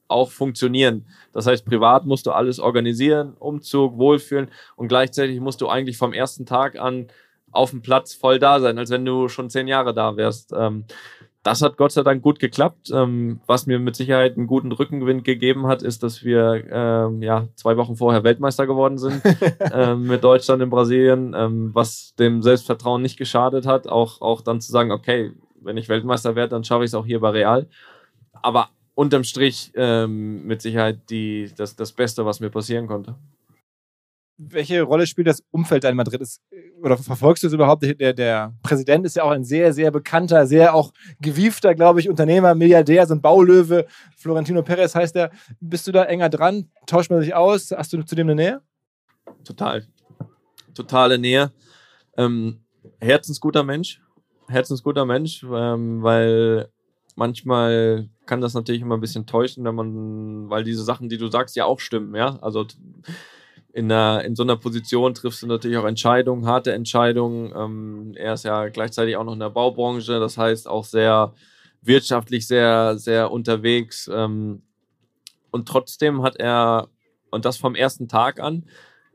auch 0.07 0.30
funktionieren. 0.30 1.07
Das 1.34 1.47
heißt, 1.47 1.65
privat 1.65 2.05
musst 2.05 2.28
du 2.28 2.32
alles 2.32 2.59
organisieren, 2.59 3.34
Umzug, 3.39 3.97
Wohlfühlen 3.97 4.51
und 4.76 4.89
gleichzeitig 4.89 5.39
musst 5.39 5.59
du 5.59 5.69
eigentlich 5.69 5.97
vom 5.97 6.13
ersten 6.13 6.45
Tag 6.45 6.78
an 6.78 7.07
auf 7.51 7.71
dem 7.71 7.82
Platz 7.82 8.13
voll 8.13 8.38
da 8.38 8.59
sein, 8.59 8.78
als 8.78 8.91
wenn 8.91 9.05
du 9.05 9.30
schon 9.30 9.49
zehn 9.49 9.67
Jahre 9.67 9.93
da 9.93 10.17
wärst. 10.17 10.53
Ähm, 10.55 10.86
das 11.44 11.62
hat 11.62 11.76
Gott 11.76 11.91
sei 11.91 12.04
Dank 12.04 12.24
gut 12.24 12.39
geklappt. 12.39 12.89
Ähm, 12.94 13.41
was 13.46 13.66
mir 13.66 13.78
mit 13.78 13.96
Sicherheit 13.96 14.38
einen 14.38 14.48
guten 14.48 14.72
Rückenwind 14.72 15.26
gegeben 15.26 15.68
hat, 15.68 15.84
ist, 15.84 16.02
dass 16.02 16.24
wir 16.24 16.64
ähm, 16.72 17.22
ja 17.22 17.50
zwei 17.56 17.76
Wochen 17.76 17.98
vorher 17.98 18.24
Weltmeister 18.24 18.66
geworden 18.66 18.98
sind 18.98 19.22
ähm, 19.74 20.04
mit 20.04 20.24
Deutschland 20.24 20.62
in 20.62 20.70
Brasilien, 20.70 21.34
ähm, 21.38 21.72
was 21.74 22.16
dem 22.16 22.41
Selbstvertrauen 22.41 23.02
nicht 23.02 23.18
geschadet 23.18 23.68
hat. 23.68 23.88
Auch, 23.88 24.22
auch 24.22 24.41
dann 24.41 24.62
zu 24.62 24.72
sagen, 24.72 24.91
okay, 24.91 25.34
wenn 25.62 25.78
ich 25.78 25.89
Weltmeister 25.89 26.36
werde, 26.36 26.52
dann 26.52 26.64
schaffe 26.64 26.86
ich 26.86 26.91
es 26.91 26.96
auch 26.96 27.06
hier 27.06 27.20
bei 27.20 27.30
Real. 27.30 27.68
Aber 28.41 28.70
unterm 28.96 29.26
Strich 29.26 29.72
ähm, 29.76 30.46
mit 30.46 30.62
Sicherheit 30.62 31.10
die, 31.10 31.52
das, 31.58 31.76
das 31.76 31.91
Beste, 31.91 32.26
was 32.26 32.39
mir 32.39 32.50
passieren 32.50 32.88
konnte 32.88 33.16
welche 34.38 34.82
Rolle 34.82 35.08
spielt 35.08 35.28
das 35.28 35.44
Umfeld 35.52 35.84
in 35.84 35.96
Madrid? 35.96 36.22
Ist, 36.22 36.41
oder 36.84 36.98
verfolgst 36.98 37.44
du 37.44 37.48
es 37.48 37.54
überhaupt? 37.54 37.84
Der, 37.84 38.14
der 38.14 38.54
Präsident 38.62 39.06
ist 39.06 39.16
ja 39.16 39.24
auch 39.24 39.32
ein 39.32 39.46
sehr, 39.46 39.72
sehr 39.74 39.90
bekannter, 39.90 40.46
sehr 40.46 40.76
auch 40.76 40.92
gewiefter, 41.22 41.76
glaube 41.76 42.02
ich, 42.02 42.10
Unternehmer, 42.10 42.56
Milliardär, 42.56 43.08
so 43.08 43.14
ein 43.14 43.22
Baulöwe. 43.22 43.86
Florentino 44.18 44.62
Perez 44.64 44.94
heißt 44.94 45.16
er. 45.16 45.32
Bist 45.62 45.88
du 45.88 45.94
da 45.94 46.04
enger 46.04 46.30
dran? 46.30 46.70
Tauscht 46.86 47.10
man 47.10 47.22
sich 47.22 47.34
aus? 47.34 47.72
Hast 47.72 47.94
du 47.94 48.04
zu 48.04 48.16
dem 48.16 48.28
eine 48.28 48.36
Nähe? 48.36 48.62
Total. 49.46 49.88
Totale 50.74 51.18
Nähe. 51.18 51.54
Ähm, 52.18 52.66
herzensguter 53.00 53.64
Mensch. 53.64 54.02
Herzensguter 54.50 55.06
Mensch, 55.06 55.42
ähm, 55.44 56.04
weil 56.04 56.68
manchmal 57.16 58.10
kann 58.26 58.42
das 58.42 58.56
natürlich 58.56 58.82
immer 58.82 58.98
ein 58.98 59.02
bisschen 59.02 59.26
täuschen, 59.26 59.64
wenn 59.64 59.76
man, 59.76 60.50
weil 60.50 60.66
diese 60.66 60.84
Sachen, 60.84 61.08
die 61.08 61.18
du 61.18 61.28
sagst, 61.28 61.56
ja 61.56 61.64
auch 61.64 61.80
stimmen, 61.80 62.14
ja. 62.14 62.38
Also 62.42 62.66
in, 63.74 63.91
einer, 63.91 64.24
in 64.24 64.36
so 64.36 64.43
einer 64.43 64.55
Position 64.55 65.15
triffst 65.15 65.41
du 65.41 65.47
natürlich 65.47 65.78
auch 65.78 65.86
Entscheidungen, 65.86 66.45
harte 66.45 66.71
Entscheidungen. 66.74 67.51
Ähm, 67.55 68.13
er 68.15 68.36
ist 68.36 68.45
ja 68.45 68.69
gleichzeitig 68.69 69.17
auch 69.17 69.24
noch 69.24 69.34
in 69.34 69.39
der 69.39 69.49
Baubranche, 69.49 70.19
das 70.19 70.38
heißt 70.38 70.67
auch 70.67 70.86
sehr 70.86 71.34
wirtschaftlich 71.82 72.47
sehr, 72.47 72.97
sehr 72.99 73.32
unterwegs. 73.32 74.09
Ähm, 74.13 74.61
und 75.49 75.67
trotzdem 75.67 76.21
hat 76.21 76.36
er, 76.36 76.88
und 77.32 77.45
das 77.45 77.57
vom 77.57 77.74
ersten 77.74 78.07
Tag 78.07 78.39
an, 78.39 78.65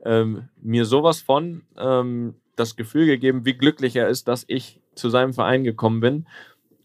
ähm, 0.03 0.49
mir 0.61 0.83
sowas 0.83 1.21
von 1.21 1.63
ähm, 1.77 2.35
das 2.57 2.75
Gefühl 2.75 3.05
gegeben, 3.05 3.45
wie 3.45 3.53
glücklich 3.53 3.95
er 3.95 4.09
ist, 4.09 4.27
dass 4.27 4.43
ich 4.47 4.81
zu 4.93 5.09
seinem 5.09 5.33
Verein 5.33 5.63
gekommen 5.63 6.01
bin 6.01 6.27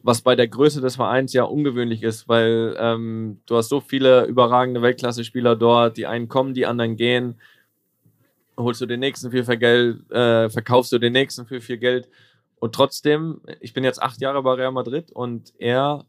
was 0.06 0.20
bei 0.20 0.36
der 0.36 0.48
Größe 0.48 0.82
des 0.82 0.96
Vereins 0.96 1.32
ja 1.32 1.44
ungewöhnlich 1.44 2.02
ist, 2.02 2.28
weil 2.28 2.76
ähm, 2.78 3.40
du 3.46 3.56
hast 3.56 3.70
so 3.70 3.80
viele 3.80 4.26
überragende 4.26 4.82
Weltklasse-Spieler 4.82 5.56
dort, 5.56 5.96
die 5.96 6.06
einen 6.06 6.28
kommen, 6.28 6.52
die 6.52 6.66
anderen 6.66 6.96
gehen 6.96 7.40
holst 8.57 8.80
du 8.80 8.86
den 8.86 9.00
nächsten 9.00 9.30
für 9.30 9.44
viel 9.44 9.57
Geld, 9.57 10.11
äh, 10.11 10.48
verkaufst 10.48 10.92
du 10.92 10.98
den 10.98 11.12
nächsten 11.12 11.46
für 11.46 11.61
viel 11.61 11.78
Geld. 11.78 12.09
Und 12.57 12.74
trotzdem, 12.74 13.40
ich 13.61 13.74
bin 13.74 13.84
jetzt 13.84 14.02
acht 14.02 14.20
Jahre 14.20 14.42
bei 14.42 14.55
Real 14.55 14.72
Madrid 14.72 15.11
und 15.12 15.52
er 15.59 16.07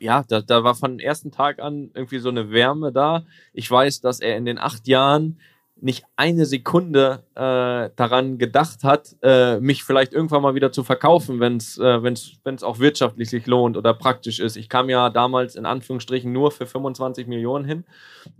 ja, 0.00 0.24
da, 0.28 0.40
da 0.40 0.64
war 0.64 0.74
von 0.74 1.00
ersten 1.00 1.30
Tag 1.30 1.58
an 1.58 1.90
irgendwie 1.94 2.18
so 2.18 2.28
eine 2.28 2.50
Wärme 2.50 2.92
da. 2.92 3.24
Ich 3.52 3.70
weiß, 3.70 4.00
dass 4.00 4.20
er 4.20 4.36
in 4.36 4.44
den 4.44 4.58
acht 4.58 4.86
Jahren 4.86 5.40
nicht 5.80 6.04
eine 6.16 6.44
Sekunde 6.44 7.22
äh, 7.34 7.90
daran 7.96 8.38
gedacht 8.38 8.82
hat, 8.82 9.16
äh, 9.22 9.60
mich 9.60 9.84
vielleicht 9.84 10.12
irgendwann 10.12 10.42
mal 10.42 10.54
wieder 10.54 10.72
zu 10.72 10.82
verkaufen, 10.82 11.40
wenn 11.40 11.56
es 11.56 11.78
äh, 11.78 12.02
wenn's, 12.02 12.32
wenn's 12.44 12.62
auch 12.62 12.78
wirtschaftlich 12.78 13.30
sich 13.30 13.46
lohnt 13.46 13.76
oder 13.76 13.94
praktisch 13.94 14.40
ist. 14.40 14.56
Ich 14.56 14.68
kam 14.68 14.88
ja 14.88 15.08
damals 15.10 15.54
in 15.54 15.66
Anführungsstrichen 15.66 16.32
nur 16.32 16.50
für 16.50 16.66
25 16.66 17.26
Millionen 17.28 17.64
hin 17.64 17.84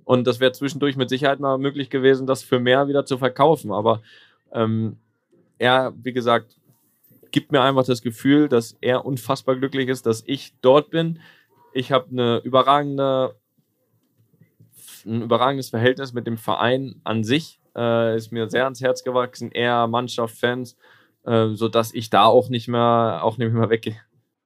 und 0.04 0.26
das 0.26 0.40
wäre 0.40 0.52
zwischendurch 0.52 0.96
mit 0.96 1.08
Sicherheit 1.08 1.38
mal 1.40 1.58
möglich 1.58 1.90
gewesen, 1.90 2.26
das 2.26 2.42
für 2.42 2.58
mehr 2.58 2.88
wieder 2.88 3.04
zu 3.04 3.18
verkaufen. 3.18 3.72
Aber 3.72 4.02
ähm, 4.52 4.98
er, 5.58 5.92
wie 6.02 6.12
gesagt, 6.12 6.58
gibt 7.30 7.52
mir 7.52 7.62
einfach 7.62 7.84
das 7.84 8.02
Gefühl, 8.02 8.48
dass 8.48 8.76
er 8.80 9.04
unfassbar 9.04 9.56
glücklich 9.56 9.88
ist, 9.88 10.06
dass 10.06 10.22
ich 10.26 10.54
dort 10.60 10.90
bin. 10.90 11.20
Ich 11.72 11.92
habe 11.92 12.08
eine 12.10 12.38
überragende 12.38 13.36
ein 15.08 15.22
überragendes 15.22 15.70
Verhältnis 15.70 16.12
mit 16.12 16.26
dem 16.26 16.36
Verein 16.36 17.00
an 17.04 17.24
sich. 17.24 17.60
Äh, 17.76 18.16
ist 18.16 18.32
mir 18.32 18.48
sehr 18.50 18.64
ans 18.64 18.80
Herz 18.80 19.04
gewachsen. 19.04 19.50
Er, 19.52 19.86
Mannschaft, 19.86 20.36
Fans, 20.36 20.76
äh, 21.24 21.48
sodass 21.48 21.94
ich 21.94 22.10
da 22.10 22.24
auch 22.24 22.48
nicht 22.48 22.68
mehr, 22.68 23.20
auch 23.22 23.38
nicht 23.38 23.52
mehr 23.52 23.70
weggehe. 23.70 24.00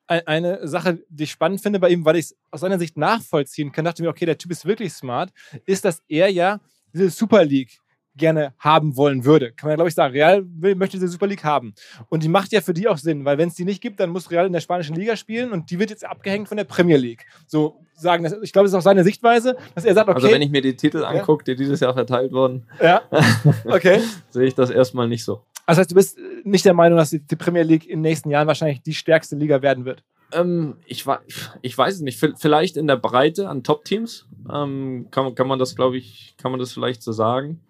Eine 0.06 0.66
Sache, 0.68 0.98
die 1.08 1.24
ich 1.24 1.30
spannend 1.30 1.62
finde 1.62 1.78
bei 1.78 1.88
ihm, 1.88 2.04
weil 2.04 2.16
ich 2.16 2.26
es 2.26 2.36
aus 2.50 2.60
seiner 2.60 2.78
Sicht 2.78 2.98
nachvollziehen 2.98 3.72
kann, 3.72 3.84
dachte 3.84 4.02
mir, 4.02 4.10
okay, 4.10 4.26
der 4.26 4.36
Typ 4.36 4.50
ist 4.50 4.66
wirklich 4.66 4.92
smart, 4.92 5.30
ist, 5.64 5.84
dass 5.84 6.02
er 6.06 6.28
ja 6.28 6.60
diese 6.92 7.08
Super 7.08 7.44
League 7.44 7.81
gerne 8.16 8.54
haben 8.58 8.96
wollen 8.96 9.24
würde. 9.24 9.52
Kann 9.52 9.68
man 9.68 9.72
ja, 9.72 9.76
glaube 9.76 9.88
ich, 9.88 9.94
sagen. 9.94 10.12
Real 10.12 10.44
will, 10.46 10.74
möchte 10.74 10.96
diese 10.96 11.08
Super 11.08 11.26
League 11.26 11.44
haben. 11.44 11.74
Und 12.08 12.22
die 12.22 12.28
macht 12.28 12.52
ja 12.52 12.60
für 12.60 12.74
die 12.74 12.88
auch 12.88 12.98
Sinn, 12.98 13.24
weil 13.24 13.38
wenn 13.38 13.48
es 13.48 13.54
die 13.54 13.64
nicht 13.64 13.80
gibt, 13.80 14.00
dann 14.00 14.10
muss 14.10 14.30
Real 14.30 14.46
in 14.46 14.52
der 14.52 14.60
spanischen 14.60 14.96
Liga 14.96 15.16
spielen 15.16 15.52
und 15.52 15.70
die 15.70 15.78
wird 15.78 15.90
jetzt 15.90 16.04
abgehängt 16.04 16.48
von 16.48 16.56
der 16.56 16.64
Premier 16.64 16.96
League. 16.96 17.24
So 17.46 17.80
sagen, 17.94 18.24
das, 18.24 18.34
ich 18.42 18.52
glaube, 18.52 18.64
das 18.64 18.72
ist 18.72 18.78
auch 18.78 18.82
seine 18.82 19.04
Sichtweise, 19.04 19.56
dass 19.74 19.84
er 19.84 19.94
sagt, 19.94 20.08
okay. 20.08 20.16
Also 20.16 20.30
wenn 20.30 20.42
ich 20.42 20.50
mir 20.50 20.62
die 20.62 20.76
Titel 20.76 21.04
angucke, 21.04 21.44
die 21.44 21.56
dieses 21.56 21.80
Jahr 21.80 21.94
verteilt 21.94 22.32
wurden, 22.32 22.66
ja. 22.82 23.02
okay. 23.64 24.00
sehe 24.30 24.46
ich 24.46 24.54
das 24.54 24.70
erstmal 24.70 25.08
nicht 25.08 25.24
so. 25.24 25.42
Das 25.66 25.78
heißt, 25.78 25.90
du 25.90 25.94
bist 25.94 26.18
nicht 26.44 26.64
der 26.64 26.74
Meinung, 26.74 26.98
dass 26.98 27.10
die 27.10 27.36
Premier 27.36 27.62
League 27.62 27.84
in 27.86 27.98
den 27.98 28.02
nächsten 28.02 28.30
Jahren 28.30 28.46
wahrscheinlich 28.46 28.82
die 28.82 28.94
stärkste 28.94 29.36
Liga 29.36 29.62
werden 29.62 29.84
wird? 29.84 30.02
Ähm, 30.32 30.76
ich, 30.86 31.04
ich 31.62 31.78
weiß 31.78 31.94
es 31.94 32.00
nicht. 32.00 32.18
Vielleicht 32.18 32.76
in 32.76 32.86
der 32.86 32.96
Breite 32.96 33.48
an 33.48 33.62
Top-Teams 33.62 34.26
ähm, 34.52 35.06
kann, 35.10 35.34
kann 35.34 35.46
man 35.46 35.58
das, 35.58 35.76
glaube 35.76 35.96
ich, 35.98 36.34
kann 36.36 36.50
man 36.50 36.58
das 36.58 36.72
vielleicht 36.72 37.02
so 37.02 37.12
sagen 37.12 37.60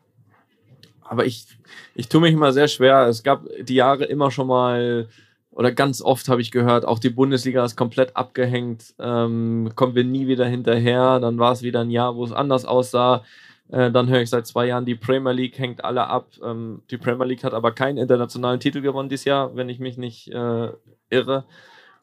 aber 1.04 1.26
ich, 1.26 1.46
ich 1.94 2.08
tue 2.08 2.20
mich 2.20 2.32
immer 2.32 2.52
sehr 2.52 2.68
schwer. 2.68 3.06
Es 3.06 3.22
gab 3.22 3.44
die 3.60 3.74
Jahre 3.74 4.04
immer 4.04 4.30
schon 4.30 4.46
mal, 4.46 5.08
oder 5.50 5.72
ganz 5.72 6.00
oft 6.02 6.28
habe 6.28 6.40
ich 6.40 6.50
gehört, 6.50 6.84
auch 6.84 6.98
die 6.98 7.10
Bundesliga 7.10 7.64
ist 7.64 7.76
komplett 7.76 8.16
abgehängt, 8.16 8.94
ähm, 8.98 9.70
kommen 9.74 9.94
wir 9.94 10.04
nie 10.04 10.26
wieder 10.26 10.46
hinterher. 10.46 11.20
Dann 11.20 11.38
war 11.38 11.52
es 11.52 11.62
wieder 11.62 11.80
ein 11.80 11.90
Jahr, 11.90 12.16
wo 12.16 12.24
es 12.24 12.32
anders 12.32 12.64
aussah. 12.64 13.24
Äh, 13.68 13.90
dann 13.90 14.08
höre 14.08 14.20
ich 14.20 14.30
seit 14.30 14.46
zwei 14.46 14.66
Jahren, 14.66 14.84
die 14.84 14.94
Premier 14.94 15.32
League 15.32 15.58
hängt 15.58 15.84
alle 15.84 16.06
ab. 16.06 16.28
Ähm, 16.42 16.82
die 16.90 16.98
Premier 16.98 17.26
League 17.26 17.44
hat 17.44 17.54
aber 17.54 17.72
keinen 17.72 17.98
internationalen 17.98 18.60
Titel 18.60 18.80
gewonnen 18.80 19.08
dieses 19.08 19.24
Jahr, 19.24 19.56
wenn 19.56 19.68
ich 19.68 19.78
mich 19.78 19.96
nicht 19.96 20.28
äh, 20.28 20.68
irre. 21.10 21.44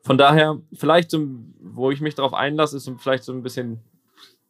Von 0.02 0.18
daher, 0.18 0.60
vielleicht, 0.74 1.12
so, 1.12 1.28
wo 1.62 1.92
ich 1.92 2.02
mich 2.02 2.16
darauf 2.16 2.34
einlasse, 2.34 2.78
ist 2.78 2.92
vielleicht 3.00 3.24
so 3.24 3.34
ein 3.34 3.44
bisschen 3.44 3.82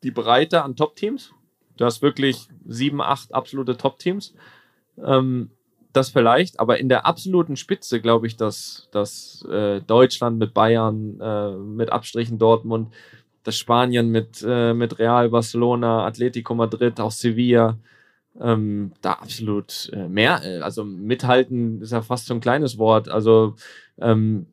die 0.04 0.12
Breite 0.12 0.64
an 0.64 0.76
Top-Teams. 0.76 1.34
Du 1.80 1.86
hast 1.86 2.02
wirklich 2.02 2.50
sieben, 2.68 3.02
acht 3.02 3.34
absolute 3.34 3.78
Top-Teams. 3.78 4.36
Ähm, 5.02 5.50
das 5.94 6.10
vielleicht, 6.10 6.60
aber 6.60 6.78
in 6.78 6.90
der 6.90 7.06
absoluten 7.06 7.56
Spitze 7.56 8.02
glaube 8.02 8.28
ich, 8.28 8.36
dass, 8.36 8.90
dass 8.92 9.48
äh, 9.50 9.80
Deutschland 9.80 10.38
mit 10.38 10.54
Bayern, 10.54 11.20
äh, 11.22 11.52
mit 11.52 11.90
Abstrichen 11.90 12.38
Dortmund, 12.38 12.94
das 13.44 13.58
Spanien 13.58 14.10
mit, 14.10 14.46
äh, 14.46 14.74
mit 14.74 15.00
Real, 15.00 15.30
Barcelona, 15.30 16.06
Atletico 16.06 16.54
Madrid, 16.54 17.00
auch 17.00 17.12
Sevilla, 17.12 17.78
ähm, 18.42 18.92
da 19.02 19.14
absolut 19.14 19.90
äh, 19.94 20.10
mehr, 20.10 20.42
äh, 20.44 20.60
also 20.60 20.84
mithalten 20.84 21.82
ist 21.82 21.94
ja 21.94 22.02
fast 22.02 22.26
so 22.26 22.34
ein 22.34 22.42
kleines 22.42 22.78
Wort. 22.78 23.08
Also 23.08 23.56
ähm, 24.00 24.48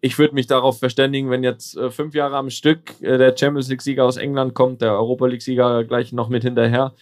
ich 0.00 0.18
würde 0.18 0.34
mich 0.34 0.46
darauf 0.46 0.78
verständigen, 0.78 1.30
wenn 1.30 1.42
jetzt 1.42 1.76
äh, 1.76 1.90
fünf 1.90 2.14
Jahre 2.14 2.36
am 2.36 2.50
Stück 2.50 3.00
äh, 3.00 3.18
der 3.18 3.36
Champions 3.36 3.68
League-Sieger 3.68 4.04
aus 4.04 4.16
England 4.16 4.54
kommt, 4.54 4.82
der 4.82 4.92
Europa 4.92 5.26
League-Sieger 5.26 5.84
gleich 5.84 6.12
noch 6.12 6.28
mit 6.28 6.42
hinterher, 6.42 6.94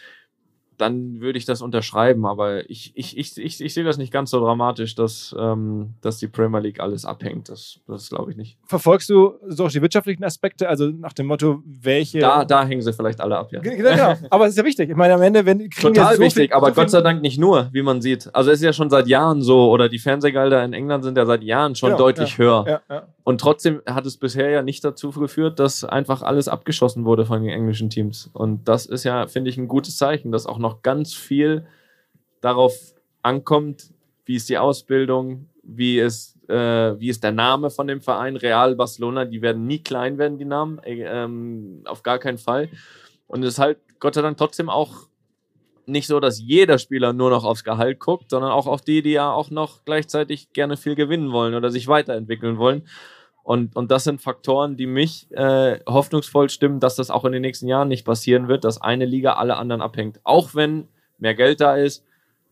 dann 0.78 1.20
würde 1.20 1.38
ich 1.38 1.44
das 1.44 1.62
unterschreiben. 1.62 2.26
Aber 2.26 2.68
ich, 2.68 2.92
ich, 2.94 3.16
ich, 3.16 3.36
ich, 3.38 3.60
ich 3.60 3.74
sehe 3.74 3.84
das 3.84 3.98
nicht 3.98 4.12
ganz 4.12 4.30
so 4.30 4.40
dramatisch, 4.40 4.94
dass, 4.94 5.34
ähm, 5.38 5.94
dass 6.00 6.18
die 6.18 6.28
Premier 6.28 6.60
League 6.60 6.80
alles 6.80 7.04
abhängt. 7.04 7.48
Das, 7.48 7.80
das 7.86 8.08
glaube 8.08 8.30
ich 8.30 8.36
nicht. 8.36 8.58
Verfolgst 8.66 9.08
du 9.10 9.34
so 9.46 9.66
auch 9.66 9.70
die 9.70 9.82
wirtschaftlichen 9.82 10.24
Aspekte? 10.24 10.68
Also 10.68 10.88
nach 10.88 11.12
dem 11.12 11.26
Motto, 11.26 11.62
welche. 11.64 12.20
Da, 12.20 12.44
da 12.44 12.64
hängen 12.64 12.82
sie 12.82 12.92
vielleicht 12.92 13.20
alle 13.20 13.36
ab, 13.36 13.52
ja. 13.52 13.60
Genau, 13.60 14.14
aber 14.30 14.44
es 14.46 14.50
ist 14.50 14.58
ja 14.58 14.64
wichtig. 14.64 14.90
Ich 14.90 14.96
meine, 14.96 15.14
am 15.14 15.22
Ende, 15.22 15.44
wenn. 15.46 15.70
Total 15.70 16.16
so 16.16 16.22
wichtig, 16.22 16.48
viel, 16.48 16.52
aber 16.52 16.68
so 16.68 16.74
Gott 16.74 16.90
sei 16.90 17.00
Dank 17.00 17.22
nicht 17.22 17.38
nur, 17.38 17.68
wie 17.72 17.82
man 17.82 18.00
sieht. 18.00 18.34
Also 18.34 18.50
es 18.50 18.58
ist 18.58 18.64
ja 18.64 18.72
schon 18.72 18.90
seit 18.90 19.06
Jahren 19.06 19.42
so, 19.42 19.70
oder 19.70 19.88
die 19.88 19.98
Fernsehgelder 19.98 20.64
in 20.64 20.72
England 20.72 21.04
sind 21.04 21.16
ja 21.16 21.26
seit 21.26 21.42
Jahren 21.42 21.74
schon 21.74 21.90
genau, 21.90 21.98
deutlich 21.98 22.32
ja, 22.32 22.38
höher. 22.38 22.64
Ja, 22.66 22.80
ja. 22.94 23.08
Und 23.24 23.40
trotzdem 23.40 23.80
hat 23.86 24.04
es 24.04 24.18
bisher 24.18 24.50
ja 24.50 24.62
nicht 24.62 24.84
dazu 24.84 25.10
geführt, 25.10 25.58
dass 25.58 25.82
einfach 25.82 26.22
alles 26.22 26.46
abgeschossen 26.46 27.06
wurde 27.06 27.24
von 27.24 27.42
den 27.42 27.50
englischen 27.50 27.88
Teams. 27.88 28.30
Und 28.34 28.68
das 28.68 28.84
ist 28.84 29.04
ja, 29.04 29.26
finde 29.26 29.48
ich, 29.48 29.56
ein 29.56 29.66
gutes 29.66 29.96
Zeichen, 29.96 30.30
dass 30.30 30.46
auch 30.46 30.58
noch 30.64 30.82
ganz 30.82 31.14
viel 31.14 31.66
darauf 32.40 32.74
ankommt, 33.22 33.92
wie 34.26 34.36
ist 34.36 34.48
die 34.48 34.58
Ausbildung, 34.58 35.48
wie 35.62 35.98
ist, 35.98 36.36
äh, 36.48 36.98
wie 36.98 37.08
ist 37.08 37.22
der 37.22 37.32
Name 37.32 37.70
von 37.70 37.86
dem 37.86 38.00
Verein, 38.00 38.36
Real 38.36 38.74
Barcelona, 38.74 39.24
die 39.24 39.40
werden 39.42 39.66
nie 39.66 39.82
klein 39.82 40.18
werden, 40.18 40.38
die 40.38 40.44
Namen, 40.44 40.78
äh, 40.82 41.02
ähm, 41.02 41.82
auf 41.84 42.02
gar 42.02 42.18
keinen 42.18 42.38
Fall. 42.38 42.68
Und 43.26 43.42
es 43.42 43.54
ist 43.54 43.58
halt 43.58 43.78
Gott 44.04 44.14
sei 44.14 44.22
Dank 44.22 44.36
trotzdem 44.36 44.68
auch 44.68 45.08
nicht 45.86 46.06
so, 46.06 46.20
dass 46.20 46.40
jeder 46.40 46.78
Spieler 46.78 47.12
nur 47.12 47.30
noch 47.30 47.44
aufs 47.44 47.64
Gehalt 47.64 48.00
guckt, 48.00 48.30
sondern 48.30 48.50
auch 48.52 48.66
auf 48.66 48.82
die, 48.82 49.02
die 49.02 49.12
ja 49.12 49.32
auch 49.32 49.50
noch 49.50 49.84
gleichzeitig 49.84 50.52
gerne 50.52 50.76
viel 50.76 50.94
gewinnen 50.94 51.32
wollen 51.32 51.54
oder 51.54 51.70
sich 51.70 51.88
weiterentwickeln 51.88 52.58
wollen. 52.58 52.86
Und, 53.44 53.76
und 53.76 53.90
das 53.90 54.04
sind 54.04 54.22
Faktoren, 54.22 54.76
die 54.76 54.86
mich 54.86 55.30
äh, 55.32 55.78
hoffnungsvoll 55.86 56.48
stimmen, 56.48 56.80
dass 56.80 56.96
das 56.96 57.10
auch 57.10 57.26
in 57.26 57.32
den 57.32 57.42
nächsten 57.42 57.68
Jahren 57.68 57.88
nicht 57.88 58.04
passieren 58.04 58.48
wird, 58.48 58.64
dass 58.64 58.80
eine 58.80 59.04
Liga 59.04 59.34
alle 59.34 59.56
anderen 59.56 59.82
abhängt. 59.82 60.18
Auch 60.24 60.54
wenn 60.54 60.88
mehr 61.18 61.34
Geld 61.34 61.60
da 61.60 61.76
ist. 61.76 62.04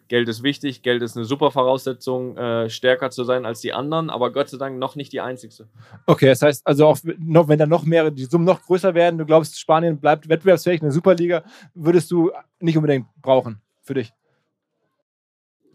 Geld 0.08 0.28
ist 0.28 0.42
wichtig, 0.42 0.82
Geld 0.82 1.00
ist 1.00 1.16
eine 1.16 1.24
super 1.24 1.50
Voraussetzung, 1.50 2.36
äh, 2.36 2.68
stärker 2.68 3.10
zu 3.10 3.24
sein 3.24 3.46
als 3.46 3.62
die 3.62 3.72
anderen, 3.72 4.10
aber 4.10 4.30
Gott 4.30 4.50
sei 4.50 4.58
Dank 4.58 4.78
noch 4.78 4.94
nicht 4.94 5.10
die 5.14 5.22
einzigste. 5.22 5.68
Okay, 6.04 6.26
das 6.26 6.42
heißt 6.42 6.66
also 6.66 6.86
auch, 6.86 6.98
noch, 7.18 7.48
wenn 7.48 7.58
da 7.58 7.64
noch 7.64 7.84
mehr, 7.84 8.10
die 8.10 8.26
Summen 8.26 8.44
noch 8.44 8.60
größer 8.60 8.94
werden, 8.94 9.16
du 9.16 9.24
glaubst, 9.24 9.58
Spanien 9.58 9.98
bleibt 9.98 10.28
wettbewerbsfähig, 10.28 10.82
eine 10.82 10.92
Superliga, 10.92 11.42
würdest 11.72 12.10
du 12.10 12.30
nicht 12.60 12.76
unbedingt 12.76 13.06
brauchen 13.22 13.62
für 13.80 13.94
dich? 13.94 14.12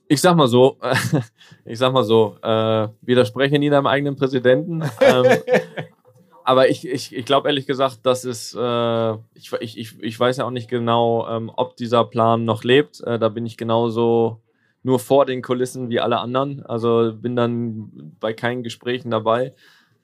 Ich 0.10 0.22
sag 0.22 0.36
mal 0.36 0.48
so, 0.48 0.78
ich 1.66 1.78
sag 1.78 1.94
mal 1.94 2.04
so, 2.04 2.38
äh, 2.42 2.88
widerspreche 3.02 3.60
nie 3.60 3.70
deinem 3.70 3.88
eigenen 3.88 4.16
Präsidenten. 4.16 4.84
Ähm, 5.02 5.26
aber 6.44 6.70
ich, 6.70 6.88
ich, 6.88 7.14
ich 7.14 7.26
glaube 7.26 7.50
ehrlich 7.50 7.68
gesagt, 7.68 8.06
dass 8.06 8.24
es, 8.24 8.56
äh, 8.58 9.14
ich, 9.34 9.52
ich, 9.60 10.02
ich 10.02 10.20
weiß 10.20 10.38
ja 10.38 10.46
auch 10.46 10.52
nicht 10.52 10.70
genau, 10.70 11.28
ähm, 11.28 11.52
ob 11.56 11.76
dieser 11.76 12.06
Plan 12.06 12.46
noch 12.46 12.64
lebt. 12.64 13.02
Äh, 13.02 13.20
da 13.20 13.30
bin 13.30 13.46
ich 13.46 13.58
genauso 13.58 14.42
nur 14.84 15.00
vor 15.00 15.26
den 15.26 15.42
Kulissen 15.42 15.90
wie 15.90 16.00
alle 16.00 16.20
anderen. 16.20 16.66
Also 16.66 17.12
bin 17.14 17.36
dann 17.36 18.16
bei 18.20 18.34
keinen 18.34 18.64
Gesprächen 18.64 19.12
dabei. 19.12 19.54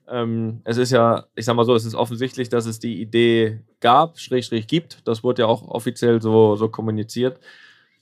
Ähm, 0.06 0.60
es 0.64 0.76
ist 0.76 0.90
ja, 0.90 1.24
ich 1.34 1.46
sag 1.46 1.56
mal 1.56 1.64
so, 1.64 1.74
es 1.74 1.86
ist 1.86 1.94
offensichtlich, 1.94 2.50
dass 2.50 2.66
es 2.66 2.78
die 2.78 3.00
Idee 3.00 3.60
gab, 3.80 4.18
Schräg, 4.18 4.44
Schräg 4.44 4.68
gibt. 4.68 5.06
Das 5.08 5.24
wurde 5.24 5.42
ja 5.42 5.48
auch 5.48 5.62
offiziell 5.66 6.20
so, 6.20 6.56
so 6.56 6.68
kommuniziert. 6.68 7.40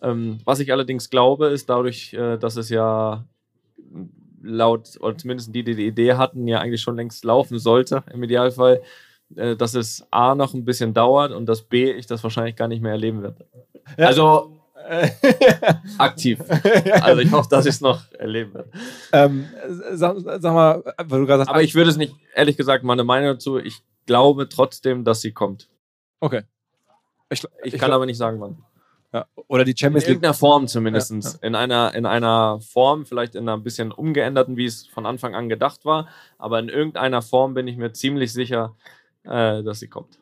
Ähm, 0.03 0.39
was 0.45 0.61
ich 0.61 0.73
allerdings 0.73 1.11
glaube, 1.11 1.47
ist 1.49 1.71
dadurch, 1.71 2.13
äh, 2.15 2.37
dass 2.37 2.57
es 2.57 2.69
ja 2.69 3.25
laut, 4.43 4.99
oder 5.01 5.17
zumindest 5.17 5.55
die, 5.55 5.63
die 5.63 5.77
die 5.77 5.87
Idee 5.87 6.15
hatten, 6.15 6.49
ja 6.49 6.59
eigentlich 6.59 6.83
schon 6.83 6.97
längst 6.97 7.25
laufen 7.25 7.59
sollte, 7.59 8.03
im 8.13 8.23
Idealfall, 8.23 8.83
äh, 9.37 9.57
dass 9.57 9.75
es 9.75 10.05
A 10.11 10.35
noch 10.35 10.55
ein 10.55 10.65
bisschen 10.65 10.93
dauert 10.93 11.33
und 11.33 11.47
dass 11.47 11.63
B 11.63 11.93
ich 11.93 12.07
das 12.07 12.23
wahrscheinlich 12.23 12.57
gar 12.57 12.69
nicht 12.69 12.83
mehr 12.83 12.93
erleben 12.93 13.23
werde. 13.23 13.47
Ja. 13.97 14.09
Also 14.09 14.59
aktiv. 15.99 16.41
Also 17.01 17.21
ich 17.21 17.31
hoffe, 17.31 17.49
dass 17.49 17.67
ich 17.67 17.75
es 17.75 17.81
noch 17.81 18.11
erleben 18.15 18.53
werde. 18.55 18.71
Ähm, 19.13 19.47
sag, 19.93 20.17
sag, 20.19 20.43
mal, 20.43 20.83
weil 21.05 21.21
du 21.21 21.27
gerade 21.27 21.39
sagst. 21.39 21.51
Aber 21.51 21.63
ich 21.63 21.77
würde 21.77 21.91
es 21.91 21.97
nicht, 21.97 22.17
ehrlich 22.35 22.57
gesagt, 22.57 22.83
meine 22.83 23.05
Meinung 23.05 23.35
dazu, 23.35 23.59
ich 23.59 23.81
glaube 24.07 24.49
trotzdem, 24.49 25.05
dass 25.05 25.21
sie 25.21 25.31
kommt. 25.31 25.69
Okay. 26.19 26.43
Ich, 27.31 27.45
ich, 27.63 27.75
ich 27.75 27.81
kann 27.81 27.93
aber 27.93 28.07
nicht 28.07 28.19
sagen, 28.19 28.41
wann. 28.41 28.65
Ja. 29.13 29.27
Oder 29.49 29.65
die 29.65 29.75
Champions 29.77 30.05
League. 30.05 30.09
In 30.09 30.15
irgendeiner 30.15 30.35
Form 30.35 30.69
zumindest. 30.69 31.11
Ja, 31.11 31.19
ja. 31.19 31.39
In, 31.43 31.55
einer, 31.55 31.95
in 31.95 32.07
einer 32.07 32.61
Form, 32.61 33.05
vielleicht 33.05 33.35
in 33.35 33.49
einer 33.49 33.59
bisschen 33.59 33.93
umgeänderten, 33.93 34.57
wie 34.57 34.65
es 34.65 34.87
von 34.87 35.05
Anfang 35.05 35.35
an 35.35 35.49
gedacht 35.49 35.85
war. 35.85 36.09
Aber 36.39 36.59
in 36.59 36.69
irgendeiner 36.69 37.21
Form 37.21 37.55
bin 37.55 37.69
ich 37.69 37.77
mir 37.77 37.93
ziemlich 37.93 38.33
sicher, 38.33 38.75
äh, 39.25 39.63
dass 39.63 39.81
sie 39.81 39.89
kommt. 39.89 40.22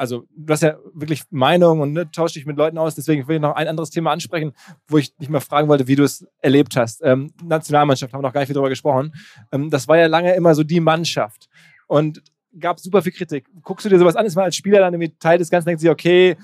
also 0.00 0.24
du 0.34 0.50
hast 0.50 0.62
ja 0.62 0.78
wirklich 0.94 1.24
Meinung 1.28 1.80
und 1.80 1.92
ne, 1.92 2.10
tauscht 2.10 2.34
dich 2.34 2.46
mit 2.46 2.56
Leuten 2.56 2.78
aus. 2.78 2.94
Deswegen 2.94 3.28
will 3.28 3.36
ich 3.36 3.42
noch 3.42 3.54
ein 3.54 3.68
anderes 3.68 3.90
Thema 3.90 4.12
ansprechen, 4.12 4.52
wo 4.88 4.96
ich 4.96 5.14
dich 5.16 5.28
mal 5.28 5.40
fragen 5.40 5.68
wollte, 5.68 5.88
wie 5.88 5.94
du 5.94 6.04
es 6.04 6.26
erlebt 6.40 6.74
hast. 6.74 7.02
Ähm, 7.04 7.34
Nationalmannschaft 7.44 8.10
haben 8.14 8.20
wir 8.20 8.26
noch 8.26 8.32
gar 8.32 8.40
nicht 8.40 8.48
viel 8.48 8.54
darüber 8.54 8.70
gesprochen. 8.70 9.12
Ähm, 9.52 9.68
das 9.68 9.88
war 9.88 9.98
ja 9.98 10.06
lange 10.06 10.34
immer 10.34 10.54
so 10.54 10.64
die 10.64 10.80
Mannschaft. 10.80 11.50
Und 11.86 12.22
gab 12.58 12.80
super 12.80 13.02
viel 13.02 13.12
Kritik. 13.12 13.46
Guckst 13.62 13.84
du 13.84 13.90
dir 13.90 13.98
sowas 13.98 14.16
an, 14.16 14.24
ist 14.24 14.36
mal 14.36 14.44
als 14.44 14.56
Spieler 14.56 14.78
dann 14.78 14.94
irgendwie 14.94 15.14
Teil 15.18 15.36
des 15.36 15.50
Ganzen, 15.50 15.66
denkst 15.66 15.84
du 15.84 15.90
okay, 15.90 16.38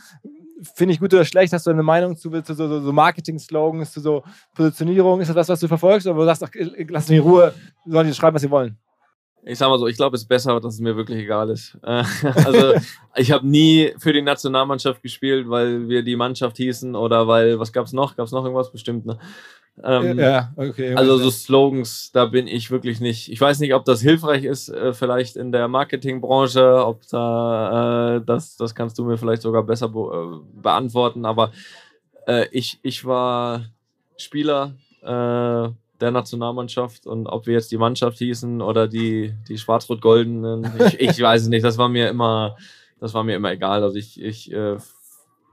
finde 0.75 0.93
ich 0.93 1.01
gut 1.01 1.15
oder 1.15 1.25
schlecht? 1.25 1.55
Hast 1.55 1.67
du 1.67 1.71
eine 1.71 1.83
Meinung 1.83 2.15
zu, 2.15 2.31
zu 2.43 2.53
so, 2.53 2.81
so 2.81 2.93
Marketing-Slogans, 2.93 3.91
zu 3.91 4.01
so 4.01 4.23
Positionierung? 4.55 5.23
Ist 5.23 5.29
das 5.29 5.37
was, 5.37 5.49
was 5.49 5.61
du 5.61 5.69
verfolgst? 5.69 6.07
Oder 6.07 6.17
du 6.17 6.25
sagst, 6.27 6.45
ach, 6.45 6.51
lass 6.89 7.09
mich 7.09 7.19
in 7.19 7.25
Ruhe, 7.25 7.55
sollen 7.87 8.07
die 8.07 8.15
schreiben, 8.15 8.35
was 8.35 8.43
sie 8.43 8.51
wollen? 8.51 8.77
Ich 9.47 9.59
sag 9.59 9.69
mal 9.69 9.79
so, 9.79 9.87
ich 9.87 9.97
glaube, 9.97 10.17
es 10.17 10.23
ist 10.23 10.29
besser, 10.29 10.59
dass 10.61 10.75
es 10.75 10.81
mir 10.81 10.97
wirklich 10.97 11.21
egal 11.21 11.51
ist. 11.51 11.79
Also, 11.83 12.75
ich 13.15 13.31
habe 13.31 13.47
nie 13.47 13.93
für 13.99 14.13
die 14.13 14.23
Nationalmannschaft 14.23 15.03
gespielt, 15.03 15.49
weil 15.49 15.89
wir 15.89 16.03
die 16.03 16.17
Mannschaft 16.17 16.57
hießen 16.57 16.95
oder 16.95 17.29
weil, 17.29 17.59
was 17.59 17.73
gab 17.73 17.87
es 17.87 17.93
noch? 17.93 18.17
Gab 18.17 18.27
es 18.27 18.33
noch 18.33 18.45
irgendwas 18.45 18.73
bestimmt? 18.73 19.07
Ne? 19.07 19.19
Ähm, 19.85 20.19
ja, 20.19 20.53
okay. 20.57 20.95
Also 20.95 21.19
so 21.19 21.31
Slogans, 21.31 22.11
da 22.13 22.25
bin 22.27 22.47
ich 22.47 22.71
wirklich 22.71 23.01
nicht. 23.01 23.31
Ich 23.31 23.41
weiß 23.41 23.61
nicht, 23.61 23.75
ob 23.75 23.85
das 23.85 24.01
hilfreich 24.01 24.45
ist, 24.45 24.69
äh, 24.69 24.93
vielleicht 24.95 25.37
in 25.37 25.53
der 25.53 25.69
Marketingbranche, 25.69 26.85
ob 26.85 27.07
da, 27.09 28.17
äh, 28.17 28.23
das, 28.25 28.57
das 28.57 28.75
kannst 28.75 28.99
du 28.99 29.05
mir 29.05 29.19
vielleicht 29.19 29.43
sogar 29.43 29.63
besser 29.65 29.89
be 29.89 30.01
äh, 30.01 30.61
beantworten, 30.63 31.27
aber 31.27 31.53
äh, 32.27 32.47
ich, 32.53 32.79
ich 32.83 33.05
war 33.05 33.67
Spieler 34.17 34.75
äh, 35.03 35.69
der 36.01 36.11
Nationalmannschaft 36.11 37.07
und 37.07 37.27
ob 37.27 37.47
wir 37.47 37.55
jetzt 37.55 37.73
die 37.73 37.79
Mannschaft 37.79 38.19
hießen 38.19 38.61
oder 38.61 38.89
die, 38.89 39.35
die 39.49 39.59
Schwarz-Rot-Goldenen, 39.59 40.71
ich, 40.87 41.01
ich 41.01 41.21
weiß 41.21 41.43
es 41.43 41.49
nicht, 41.49 41.65
das 41.65 41.79
war 41.79 41.89
mir 41.89 42.09
immer, 42.09 42.57
das 43.01 43.15
war 43.15 43.25
mir 43.25 43.37
immer 43.37 43.53
egal. 43.53 43.83
Also 43.83 43.97
ich, 43.97 44.21
ich 44.21 44.53
äh, 44.53 44.77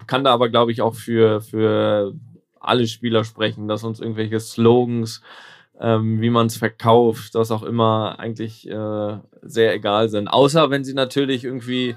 kann 0.08 0.24
da 0.24 0.34
aber, 0.34 0.50
glaube 0.50 0.72
ich, 0.72 0.82
auch 0.82 0.96
für, 0.96 1.41
für 1.41 2.14
alle 2.60 2.88
Spieler 2.88 3.24
sprechen, 3.24 3.68
dass 3.68 3.84
uns 3.84 4.00
irgendwelche 4.00 4.39
Slogans, 4.39 5.22
ähm, 5.80 6.22
wie 6.22 6.30
man 6.30 6.48
es 6.48 6.58
verkauft, 6.58 7.36
das 7.36 7.52
auch 7.52 7.64
immer 7.64 8.20
eigentlich 8.20 8.68
äh, 8.70 9.18
sehr 9.41 9.74
egal 9.74 10.10
sind. 10.10 10.28
Außer 10.28 10.70
wenn 10.70 10.84
sie 10.84 10.94
natürlich 10.94 11.44
irgendwie 11.44 11.96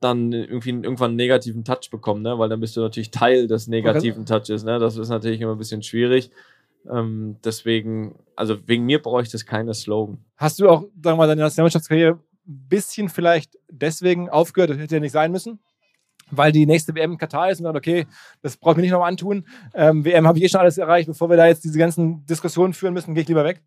dann 0.00 0.32
irgendwie 0.32 0.70
irgendwann 0.70 1.10
einen 1.10 1.16
negativen 1.16 1.64
Touch 1.64 1.90
bekommen, 1.90 2.22
ne? 2.22 2.38
weil 2.38 2.48
dann 2.48 2.60
bist 2.60 2.76
du 2.76 2.80
natürlich 2.80 3.10
Teil 3.10 3.46
des 3.46 3.66
negativen 3.66 4.26
Touches. 4.26 4.62
Ne? 4.62 4.78
Das 4.78 4.96
ist 4.96 5.08
natürlich 5.08 5.40
immer 5.40 5.52
ein 5.52 5.58
bisschen 5.58 5.82
schwierig. 5.82 6.30
Ähm, 6.92 7.36
deswegen, 7.44 8.18
also 8.36 8.56
wegen 8.66 8.84
mir 8.84 9.00
bräuchte 9.00 9.36
es 9.36 9.46
keine 9.46 9.74
Slogan. 9.74 10.24
Hast 10.36 10.60
du 10.60 10.68
auch, 10.68 10.82
sagen 10.82 10.92
wir 11.02 11.16
mal, 11.16 11.26
deine 11.26 11.42
Nationalmannschaftskarriere 11.42 12.14
ein 12.14 12.68
bisschen 12.68 13.08
vielleicht 13.08 13.58
deswegen 13.70 14.28
aufgehört? 14.28 14.70
Das 14.70 14.78
hätte 14.78 14.96
ja 14.96 15.00
nicht 15.00 15.12
sein 15.12 15.32
müssen 15.32 15.60
weil 16.30 16.52
die 16.52 16.66
nächste 16.66 16.94
WM 16.94 17.12
in 17.12 17.18
Katar 17.18 17.50
ist 17.50 17.60
und 17.60 17.64
dann, 17.64 17.76
okay, 17.76 18.06
das 18.42 18.56
brauche 18.56 18.72
ich 18.72 18.76
mir 18.76 18.82
nicht 18.82 18.92
nochmal 18.92 19.10
antun. 19.10 19.46
Ähm, 19.74 20.04
WM 20.04 20.26
habe 20.26 20.38
ich 20.38 20.44
eh 20.44 20.48
schon 20.48 20.60
alles 20.60 20.78
erreicht, 20.78 21.08
bevor 21.08 21.30
wir 21.30 21.36
da 21.36 21.46
jetzt 21.46 21.64
diese 21.64 21.78
ganzen 21.78 22.24
Diskussionen 22.26 22.72
führen 22.72 22.94
müssen, 22.94 23.14
gehe 23.14 23.22
ich 23.22 23.28
lieber 23.28 23.44
weg? 23.44 23.62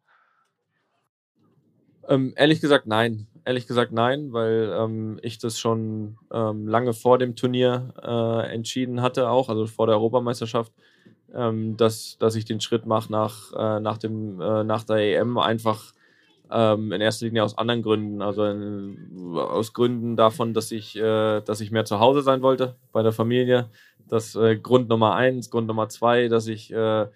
Ähm, 2.08 2.34
ehrlich 2.36 2.60
gesagt, 2.60 2.88
nein. 2.88 3.28
Ehrlich 3.46 3.68
gesagt, 3.68 3.92
nein, 3.92 4.34
weil 4.34 4.76
ähm, 4.78 5.20
ich 5.24 5.38
das 5.40 5.60
schon 5.60 6.18
ähm, 6.32 6.68
lange 6.68 6.94
vor 6.94 7.18
dem 7.18 7.36
Turnier 7.36 7.94
äh, 8.02 8.54
entschieden 8.54 9.02
hatte, 9.02 9.30
auch, 9.30 9.50
also 9.50 9.66
vor 9.66 9.88
der 9.88 9.96
Europameisterschaft, 9.96 10.74
ähm, 11.36 11.78
dass, 11.78 12.18
dass 12.20 12.36
ich 12.36 12.46
den 12.46 12.62
Schritt 12.62 12.86
mache 12.86 13.12
nach, 13.12 13.54
äh, 13.54 13.80
nach, 13.80 13.98
äh, 14.04 14.64
nach 14.64 14.84
der 14.84 15.20
EM 15.20 15.38
einfach 15.38 15.94
ähm, 16.52 16.92
in 16.92 17.02
erster 17.02 17.26
Linie 17.26 17.44
aus 17.44 17.58
anderen 17.58 17.82
Gründen. 17.82 18.22
Also 18.22 18.46
in, 18.46 19.36
aus 19.36 19.74
Gründen 19.74 20.16
davon, 20.16 20.54
dass 20.54 20.72
ich, 20.72 20.96
äh, 20.96 21.42
dass 21.42 21.62
ich 21.62 21.72
mehr 21.72 21.86
zu 21.86 22.00
Hause 22.00 22.22
sein 22.22 22.42
wollte 22.42 22.76
bei 22.92 23.04
der 23.04 23.12
Familie. 23.12 23.70
Das 24.08 24.36
äh, 24.36 24.58
Grund 24.58 24.90
Nummer 24.90 25.16
eins. 25.16 25.50
Grund 25.50 25.68
Nummer 25.68 25.90
zwei, 25.90 26.28
dass 26.28 26.48
ich 26.48 26.74
äh, 26.74 27.08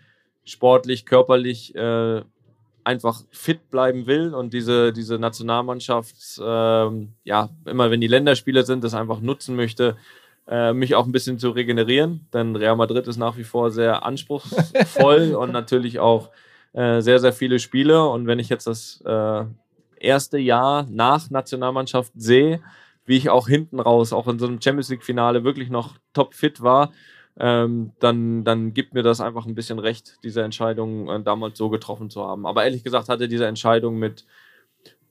sportlich, 0.43 1.05
körperlich 1.05 1.73
äh, 1.75 2.21
einfach 2.83 3.23
fit 3.31 3.69
bleiben 3.69 4.07
will 4.07 4.33
und 4.33 4.53
diese, 4.53 4.91
diese 4.91 5.17
Nationalmannschaft, 5.17 6.15
ähm, 6.43 7.13
ja, 7.23 7.49
immer 7.65 7.91
wenn 7.91 8.01
die 8.01 8.07
Länderspiele 8.07 8.63
sind, 8.63 8.83
das 8.83 8.93
einfach 8.93 9.21
nutzen 9.21 9.55
möchte, 9.55 9.95
äh, 10.47 10.73
mich 10.73 10.95
auch 10.95 11.05
ein 11.05 11.11
bisschen 11.11 11.39
zu 11.39 11.51
regenerieren. 11.51 12.27
Denn 12.33 12.55
Real 12.55 12.75
Madrid 12.75 13.07
ist 13.07 13.17
nach 13.17 13.37
wie 13.37 13.43
vor 13.43 13.71
sehr 13.71 14.05
anspruchsvoll 14.05 15.35
und 15.39 15.51
natürlich 15.51 15.99
auch 15.99 16.31
äh, 16.73 17.01
sehr, 17.01 17.19
sehr 17.19 17.33
viele 17.33 17.59
Spiele. 17.59 18.07
Und 18.07 18.27
wenn 18.27 18.39
ich 18.39 18.49
jetzt 18.49 18.67
das 18.67 19.01
äh, 19.05 19.45
erste 19.97 20.37
Jahr 20.37 20.87
nach 20.89 21.29
Nationalmannschaft 21.29 22.11
sehe, 22.15 22.61
wie 23.05 23.17
ich 23.17 23.29
auch 23.29 23.47
hinten 23.47 23.79
raus, 23.79 24.13
auch 24.13 24.27
in 24.27 24.39
so 24.39 24.47
einem 24.47 24.61
Champions 24.61 24.89
League-Finale 24.89 25.43
wirklich 25.43 25.69
noch 25.69 25.95
topfit 26.13 26.61
war, 26.61 26.91
ähm, 27.39 27.91
dann, 27.99 28.43
dann 28.43 28.73
gibt 28.73 28.93
mir 28.93 29.01
das 29.01 29.19
einfach 29.19 29.45
ein 29.45 29.55
bisschen 29.55 29.79
recht, 29.79 30.19
diese 30.23 30.43
Entscheidung 30.43 31.09
äh, 31.09 31.21
damals 31.21 31.57
so 31.57 31.69
getroffen 31.69 32.09
zu 32.09 32.23
haben. 32.25 32.45
Aber 32.45 32.63
ehrlich 32.63 32.83
gesagt 32.83 33.09
hatte 33.09 33.27
diese 33.27 33.47
Entscheidung 33.47 33.97
mit, 33.97 34.25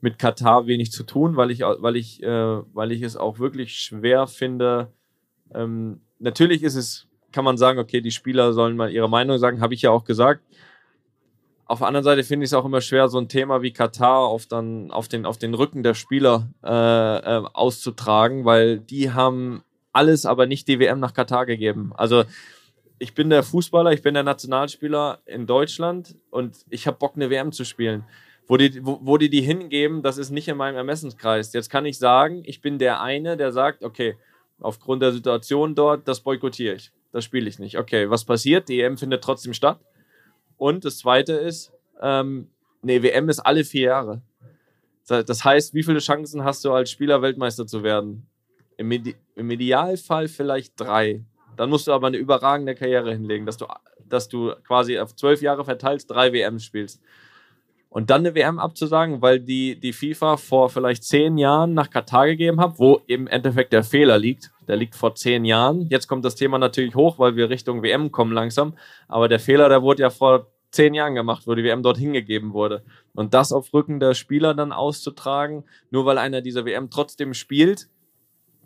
mit 0.01 0.18
Katar 0.18 0.66
wenig 0.66 0.93
zu 0.93 1.05
tun, 1.05 1.37
weil 1.37 1.51
ich, 1.51 1.61
weil 1.61 1.97
ich, 1.97 2.22
äh, 2.22 2.26
weil 2.74 2.93
ich 2.93 3.03
es 3.03 3.16
auch 3.16 3.39
wirklich 3.39 3.78
schwer 3.78 4.26
finde. 4.26 4.93
Ähm, 5.55 6.00
natürlich 6.18 6.62
ist 6.62 6.76
es, 6.76 7.07
kann 7.32 7.44
man 7.44 7.57
sagen, 7.57 7.78
okay, 7.78 8.00
die 8.00 8.11
Spieler 8.11 8.53
sollen 8.53 8.76
mal 8.76 8.90
ihre 8.90 9.09
Meinung 9.09 9.38
sagen, 9.38 9.61
habe 9.61 9.74
ich 9.74 9.82
ja 9.82 9.90
auch 9.90 10.05
gesagt. 10.05 10.42
Auf 11.66 11.78
der 11.78 11.88
anderen 11.88 12.05
Seite 12.05 12.24
finde 12.24 12.44
ich 12.44 12.50
es 12.50 12.55
auch 12.55 12.64
immer 12.64 12.80
schwer, 12.80 13.09
so 13.09 13.18
ein 13.18 13.28
Thema 13.28 13.62
wie 13.62 13.72
Katar 13.72 14.18
auf, 14.18 14.46
dann, 14.46 14.90
auf, 14.90 15.09
den, 15.09 15.24
auf 15.24 15.38
den 15.38 15.55
Rücken 15.55 15.82
der 15.82 15.94
Spieler 15.94 16.50
äh, 16.62 16.68
äh, 16.68 17.44
auszutragen, 17.53 18.44
weil 18.44 18.78
die 18.78 19.12
haben 19.12 19.62
alles, 19.92 20.26
aber 20.26 20.46
nicht 20.46 20.68
die 20.68 20.78
WM 20.78 21.00
nach 21.00 21.14
Katar 21.14 21.46
gegeben. 21.46 21.92
Also 21.96 22.24
ich 22.98 23.14
bin 23.14 23.30
der 23.30 23.42
Fußballer, 23.42 23.92
ich 23.92 24.03
bin 24.03 24.14
der 24.14 24.22
Nationalspieler 24.22 25.20
in 25.26 25.46
Deutschland 25.46 26.16
und 26.30 26.57
ich 26.70 26.86
habe 26.86 26.98
Bock, 26.98 27.16
eine 27.16 27.30
WM 27.30 27.53
zu 27.53 27.64
spielen. 27.64 28.05
Wo 28.46 28.57
die, 28.57 28.84
wo, 28.84 28.98
wo 29.03 29.18
die 29.18 29.30
die 29.30 29.40
hingeben, 29.40 30.03
das 30.03 30.18
ist 30.18 30.30
nicht 30.30 30.48
in 30.48 30.57
meinem 30.57 30.76
Ermessenskreis. 30.76 31.53
Jetzt 31.53 31.70
kann 31.70 31.86
ich 31.86 31.98
sagen, 31.98 32.42
ich 32.44 32.61
bin 32.61 32.78
der 32.78 33.00
eine, 33.00 33.36
der 33.36 33.50
sagt, 33.50 33.82
okay, 33.82 34.16
aufgrund 34.62 35.02
der 35.02 35.12
Situation 35.12 35.74
dort, 35.74 36.06
das 36.08 36.20
boykottiere 36.20 36.74
ich. 36.74 36.92
Das 37.12 37.24
spiele 37.24 37.48
ich 37.48 37.58
nicht. 37.58 37.78
Okay, 37.78 38.08
was 38.08 38.24
passiert? 38.24 38.68
Die 38.68 38.80
EM 38.80 38.96
findet 38.96 39.22
trotzdem 39.22 39.52
statt. 39.52 39.80
Und 40.56 40.84
das 40.84 40.98
Zweite 40.98 41.32
ist, 41.34 41.72
ähm, 42.00 42.48
nee, 42.82 43.02
WM 43.02 43.28
ist 43.28 43.40
alle 43.40 43.64
vier 43.64 43.88
Jahre. 43.88 44.22
Das 45.06 45.44
heißt, 45.44 45.74
wie 45.74 45.82
viele 45.82 45.98
Chancen 45.98 46.44
hast 46.44 46.64
du 46.64 46.72
als 46.72 46.90
Spieler 46.90 47.20
Weltmeister 47.22 47.66
zu 47.66 47.82
werden? 47.82 48.28
Im, 48.76 48.90
Ide 48.92 49.14
Im 49.34 49.50
Idealfall 49.50 50.28
vielleicht 50.28 50.80
drei. 50.80 51.24
Dann 51.56 51.68
musst 51.68 51.86
du 51.86 51.92
aber 51.92 52.06
eine 52.06 52.16
überragende 52.16 52.74
Karriere 52.74 53.12
hinlegen, 53.12 53.44
dass 53.44 53.56
du, 53.56 53.66
dass 54.08 54.28
du 54.28 54.54
quasi 54.66 54.98
auf 54.98 55.14
zwölf 55.16 55.42
Jahre 55.42 55.64
verteilst, 55.64 56.10
drei 56.10 56.32
WMs 56.32 56.64
spielst. 56.64 57.02
Und 57.88 58.08
dann 58.08 58.20
eine 58.20 58.34
WM 58.34 58.58
abzusagen, 58.58 59.20
weil 59.20 59.40
die, 59.40 59.78
die 59.78 59.92
FIFA 59.92 60.38
vor 60.38 60.70
vielleicht 60.70 61.04
zehn 61.04 61.36
Jahren 61.36 61.74
nach 61.74 61.90
Katar 61.90 62.26
gegeben 62.26 62.60
hat, 62.60 62.78
wo 62.78 63.02
im 63.06 63.26
Endeffekt 63.26 63.72
der 63.72 63.84
Fehler 63.84 64.18
liegt. 64.18 64.51
Der 64.68 64.76
liegt 64.76 64.94
vor 64.94 65.14
zehn 65.14 65.44
Jahren. 65.44 65.88
Jetzt 65.88 66.06
kommt 66.06 66.24
das 66.24 66.34
Thema 66.34 66.58
natürlich 66.58 66.94
hoch, 66.94 67.18
weil 67.18 67.36
wir 67.36 67.50
Richtung 67.50 67.82
WM 67.82 68.12
kommen 68.12 68.32
langsam. 68.32 68.74
Aber 69.08 69.28
der 69.28 69.40
Fehler, 69.40 69.68
der 69.68 69.82
wurde 69.82 70.02
ja 70.02 70.10
vor 70.10 70.46
zehn 70.70 70.94
Jahren 70.94 71.14
gemacht, 71.14 71.46
wo 71.46 71.54
die 71.54 71.64
WM 71.64 71.82
dorthin 71.82 72.12
gegeben 72.12 72.52
wurde. 72.52 72.82
Und 73.14 73.34
das 73.34 73.52
auf 73.52 73.72
Rücken 73.74 74.00
der 74.00 74.14
Spieler 74.14 74.54
dann 74.54 74.72
auszutragen, 74.72 75.64
nur 75.90 76.06
weil 76.06 76.18
einer 76.18 76.40
dieser 76.40 76.64
WM 76.64 76.90
trotzdem 76.90 77.34
spielt, 77.34 77.88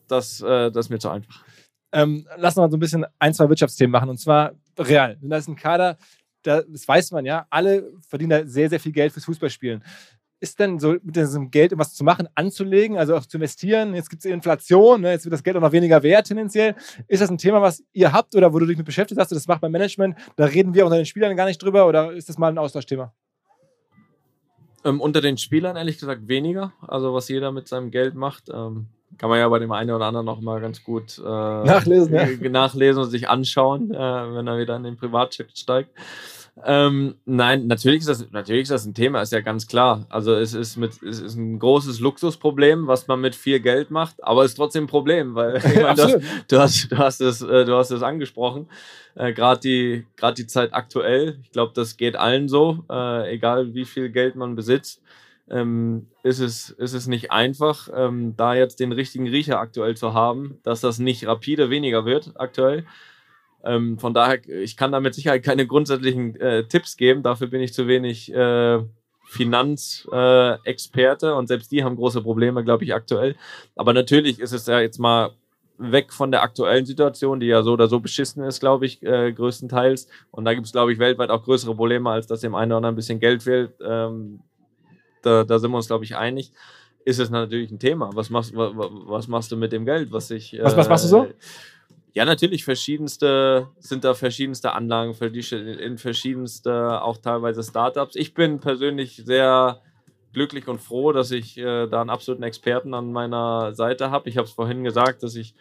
das, 0.08 0.40
äh, 0.40 0.70
das 0.70 0.86
ist 0.86 0.90
mir 0.90 0.98
zu 0.98 1.10
einfach. 1.10 1.44
Ähm, 1.92 2.26
lass 2.36 2.56
uns 2.56 2.62
mal 2.62 2.70
so 2.70 2.76
ein 2.76 2.80
bisschen 2.80 3.06
ein, 3.18 3.34
zwei 3.34 3.48
Wirtschaftsthemen 3.48 3.90
machen. 3.90 4.10
Und 4.10 4.18
zwar 4.18 4.52
real. 4.78 5.18
Da 5.20 5.36
ist 5.36 5.48
ein 5.48 5.56
Kader, 5.56 5.96
da, 6.42 6.62
das 6.62 6.86
weiß 6.86 7.10
man 7.10 7.24
ja, 7.24 7.46
alle 7.50 7.92
verdienen 8.08 8.30
da 8.30 8.46
sehr, 8.46 8.68
sehr 8.70 8.80
viel 8.80 8.92
Geld 8.92 9.12
fürs 9.12 9.24
Fußballspielen. 9.24 9.82
Ist 10.38 10.60
denn 10.60 10.78
so 10.78 10.92
mit 11.02 11.16
diesem 11.16 11.50
Geld 11.50 11.72
etwas 11.72 11.94
zu 11.94 12.04
machen, 12.04 12.28
anzulegen, 12.34 12.98
also 12.98 13.16
auch 13.16 13.24
zu 13.24 13.38
investieren? 13.38 13.94
Jetzt 13.94 14.10
gibt 14.10 14.24
es 14.24 14.30
Inflation, 14.30 15.00
ne? 15.00 15.12
jetzt 15.12 15.24
wird 15.24 15.32
das 15.32 15.42
Geld 15.42 15.56
auch 15.56 15.62
noch 15.62 15.72
weniger 15.72 16.02
wert 16.02 16.26
tendenziell. 16.26 16.74
Ist 17.08 17.22
das 17.22 17.30
ein 17.30 17.38
Thema, 17.38 17.62
was 17.62 17.82
ihr 17.92 18.12
habt 18.12 18.34
oder 18.34 18.52
wo 18.52 18.58
du 18.58 18.66
dich 18.66 18.76
mit 18.76 18.84
beschäftigt 18.84 19.18
hast? 19.18 19.32
Das 19.32 19.46
macht 19.46 19.62
beim 19.62 19.72
Management, 19.72 20.16
da 20.36 20.44
reden 20.44 20.74
wir 20.74 20.84
unter 20.84 20.96
den 20.96 21.06
Spielern 21.06 21.36
gar 21.36 21.46
nicht 21.46 21.62
drüber 21.62 21.86
oder 21.86 22.12
ist 22.12 22.28
das 22.28 22.36
mal 22.36 22.48
ein 22.48 22.58
Austauschthema? 22.58 23.14
Ähm, 24.84 25.00
unter 25.00 25.20
den 25.20 25.38
Spielern 25.38 25.76
ehrlich 25.76 25.98
gesagt 25.98 26.28
weniger. 26.28 26.72
Also 26.86 27.12
was 27.12 27.28
jeder 27.28 27.50
mit 27.50 27.66
seinem 27.66 27.90
Geld 27.90 28.14
macht. 28.14 28.50
Ähm, 28.50 28.86
kann 29.18 29.30
man 29.30 29.38
ja 29.38 29.48
bei 29.48 29.58
dem 29.58 29.72
einen 29.72 29.90
oder 29.90 30.06
anderen 30.06 30.26
noch 30.26 30.40
mal 30.40 30.60
ganz 30.60 30.84
gut 30.84 31.18
äh, 31.18 31.22
nachlesen, 31.22 32.14
ja. 32.14 32.26
nachlesen 32.50 33.02
und 33.02 33.10
sich 33.10 33.28
anschauen, 33.28 33.92
äh, 33.92 33.96
wenn 33.98 34.46
er 34.46 34.58
wieder 34.58 34.76
in 34.76 34.82
den 34.82 34.96
Privatchat 34.96 35.56
steigt. 35.56 35.90
Ähm, 36.64 37.16
nein, 37.26 37.66
natürlich 37.66 38.00
ist, 38.00 38.08
das, 38.08 38.30
natürlich 38.30 38.62
ist 38.62 38.70
das 38.70 38.86
ein 38.86 38.94
Thema, 38.94 39.20
ist 39.20 39.32
ja 39.32 39.40
ganz 39.40 39.66
klar. 39.66 40.06
Also 40.08 40.34
es 40.34 40.54
ist, 40.54 40.76
mit, 40.76 41.02
es 41.02 41.20
ist 41.20 41.36
ein 41.36 41.58
großes 41.58 42.00
Luxusproblem, 42.00 42.86
was 42.86 43.06
man 43.08 43.20
mit 43.20 43.34
viel 43.34 43.60
Geld 43.60 43.90
macht, 43.90 44.24
aber 44.24 44.42
es 44.42 44.52
ist 44.52 44.56
trotzdem 44.56 44.84
ein 44.84 44.88
Problem, 44.88 45.34
weil 45.34 45.60
meine, 45.62 45.94
das, 45.94 46.18
du, 46.48 46.58
hast, 46.58 46.90
du, 46.90 46.96
hast 46.96 47.20
es, 47.20 47.42
äh, 47.42 47.66
du 47.66 47.76
hast 47.76 47.90
es 47.90 48.02
angesprochen. 48.02 48.68
Äh, 49.14 49.34
Gerade 49.34 49.60
die, 49.60 50.06
grad 50.16 50.38
die 50.38 50.46
Zeit 50.46 50.72
aktuell, 50.72 51.38
ich 51.42 51.50
glaube, 51.50 51.72
das 51.74 51.98
geht 51.98 52.16
allen 52.16 52.48
so, 52.48 52.84
äh, 52.90 53.34
egal 53.34 53.74
wie 53.74 53.84
viel 53.84 54.08
Geld 54.08 54.34
man 54.34 54.56
besitzt. 54.56 55.02
Ähm, 55.48 56.08
ist, 56.24 56.40
es, 56.40 56.70
ist 56.70 56.94
es 56.94 57.06
nicht 57.06 57.30
einfach, 57.30 57.88
ähm, 57.94 58.34
da 58.36 58.54
jetzt 58.54 58.80
den 58.80 58.92
richtigen 58.92 59.28
Riecher 59.28 59.60
aktuell 59.60 59.96
zu 59.96 60.12
haben, 60.12 60.58
dass 60.64 60.80
das 60.80 60.98
nicht 60.98 61.26
rapide 61.26 61.70
weniger 61.70 62.04
wird 62.04 62.32
aktuell. 62.34 62.84
Ähm, 63.64 63.98
von 63.98 64.14
daher, 64.14 64.46
ich 64.48 64.76
kann 64.76 64.92
da 64.92 65.00
mit 65.00 65.14
Sicherheit 65.14 65.42
keine 65.42 65.66
grundsätzlichen 65.66 66.36
äh, 66.36 66.64
Tipps 66.64 66.96
geben. 66.96 67.22
Dafür 67.22 67.48
bin 67.48 67.60
ich 67.60 67.72
zu 67.72 67.88
wenig 67.88 68.32
äh, 68.32 68.80
Finanzexperte 69.28 71.28
äh, 71.28 71.32
und 71.32 71.48
selbst 71.48 71.72
die 71.72 71.82
haben 71.82 71.96
große 71.96 72.22
Probleme, 72.22 72.64
glaube 72.64 72.84
ich, 72.84 72.94
aktuell. 72.94 73.34
Aber 73.74 73.92
natürlich 73.92 74.40
ist 74.40 74.52
es 74.52 74.66
ja 74.66 74.80
jetzt 74.80 74.98
mal 74.98 75.32
weg 75.78 76.12
von 76.12 76.30
der 76.30 76.42
aktuellen 76.42 76.86
Situation, 76.86 77.40
die 77.40 77.46
ja 77.46 77.62
so 77.62 77.72
oder 77.72 77.88
so 77.88 78.00
beschissen 78.00 78.42
ist, 78.44 78.60
glaube 78.60 78.86
ich, 78.86 79.02
äh, 79.02 79.32
größtenteils. 79.32 80.08
Und 80.30 80.44
da 80.44 80.54
gibt 80.54 80.66
es, 80.66 80.72
glaube 80.72 80.92
ich, 80.92 80.98
weltweit 80.98 81.30
auch 81.30 81.42
größere 81.42 81.74
Probleme, 81.74 82.10
als 82.10 82.26
dass 82.26 82.40
dem 82.40 82.54
einen 82.54 82.72
oder 82.72 82.78
anderen 82.78 82.94
ein 82.94 82.96
bisschen 82.96 83.20
Geld 83.20 83.42
fehlt. 83.42 83.72
Ähm, 83.84 84.40
da, 85.22 85.44
da 85.44 85.58
sind 85.58 85.70
wir 85.70 85.76
uns, 85.76 85.88
glaube 85.88 86.04
ich, 86.04 86.16
einig. 86.16 86.52
Ist 87.04 87.20
es 87.20 87.30
natürlich 87.30 87.70
ein 87.70 87.78
Thema. 87.78 88.10
Was 88.14 88.30
machst, 88.30 88.52
was, 88.54 89.28
machst 89.28 89.52
du 89.52 89.56
mit 89.56 89.72
dem 89.72 89.84
Geld, 89.84 90.12
was 90.12 90.30
ich. 90.30 90.56
Was, 90.60 90.76
was 90.76 90.88
machst 90.88 91.04
du 91.04 91.08
so? 91.08 91.28
Ja, 92.16 92.24
natürlich 92.24 92.64
verschiedenste, 92.64 93.68
sind 93.78 94.02
da 94.02 94.14
verschiedenste 94.14 94.72
Anlagen 94.72 95.14
in 95.20 95.98
verschiedenste, 95.98 97.02
auch 97.02 97.18
teilweise 97.18 97.62
Startups. 97.62 98.16
Ich 98.16 98.32
bin 98.32 98.58
persönlich 98.58 99.16
sehr 99.26 99.82
glücklich 100.32 100.66
und 100.66 100.80
froh, 100.80 101.12
dass 101.12 101.30
ich 101.30 101.58
äh, 101.58 101.86
da 101.86 102.00
einen 102.00 102.08
absoluten 102.08 102.42
Experten 102.42 102.94
an 102.94 103.12
meiner 103.12 103.74
Seite 103.74 104.10
habe. 104.10 104.30
Ich 104.30 104.38
habe 104.38 104.46
es 104.46 104.54
vorhin 104.54 104.82
gesagt, 104.82 105.24
dass 105.24 105.36
ich, 105.36 105.54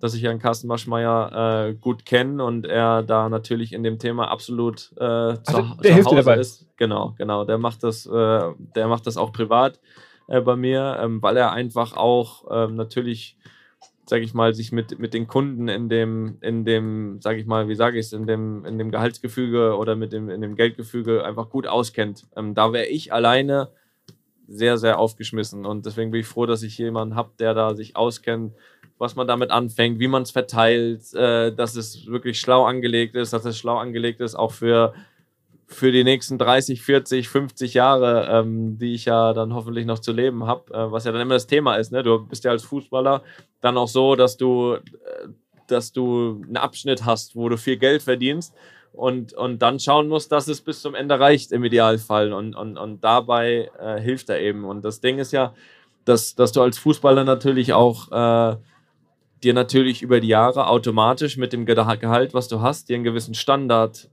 dass 0.00 0.14
ich 0.14 0.22
Herrn 0.22 0.38
Carsten 0.38 0.66
Maschmeyer 0.66 1.66
äh, 1.68 1.74
gut 1.74 2.06
kenne 2.06 2.42
und 2.42 2.64
er 2.64 3.02
da 3.02 3.28
natürlich 3.28 3.74
in 3.74 3.82
dem 3.82 3.98
Thema 3.98 4.30
absolut 4.30 4.94
äh, 4.96 5.04
also, 5.04 5.42
zu, 5.44 5.52
der 5.52 5.90
zu 5.90 5.94
hilft 5.94 6.06
Hause 6.06 6.16
dir 6.16 6.22
dabei. 6.22 6.40
ist. 6.40 6.66
Genau, 6.78 7.16
genau. 7.18 7.44
Der 7.44 7.58
macht 7.58 7.84
das, 7.84 8.06
äh, 8.06 8.52
der 8.74 8.88
macht 8.88 9.06
das 9.06 9.18
auch 9.18 9.30
privat 9.30 9.78
äh, 10.26 10.40
bei 10.40 10.56
mir, 10.56 11.00
ähm, 11.02 11.20
weil 11.20 11.36
er 11.36 11.52
einfach 11.52 11.94
auch 11.98 12.46
ähm, 12.50 12.76
natürlich 12.76 13.36
sage 14.08 14.24
ich 14.24 14.32
mal, 14.32 14.54
sich 14.54 14.72
mit, 14.72 14.98
mit 14.98 15.12
den 15.12 15.26
Kunden 15.26 15.68
in 15.68 15.88
dem, 15.88 16.38
in 16.40 16.64
dem, 16.64 17.20
sage 17.20 17.40
ich 17.40 17.46
mal, 17.46 17.68
wie 17.68 17.74
sage 17.74 17.98
ich 17.98 18.06
es, 18.06 18.12
in 18.12 18.26
dem, 18.26 18.64
in 18.64 18.78
dem 18.78 18.90
Gehaltsgefüge 18.90 19.76
oder 19.76 19.96
mit 19.96 20.12
dem, 20.12 20.30
in 20.30 20.40
dem 20.40 20.56
Geldgefüge 20.56 21.24
einfach 21.24 21.50
gut 21.50 21.66
auskennt. 21.66 22.26
Ähm, 22.34 22.54
da 22.54 22.72
wäre 22.72 22.86
ich 22.86 23.12
alleine 23.12 23.68
sehr, 24.46 24.78
sehr 24.78 24.98
aufgeschmissen. 24.98 25.66
Und 25.66 25.84
deswegen 25.84 26.10
bin 26.10 26.22
ich 26.22 26.26
froh, 26.26 26.46
dass 26.46 26.62
ich 26.62 26.78
jemanden 26.78 27.16
habe, 27.16 27.32
der 27.38 27.52
da 27.52 27.74
sich 27.74 27.96
auskennt, 27.96 28.54
was 28.96 29.14
man 29.14 29.28
damit 29.28 29.50
anfängt, 29.50 30.00
wie 30.00 30.08
man 30.08 30.22
es 30.22 30.30
verteilt, 30.30 31.14
äh, 31.14 31.52
dass 31.54 31.76
es 31.76 32.06
wirklich 32.06 32.40
schlau 32.40 32.64
angelegt 32.64 33.14
ist, 33.14 33.34
dass 33.34 33.44
es 33.44 33.58
schlau 33.58 33.76
angelegt 33.76 34.20
ist, 34.20 34.34
auch 34.34 34.52
für 34.52 34.94
für 35.70 35.92
die 35.92 36.02
nächsten 36.02 36.38
30, 36.38 36.82
40, 36.82 37.28
50 37.28 37.74
Jahre, 37.74 38.26
ähm, 38.30 38.78
die 38.78 38.94
ich 38.94 39.04
ja 39.04 39.34
dann 39.34 39.54
hoffentlich 39.54 39.84
noch 39.84 39.98
zu 39.98 40.12
leben 40.12 40.46
habe, 40.46 40.72
äh, 40.72 40.90
was 40.90 41.04
ja 41.04 41.12
dann 41.12 41.20
immer 41.20 41.34
das 41.34 41.46
Thema 41.46 41.76
ist. 41.76 41.92
Ne? 41.92 42.02
Du 42.02 42.26
bist 42.26 42.42
ja 42.44 42.50
als 42.50 42.64
Fußballer 42.64 43.22
dann 43.60 43.76
auch 43.76 43.86
so, 43.86 44.16
dass 44.16 44.38
du, 44.38 44.74
äh, 44.74 44.80
dass 45.66 45.92
du 45.92 46.42
einen 46.46 46.56
Abschnitt 46.56 47.04
hast, 47.04 47.36
wo 47.36 47.50
du 47.50 47.58
viel 47.58 47.76
Geld 47.76 48.02
verdienst 48.02 48.54
und, 48.92 49.34
und 49.34 49.60
dann 49.60 49.78
schauen 49.78 50.08
musst, 50.08 50.32
dass 50.32 50.48
es 50.48 50.62
bis 50.62 50.80
zum 50.80 50.94
Ende 50.94 51.20
reicht 51.20 51.52
im 51.52 51.62
Idealfall. 51.62 52.32
Und, 52.32 52.54
und, 52.54 52.78
und 52.78 53.04
dabei 53.04 53.70
äh, 53.78 54.00
hilft 54.00 54.30
er 54.30 54.40
eben. 54.40 54.64
Und 54.64 54.86
das 54.86 55.00
Ding 55.00 55.18
ist 55.18 55.32
ja, 55.32 55.52
dass, 56.06 56.34
dass 56.34 56.52
du 56.52 56.62
als 56.62 56.78
Fußballer 56.78 57.24
natürlich 57.24 57.74
auch 57.74 58.10
äh, 58.10 58.56
dir 59.44 59.54
natürlich 59.54 60.00
über 60.00 60.20
die 60.20 60.28
Jahre 60.28 60.66
automatisch 60.66 61.36
mit 61.36 61.52
dem 61.52 61.66
Gehalt, 61.66 62.32
was 62.32 62.48
du 62.48 62.62
hast, 62.62 62.88
dir 62.88 62.94
einen 62.94 63.04
gewissen 63.04 63.34
Standard 63.34 64.08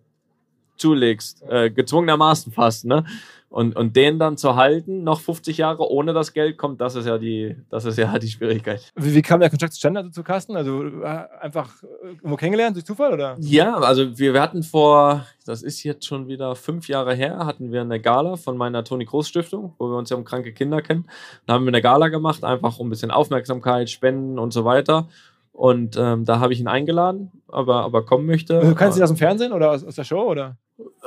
zulegst, 0.77 1.43
äh, 1.49 1.69
gezwungenermaßen 1.69 2.51
fast, 2.51 2.85
ne? 2.85 3.05
Und, 3.49 3.77
und 3.77 3.95
den 3.95 4.19
dann 4.19 4.35
zu 4.35 4.57
halten, 4.57 5.05
noch 5.05 5.21
50 5.21 5.59
Jahre 5.59 5.89
ohne 5.89 6.11
das 6.11 6.33
Geld 6.33 6.57
kommt, 6.57 6.81
das 6.81 6.95
ist 6.95 7.05
ja 7.05 7.17
die, 7.17 7.55
das 7.69 7.85
ist 7.85 7.97
ja 7.97 8.19
die 8.19 8.27
Schwierigkeit. 8.27 8.91
Wie, 8.95 9.13
wie 9.13 9.21
kam 9.21 9.39
der 9.39 9.49
Kontakt 9.49 9.71
zustande 9.71 10.01
also 10.01 10.11
zu 10.11 10.23
Carsten? 10.23 10.57
Also 10.57 10.83
äh, 10.83 11.23
einfach 11.39 11.71
äh, 11.83 12.07
irgendwo 12.07 12.35
kennengelernt 12.35 12.75
durch 12.75 12.83
Zufall 12.85 13.13
oder? 13.13 13.37
Ja, 13.39 13.77
also 13.77 14.17
wir, 14.17 14.33
wir 14.33 14.41
hatten 14.41 14.61
vor, 14.61 15.25
das 15.45 15.63
ist 15.63 15.83
jetzt 15.83 16.05
schon 16.05 16.27
wieder 16.27 16.55
fünf 16.55 16.89
Jahre 16.89 17.15
her, 17.15 17.45
hatten 17.45 17.71
wir 17.71 17.79
eine 17.79 18.01
Gala 18.01 18.35
von 18.35 18.57
meiner 18.57 18.83
Toni 18.83 19.05
Groß 19.05 19.29
Stiftung, 19.29 19.73
wo 19.77 19.87
wir 19.87 19.97
uns 19.97 20.09
ja 20.09 20.17
um 20.17 20.25
kranke 20.25 20.51
Kinder 20.51 20.81
kennen. 20.81 21.07
Da 21.45 21.53
haben 21.53 21.63
wir 21.63 21.69
eine 21.69 21.81
Gala 21.81 22.09
gemacht, 22.09 22.43
einfach 22.43 22.79
um 22.79 22.87
ein 22.87 22.89
bisschen 22.89 23.11
Aufmerksamkeit, 23.11 23.89
Spenden 23.89 24.37
und 24.37 24.51
so 24.51 24.65
weiter. 24.65 25.07
Und 25.55 25.95
ähm, 25.97 26.25
da 26.25 26.41
habe 26.41 26.51
ich 26.51 26.59
ihn 26.59 26.67
eingeladen, 26.67 27.31
aber, 27.47 27.85
aber 27.85 28.03
kommen 28.03 28.25
möchte. 28.25 28.59
Du 28.59 28.75
kannst 28.75 28.97
ihn 28.97 29.03
aus 29.03 29.09
dem 29.09 29.17
Fernsehen 29.17 29.53
oder 29.53 29.71
aus, 29.71 29.85
aus 29.85 29.95
der 29.95 30.03
Show? 30.03 30.29
Oder? 30.29 30.57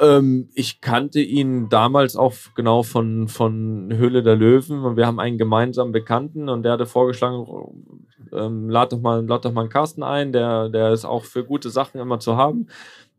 Ähm, 0.01 0.49
ich 0.55 0.81
kannte 0.81 1.21
ihn 1.21 1.69
damals 1.69 2.17
auch 2.17 2.33
genau 2.55 2.83
von, 2.83 3.29
von 3.29 3.93
Höhle 3.93 4.23
der 4.23 4.37
Löwen 4.37 4.85
und 4.85 4.97
wir 4.97 5.07
haben 5.07 5.21
einen 5.21 5.37
gemeinsamen 5.37 5.93
Bekannten 5.93 6.49
und 6.49 6.63
der 6.63 6.73
hatte 6.73 6.87
vorgeschlagen, 6.87 7.47
ähm, 8.33 8.71
lad, 8.71 8.93
doch 8.93 9.01
mal, 9.01 9.27
lad 9.27 9.45
doch 9.45 9.53
mal 9.53 9.63
einen 9.63 9.71
Carsten 9.71 10.03
ein, 10.03 10.33
der, 10.33 10.71
der 10.71 10.93
ist 10.93 11.05
auch 11.05 11.25
für 11.25 11.45
gute 11.45 11.69
Sachen 11.69 12.01
immer 12.01 12.19
zu 12.19 12.39
haben. 12.39 12.69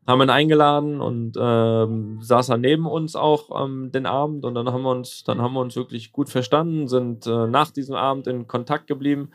Haben 0.07 0.23
ihn 0.23 0.31
eingeladen 0.31 0.99
und 0.99 1.37
ähm, 1.39 2.17
saß 2.23 2.49
er 2.49 2.57
neben 2.57 2.87
uns 2.87 3.15
auch 3.15 3.63
ähm, 3.63 3.91
den 3.91 4.07
Abend 4.07 4.45
und 4.45 4.55
dann 4.55 4.71
haben 4.71 4.81
wir 4.81 4.89
uns, 4.89 5.23
dann 5.23 5.39
haben 5.39 5.53
wir 5.53 5.59
uns 5.59 5.75
wirklich 5.75 6.11
gut 6.11 6.31
verstanden, 6.31 6.87
sind 6.87 7.27
äh, 7.27 7.45
nach 7.45 7.69
diesem 7.69 7.93
Abend 7.93 8.25
in 8.25 8.47
Kontakt 8.47 8.87
geblieben 8.87 9.29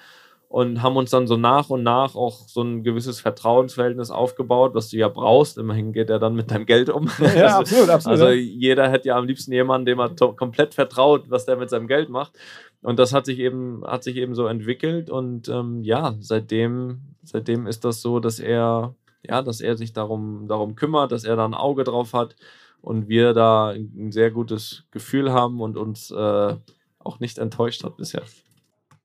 und 0.55 0.83
haben 0.83 0.97
uns 0.97 1.11
dann 1.11 1.27
so 1.27 1.37
nach 1.37 1.69
und 1.69 1.83
nach 1.83 2.15
auch 2.15 2.47
so 2.47 2.63
ein 2.63 2.85
gewisses 2.85 3.19
Vertrauensverhältnis 3.19 4.13
aufgebaut, 4.13 4.73
was 4.73 4.89
du 4.89 4.97
ja 4.97 5.09
brauchst. 5.09 5.59
Immerhin 5.59 5.93
geht 5.93 6.11
er 6.11 6.21
dann 6.21 6.37
mit 6.37 6.53
deinem 6.53 6.65
Geld 6.65 6.91
um. 6.91 7.11
Ja, 7.19 7.59
absolut, 7.59 7.89
absolut. 7.89 8.21
Also 8.21 8.31
jeder 8.31 8.89
hätte 8.89 9.09
ja 9.09 9.17
am 9.17 9.25
liebsten 9.25 9.51
jemanden, 9.51 9.87
dem 9.87 9.99
er 9.99 10.11
komplett 10.15 10.73
vertraut, 10.75 11.25
was 11.29 11.45
der 11.45 11.57
mit 11.57 11.71
seinem 11.71 11.89
Geld 11.89 12.09
macht. 12.09 12.39
Und 12.83 13.01
das 13.01 13.13
hat 13.13 13.27
sich 13.27 13.41
eben, 13.41 13.83
hat 13.85 14.05
sich 14.05 14.15
eben 14.15 14.37
so 14.37 14.47
entwickelt. 14.47 15.11
Und 15.11 15.49
ähm, 15.49 15.83
ja, 15.83 16.15
seitdem, 16.21 17.01
seitdem 17.25 17.67
ist 17.67 17.85
das 17.85 18.01
so, 18.01 18.21
dass 18.21 18.39
er, 18.39 18.95
ja, 19.25 19.43
dass 19.43 19.61
er 19.61 19.77
sich 19.77 19.93
darum, 19.93 20.47
darum 20.47 20.77
kümmert, 20.77 21.11
dass 21.11 21.25
er 21.25 21.35
da 21.35 21.45
ein 21.45 21.55
Auge 21.55 21.83
drauf 21.83 22.13
hat 22.13 22.37
und 22.81 23.09
wir 23.09 23.33
da 23.33 23.71
ein 23.71 24.13
sehr 24.13 24.31
gutes 24.31 24.85
Gefühl 24.93 25.33
haben 25.33 25.61
und 25.61 25.77
uns 25.77 26.13
äh, 26.13 26.55
auch 27.01 27.19
nicht 27.19 27.39
enttäuscht 27.39 27.83
hat 27.83 27.97
bisher. 27.97 28.23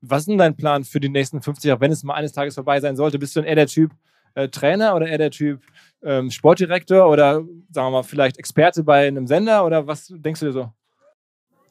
Was 0.02 0.22
ist 0.22 0.30
denn 0.30 0.38
dein 0.38 0.56
Plan 0.56 0.84
für 0.84 1.00
die 1.00 1.10
nächsten 1.10 1.42
50 1.42 1.68
Jahre, 1.68 1.82
wenn 1.82 1.92
es 1.92 2.04
mal 2.04 2.14
eines 2.14 2.32
Tages 2.32 2.56
vorbei 2.56 2.80
sein 2.80 2.96
sollte? 2.96 3.20
Bist 3.20 3.36
du 3.36 3.42
eher 3.42 3.56
der 3.56 3.68
Typ 3.68 3.92
äh, 4.36 4.48
Trainer 4.48 4.96
oder 4.96 5.08
eher 5.08 5.18
der 5.18 5.32
Typ 5.32 5.62
ähm, 6.04 6.32
Sportdirektor 6.32 7.10
oder 7.10 7.44
sagen 7.72 7.88
wir 7.88 7.92
mal 7.92 8.04
vielleicht 8.04 8.38
Experte 8.38 8.84
bei 8.84 9.08
einem 9.08 9.28
Sender 9.28 9.66
oder 9.66 9.88
was 9.88 10.08
denkst 10.16 10.40
du 10.40 10.46
dir 10.48 10.54
so? 10.54 10.72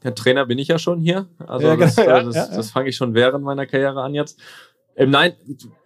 Der 0.02 0.14
Trainer 0.14 0.46
bin 0.46 0.58
ich 0.58 0.68
ja 0.68 0.78
schon 0.78 1.00
hier. 1.00 1.28
Also 1.46 1.68
ja, 1.68 1.76
das, 1.76 1.96
genau, 1.96 2.08
ja, 2.08 2.22
das, 2.22 2.34
ja, 2.34 2.46
das 2.48 2.70
fange 2.70 2.88
ich 2.88 2.96
schon 2.96 3.14
während 3.14 3.44
meiner 3.44 3.66
Karriere 3.66 4.02
an 4.02 4.14
jetzt. 4.14 4.40
Ähm, 4.96 5.10
nein, 5.10 5.34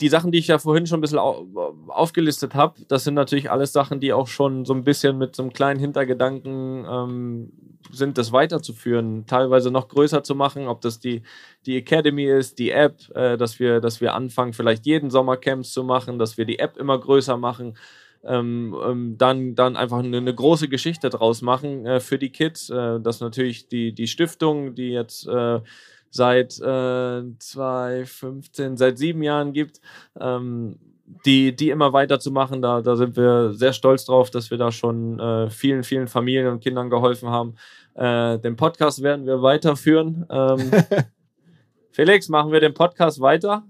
die 0.01 0.09
Sachen, 0.09 0.33
die 0.33 0.39
ich 0.39 0.49
ja 0.49 0.59
vorhin 0.59 0.87
schon 0.87 0.99
ein 0.99 1.03
bisschen 1.03 1.19
au 1.19 1.47
aufgelistet 1.89 2.55
habe, 2.55 2.81
das 2.89 3.05
sind 3.05 3.15
natürlich 3.15 3.51
alles 3.51 3.73
Sachen, 3.73 4.01
die 4.01 4.13
auch 4.13 4.27
schon 4.27 4.65
so 4.65 4.73
ein 4.73 4.85
bisschen 4.85 5.19
mit 5.19 5.37
so 5.37 5.43
einem 5.43 5.53
kleinen 5.53 5.79
Hintergedanken 5.79 6.87
ähm, 6.89 7.53
sind, 7.91 8.19
das 8.19 8.33
weiterzuführen, 8.33 9.27
teilweise 9.27 9.71
noch 9.71 9.89
größer 9.89 10.23
zu 10.23 10.35
machen, 10.35 10.69
ob 10.69 10.81
das 10.81 11.01
die, 11.01 11.23
die 11.67 11.77
Academy 11.77 12.25
ist, 12.25 12.59
die 12.59 12.71
App, 12.71 12.97
äh, 13.15 13.37
dass, 13.37 13.59
wir, 13.59 13.81
dass 13.81 14.01
wir 14.01 14.15
anfangen, 14.15 14.53
vielleicht 14.53 14.87
jeden 14.87 15.11
Sommer 15.11 15.37
Camps 15.37 15.73
zu 15.73 15.85
machen, 15.85 16.19
dass 16.19 16.39
wir 16.39 16.45
die 16.45 16.59
App 16.59 16.77
immer 16.77 16.99
größer 16.99 17.37
machen. 17.37 17.77
Ähm, 18.25 18.77
ähm, 18.85 19.19
dann, 19.19 19.57
dann 19.57 19.77
einfach 19.77 19.99
eine, 19.99 20.19
eine, 20.19 20.35
große 20.35 20.69
Geschichte 20.69 21.11
draus 21.11 21.43
machen 21.43 21.85
äh, 21.87 21.99
für 21.99 22.19
die 22.19 22.31
Kids. 22.31 22.71
Äh, 22.71 23.01
dass 23.01 23.21
natürlich 23.21 23.67
die, 23.67 23.93
die 23.93 24.07
Stiftung, 24.07 24.77
die 24.77 24.91
jetzt 24.91 25.27
äh, 25.27 25.61
seit 26.11 26.61
äh, 26.61 27.23
2015, 27.39 28.77
seit 28.77 28.99
sieben 28.99 29.23
Jahren 29.23 29.53
gibt, 29.53 29.81
ähm, 30.21 30.79
die, 31.25 31.55
die 31.55 31.71
immer 31.71 31.93
weiterzumachen. 31.93 32.63
Da, 32.63 32.81
da 32.81 32.97
sind 32.97 33.17
wir 33.17 33.53
sehr 33.53 33.73
stolz 33.73 34.05
drauf, 34.05 34.31
dass 34.31 34.51
wir 34.51 34.59
da 34.59 34.73
schon 34.73 35.19
äh, 35.19 35.51
vielen, 35.51 35.85
vielen 35.85 36.09
Familien 36.09 36.49
und 36.49 36.61
Kindern 36.61 36.91
geholfen 36.91 37.29
haben. 37.29 37.55
Äh, 37.95 38.39
den 38.39 38.57
Podcast 38.57 39.03
werden 39.03 39.27
wir 39.27 39.43
weiterführen. 39.43 40.27
Ähm, 40.31 40.71
Felix, 41.91 42.29
machen 42.29 42.53
wir 42.53 42.61
den 42.61 42.75
Podcast 42.75 43.21
weiter? 43.21 43.65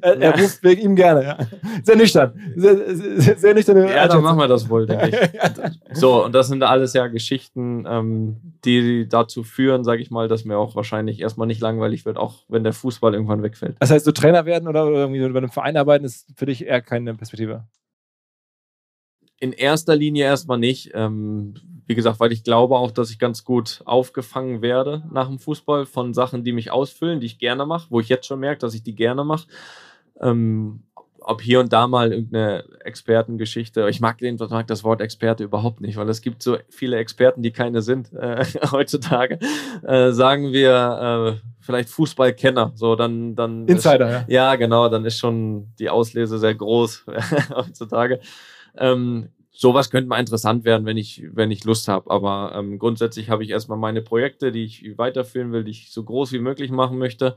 Er, 0.00 0.20
er 0.20 0.40
ruft 0.40 0.62
wegen 0.62 0.82
ihm 0.82 0.96
gerne, 0.96 1.22
ja. 1.22 1.38
Sehr 1.82 1.96
nüchtern. 1.96 2.32
Sehr, 2.56 2.96
sehr, 2.96 3.36
sehr 3.38 3.54
nüchtern. 3.54 3.88
Ja, 3.88 4.08
dann 4.08 4.22
machen 4.22 4.38
wir 4.38 4.48
das 4.48 4.68
wohl, 4.68 4.86
denke 4.86 5.08
ich. 5.10 5.92
so, 5.98 6.24
und 6.24 6.34
das 6.34 6.48
sind 6.48 6.62
alles 6.62 6.92
ja 6.92 7.06
Geschichten, 7.06 7.84
ähm, 7.88 8.36
die 8.64 9.08
dazu 9.08 9.42
führen, 9.42 9.84
sage 9.84 10.02
ich 10.02 10.10
mal, 10.10 10.28
dass 10.28 10.44
mir 10.44 10.58
auch 10.58 10.74
wahrscheinlich 10.76 11.20
erstmal 11.20 11.46
nicht 11.46 11.60
langweilig 11.60 12.04
wird, 12.04 12.16
auch 12.16 12.44
wenn 12.48 12.64
der 12.64 12.72
Fußball 12.72 13.14
irgendwann 13.14 13.42
wegfällt. 13.42 13.76
Das 13.80 13.90
heißt, 13.90 14.04
so 14.04 14.12
Trainer 14.12 14.46
werden 14.46 14.68
oder 14.68 14.84
irgendwie 14.86 15.26
bei 15.28 15.38
einem 15.38 15.50
Verein 15.50 15.76
arbeiten, 15.76 16.04
ist 16.04 16.26
für 16.36 16.46
dich 16.46 16.66
eher 16.66 16.82
keine 16.82 17.14
Perspektive? 17.14 17.64
In 19.38 19.52
erster 19.52 19.96
Linie 19.96 20.24
erstmal 20.24 20.58
nicht. 20.58 20.90
Ähm, 20.94 21.54
wie 21.90 21.96
gesagt, 21.96 22.20
weil 22.20 22.30
ich 22.30 22.44
glaube 22.44 22.76
auch, 22.76 22.92
dass 22.92 23.10
ich 23.10 23.18
ganz 23.18 23.42
gut 23.44 23.82
aufgefangen 23.84 24.62
werde 24.62 25.02
nach 25.10 25.26
dem 25.26 25.40
Fußball 25.40 25.86
von 25.86 26.14
Sachen, 26.14 26.44
die 26.44 26.52
mich 26.52 26.70
ausfüllen, 26.70 27.18
die 27.18 27.26
ich 27.26 27.40
gerne 27.40 27.66
mache, 27.66 27.88
wo 27.90 27.98
ich 27.98 28.08
jetzt 28.08 28.26
schon 28.26 28.38
merke, 28.38 28.60
dass 28.60 28.74
ich 28.74 28.84
die 28.84 28.94
gerne 28.94 29.24
mache. 29.24 29.48
Ähm, 30.20 30.84
ob 31.18 31.42
hier 31.42 31.58
und 31.58 31.72
da 31.72 31.88
mal 31.88 32.12
irgendeine 32.12 32.64
Expertengeschichte. 32.84 33.88
Ich 33.88 34.00
mag, 34.00 34.18
den, 34.18 34.36
mag 34.36 34.68
das 34.68 34.84
Wort 34.84 35.00
Experte 35.00 35.42
überhaupt 35.42 35.80
nicht, 35.80 35.96
weil 35.96 36.08
es 36.08 36.22
gibt 36.22 36.44
so 36.44 36.58
viele 36.68 36.96
Experten, 36.96 37.42
die 37.42 37.50
keine 37.50 37.82
sind 37.82 38.12
äh, 38.12 38.44
heutzutage. 38.70 39.40
Äh, 39.82 40.12
sagen 40.12 40.52
wir 40.52 41.40
äh, 41.42 41.48
vielleicht 41.58 41.88
Fußballkenner. 41.88 42.70
So 42.76 42.94
dann, 42.94 43.34
dann 43.34 43.66
Insider, 43.66 44.20
ist, 44.20 44.28
ja. 44.28 44.50
Ja, 44.50 44.54
genau. 44.54 44.88
Dann 44.88 45.04
ist 45.04 45.18
schon 45.18 45.72
die 45.80 45.90
Auslese 45.90 46.38
sehr 46.38 46.54
groß 46.54 47.06
heutzutage. 47.56 48.20
Ähm, 48.78 49.30
sowas 49.52 49.90
könnte 49.90 50.08
mal 50.08 50.20
interessant 50.20 50.64
werden, 50.64 50.86
wenn 50.86 50.96
ich, 50.96 51.24
wenn 51.32 51.50
ich 51.50 51.64
Lust 51.64 51.88
habe. 51.88 52.10
Aber 52.10 52.52
ähm, 52.54 52.78
grundsätzlich 52.78 53.30
habe 53.30 53.44
ich 53.44 53.50
erstmal 53.50 53.78
meine 53.78 54.02
Projekte, 54.02 54.52
die 54.52 54.64
ich 54.64 54.96
weiterführen 54.96 55.52
will, 55.52 55.64
die 55.64 55.72
ich 55.72 55.92
so 55.92 56.04
groß 56.04 56.32
wie 56.32 56.38
möglich 56.38 56.70
machen 56.70 56.98
möchte. 56.98 57.36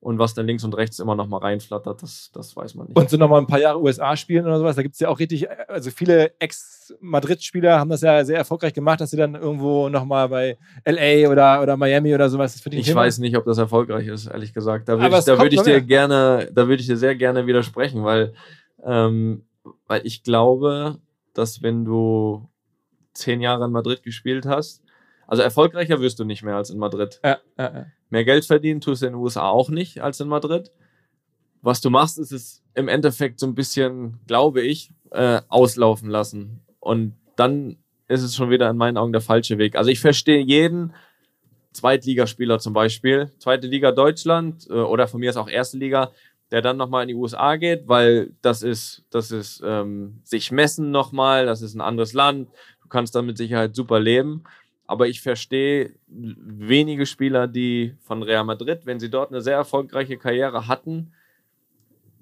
Und 0.00 0.18
was 0.18 0.34
dann 0.34 0.48
links 0.48 0.64
und 0.64 0.76
rechts 0.76 0.98
immer 0.98 1.14
noch 1.14 1.28
mal 1.28 1.38
reinflattert, 1.38 2.02
das, 2.02 2.32
das 2.34 2.56
weiß 2.56 2.74
man 2.74 2.88
nicht. 2.88 2.98
Und 2.98 3.08
so 3.08 3.16
noch 3.16 3.28
mal 3.28 3.38
ein 3.38 3.46
paar 3.46 3.60
Jahre 3.60 3.80
USA 3.80 4.16
spielen 4.16 4.44
oder 4.44 4.58
sowas, 4.58 4.74
da 4.74 4.82
gibt 4.82 4.94
es 4.94 4.98
ja 4.98 5.08
auch 5.08 5.20
richtig, 5.20 5.48
also 5.68 5.92
viele 5.92 6.32
Ex-Madrid-Spieler 6.40 7.78
haben 7.78 7.88
das 7.88 8.00
ja 8.00 8.24
sehr 8.24 8.38
erfolgreich 8.38 8.74
gemacht, 8.74 9.00
dass 9.00 9.10
sie 9.10 9.16
dann 9.16 9.36
irgendwo 9.36 9.88
noch 9.88 10.04
mal 10.04 10.28
bei 10.28 10.58
LA 10.84 11.30
oder, 11.30 11.62
oder 11.62 11.76
Miami 11.76 12.12
oder 12.12 12.28
sowas 12.28 12.60
für 12.60 12.70
Ich 12.70 12.92
weiß 12.92 13.18
nicht, 13.18 13.36
ob 13.36 13.44
das 13.44 13.58
erfolgreich 13.58 14.08
ist, 14.08 14.26
ehrlich 14.26 14.52
gesagt. 14.52 14.88
Da 14.88 14.98
würde 14.98 15.16
ich, 15.16 15.24
da 15.24 15.38
würd 15.38 15.52
ich 15.52 15.62
dir 15.62 15.80
gerne, 15.80 16.50
da 16.52 16.66
würde 16.66 16.80
ich 16.80 16.88
dir 16.88 16.96
sehr 16.96 17.14
gerne 17.14 17.46
widersprechen, 17.46 18.02
weil, 18.02 18.32
ähm, 18.84 19.44
weil 19.86 20.00
ich 20.04 20.24
glaube, 20.24 20.98
dass 21.34 21.62
wenn 21.62 21.84
du 21.84 22.48
zehn 23.14 23.40
Jahre 23.40 23.66
in 23.66 23.72
Madrid 23.72 24.02
gespielt 24.02 24.46
hast, 24.46 24.82
also 25.26 25.42
erfolgreicher 25.42 26.00
wirst 26.00 26.18
du 26.18 26.24
nicht 26.24 26.42
mehr 26.42 26.56
als 26.56 26.70
in 26.70 26.78
Madrid. 26.78 27.20
Ja, 27.24 27.38
ja, 27.58 27.74
ja. 27.74 27.86
Mehr 28.10 28.24
Geld 28.24 28.44
verdienen 28.44 28.80
tust 28.80 29.02
du 29.02 29.06
in 29.06 29.12
den 29.12 29.20
USA 29.20 29.48
auch 29.48 29.70
nicht 29.70 30.00
als 30.00 30.20
in 30.20 30.28
Madrid. 30.28 30.70
Was 31.62 31.80
du 31.80 31.90
machst, 31.90 32.18
ist 32.18 32.32
es 32.32 32.62
im 32.74 32.88
Endeffekt 32.88 33.40
so 33.40 33.46
ein 33.46 33.54
bisschen, 33.54 34.18
glaube 34.26 34.60
ich, 34.62 34.90
äh, 35.10 35.40
auslaufen 35.48 36.10
lassen. 36.10 36.60
Und 36.80 37.14
dann 37.36 37.78
ist 38.08 38.22
es 38.22 38.36
schon 38.36 38.50
wieder 38.50 38.68
in 38.68 38.76
meinen 38.76 38.96
Augen 38.96 39.12
der 39.12 39.22
falsche 39.22 39.58
Weg. 39.58 39.76
Also 39.76 39.90
ich 39.90 40.00
verstehe 40.00 40.42
jeden 40.42 40.92
Zweitligaspieler 41.72 42.58
zum 42.58 42.74
Beispiel, 42.74 43.30
zweite 43.38 43.66
Liga 43.66 43.92
Deutschland 43.92 44.66
äh, 44.68 44.74
oder 44.74 45.08
von 45.08 45.20
mir 45.20 45.30
ist 45.30 45.36
auch 45.36 45.48
erste 45.48 45.78
Liga, 45.78 46.12
der 46.52 46.60
dann 46.60 46.76
nochmal 46.76 47.02
in 47.02 47.08
die 47.08 47.14
USA 47.14 47.56
geht, 47.56 47.88
weil 47.88 48.34
das 48.42 48.62
ist, 48.62 49.04
das 49.10 49.30
ist 49.30 49.62
ähm, 49.64 50.20
sich 50.22 50.52
messen 50.52 50.90
nochmal, 50.90 51.46
das 51.46 51.62
ist 51.62 51.74
ein 51.74 51.80
anderes 51.80 52.12
Land, 52.12 52.50
du 52.82 52.88
kannst 52.88 53.14
da 53.14 53.22
mit 53.22 53.38
Sicherheit 53.38 53.74
super 53.74 53.98
leben. 53.98 54.44
Aber 54.86 55.08
ich 55.08 55.22
verstehe 55.22 55.94
wenige 56.08 57.06
Spieler, 57.06 57.48
die 57.48 57.96
von 58.02 58.22
Real 58.22 58.44
Madrid, 58.44 58.84
wenn 58.84 59.00
sie 59.00 59.08
dort 59.08 59.30
eine 59.30 59.40
sehr 59.40 59.56
erfolgreiche 59.56 60.18
Karriere 60.18 60.68
hatten, 60.68 61.14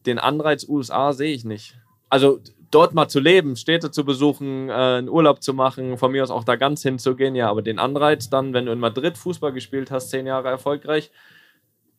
den 0.07 0.21
Anreiz 0.21 0.65
USA 0.69 1.13
sehe 1.13 1.35
ich 1.35 1.45
nicht. 1.45 1.77
Also 2.09 2.39
dort 2.71 2.95
mal 2.95 3.09
zu 3.09 3.19
leben, 3.19 3.57
Städte 3.57 3.91
zu 3.91 4.05
besuchen, 4.05 4.69
äh, 4.69 4.73
einen 4.73 5.09
Urlaub 5.09 5.43
zu 5.43 5.55
machen, 5.55 5.99
von 5.99 6.13
mir 6.13 6.23
aus 6.23 6.31
auch 6.31 6.45
da 6.45 6.55
ganz 6.55 6.83
hinzugehen, 6.83 7.35
ja, 7.35 7.51
aber 7.51 7.63
den 7.63 7.81
Anreiz 7.81 8.31
dann, 8.31 8.53
wenn 8.53 8.67
du 8.67 8.73
in 8.73 8.79
Madrid 8.79 9.19
Fußball 9.19 9.53
gespielt 9.53 9.91
hast, 9.91 10.11
zehn 10.11 10.27
Jahre 10.27 10.49
erfolgreich, 10.49 11.11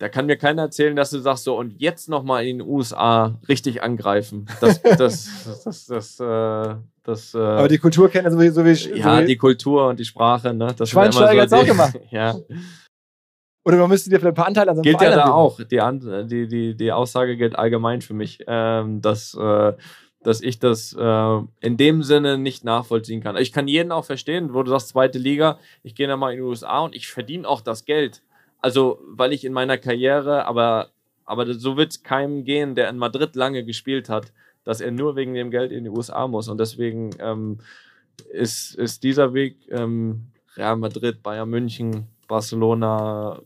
da 0.02 0.10
kann 0.10 0.26
mir 0.26 0.36
keiner 0.36 0.64
erzählen, 0.64 0.96
dass 0.96 1.12
du 1.12 1.20
sagst 1.20 1.44
so 1.44 1.56
und 1.56 1.80
jetzt 1.80 2.10
nochmal 2.10 2.48
in 2.48 2.58
den 2.58 2.68
USA 2.68 3.40
richtig 3.48 3.84
angreifen. 3.84 4.48
Das, 4.60 4.82
das, 4.98 5.64
das, 5.64 5.86
das, 5.86 6.20
äh, 6.20 6.76
das 7.04 7.36
äh, 7.36 7.38
Aber 7.38 7.68
die 7.68 7.78
Kultur 7.78 8.10
kennen 8.10 8.32
so 8.32 8.40
wie, 8.40 8.50
so 8.50 8.66
wie 8.66 8.72
Ja, 8.98 9.18
so 9.18 9.22
wie 9.22 9.28
die 9.28 9.38
Kultur 9.38 9.88
und 9.90 10.00
die 10.00 10.06
Sprache, 10.06 10.56
ne? 10.56 10.74
Das 10.76 10.90
Schweinsteiger 10.90 11.48
so 11.48 11.56
hat 11.56 11.64
es 11.64 11.70
auch 11.70 11.72
gemacht. 11.72 12.00
ja. 12.10 12.36
Oder 13.64 13.78
man 13.78 13.90
müsste 13.90 14.10
dir 14.10 14.20
vielleicht 14.20 14.32
ein 14.32 14.36
paar 14.36 14.48
Anteile 14.48 14.72
an 14.72 14.78
so 14.78 14.82
einem 14.82 14.98
Gilt 14.98 15.02
ja 15.02 15.16
da 15.16 15.32
auch. 15.34 15.60
Die, 15.62 15.80
die, 16.26 16.48
die, 16.48 16.76
die 16.76 16.92
Aussage 16.92 17.38
gilt 17.38 17.56
allgemein 17.56 18.02
für 18.02 18.16
mich, 18.16 18.40
ähm, 18.48 19.04
dass, 19.04 19.36
äh, 19.36 19.74
dass 20.24 20.42
ich 20.42 20.58
das 20.58 20.96
äh, 21.00 21.40
in 21.60 21.78
dem 21.78 22.02
Sinne 22.02 22.40
nicht 22.40 22.64
nachvollziehen 22.64 23.22
kann. 23.22 23.38
Ich 23.38 23.52
kann 23.52 23.68
jeden 23.68 23.92
auch 23.92 24.06
verstehen, 24.06 24.56
wo 24.56 24.64
du 24.64 24.72
sagst, 24.72 24.90
zweite 24.90 25.20
Liga, 25.20 25.60
ich 25.84 25.94
gehe 25.94 26.08
dann 26.08 26.18
mal 26.18 26.32
in 26.32 26.38
die 26.38 26.44
USA 26.44 26.80
und 26.80 26.96
ich 26.96 27.08
verdiene 27.08 27.48
auch 27.48 27.62
das 27.62 27.86
Geld 27.86 28.24
also 28.62 29.00
weil 29.06 29.34
ich 29.34 29.44
in 29.44 29.54
meiner 29.54 29.78
Karriere, 29.78 30.46
aber, 30.46 30.90
aber 31.26 31.54
so 31.54 31.78
wird 31.78 31.92
es 31.92 32.04
keinem 32.04 32.44
gehen, 32.46 32.76
der 32.76 32.90
in 32.90 32.98
Madrid 32.98 33.36
lange 33.36 33.66
gespielt 33.66 34.08
hat, 34.08 34.32
dass 34.64 34.82
er 34.82 34.92
nur 34.92 35.16
wegen 35.16 35.34
dem 35.34 35.52
Geld 35.52 35.72
in 35.72 35.84
die 35.84 35.90
USA 35.90 36.28
muss. 36.28 36.48
Und 36.48 36.60
deswegen 36.60 37.10
ähm, 37.20 37.60
ist, 38.32 38.76
ist 38.76 39.04
dieser 39.04 39.34
Weg 39.34 39.58
ähm, 39.70 40.28
Real 40.56 40.78
Madrid, 40.78 41.24
Bayern 41.24 41.50
München, 41.50 42.08
Barcelona, 42.28 43.42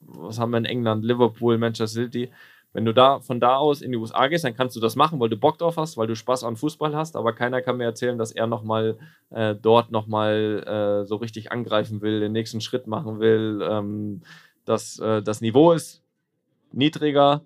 was 0.00 0.38
haben 0.38 0.52
wir 0.52 0.58
in 0.58 0.64
England, 0.64 1.04
Liverpool, 1.04 1.58
Manchester 1.58 2.02
City. 2.02 2.30
Wenn 2.72 2.84
du 2.84 2.94
da 2.94 3.18
von 3.18 3.40
da 3.40 3.56
aus 3.56 3.82
in 3.82 3.90
die 3.90 3.98
USA 3.98 4.28
gehst, 4.28 4.44
dann 4.44 4.54
kannst 4.54 4.76
du 4.76 4.80
das 4.80 4.94
machen, 4.94 5.18
weil 5.18 5.28
du 5.28 5.36
Bock 5.36 5.58
drauf 5.58 5.76
hast, 5.76 5.96
weil 5.96 6.06
du 6.06 6.14
Spaß 6.14 6.44
an 6.44 6.56
Fußball 6.56 6.94
hast, 6.94 7.16
aber 7.16 7.32
keiner 7.32 7.62
kann 7.62 7.78
mir 7.78 7.84
erzählen, 7.84 8.16
dass 8.16 8.30
er 8.30 8.46
nochmal 8.46 8.96
äh, 9.30 9.56
dort 9.56 9.90
nochmal 9.90 10.62
äh, 11.02 11.04
so 11.04 11.16
richtig 11.16 11.50
angreifen 11.50 12.00
will, 12.00 12.20
den 12.20 12.30
nächsten 12.30 12.60
Schritt 12.60 12.86
machen 12.86 13.18
will. 13.18 13.60
Ähm, 13.68 14.20
das, 14.70 14.98
äh, 15.00 15.22
das 15.22 15.40
Niveau 15.40 15.72
ist 15.72 16.02
niedriger. 16.72 17.42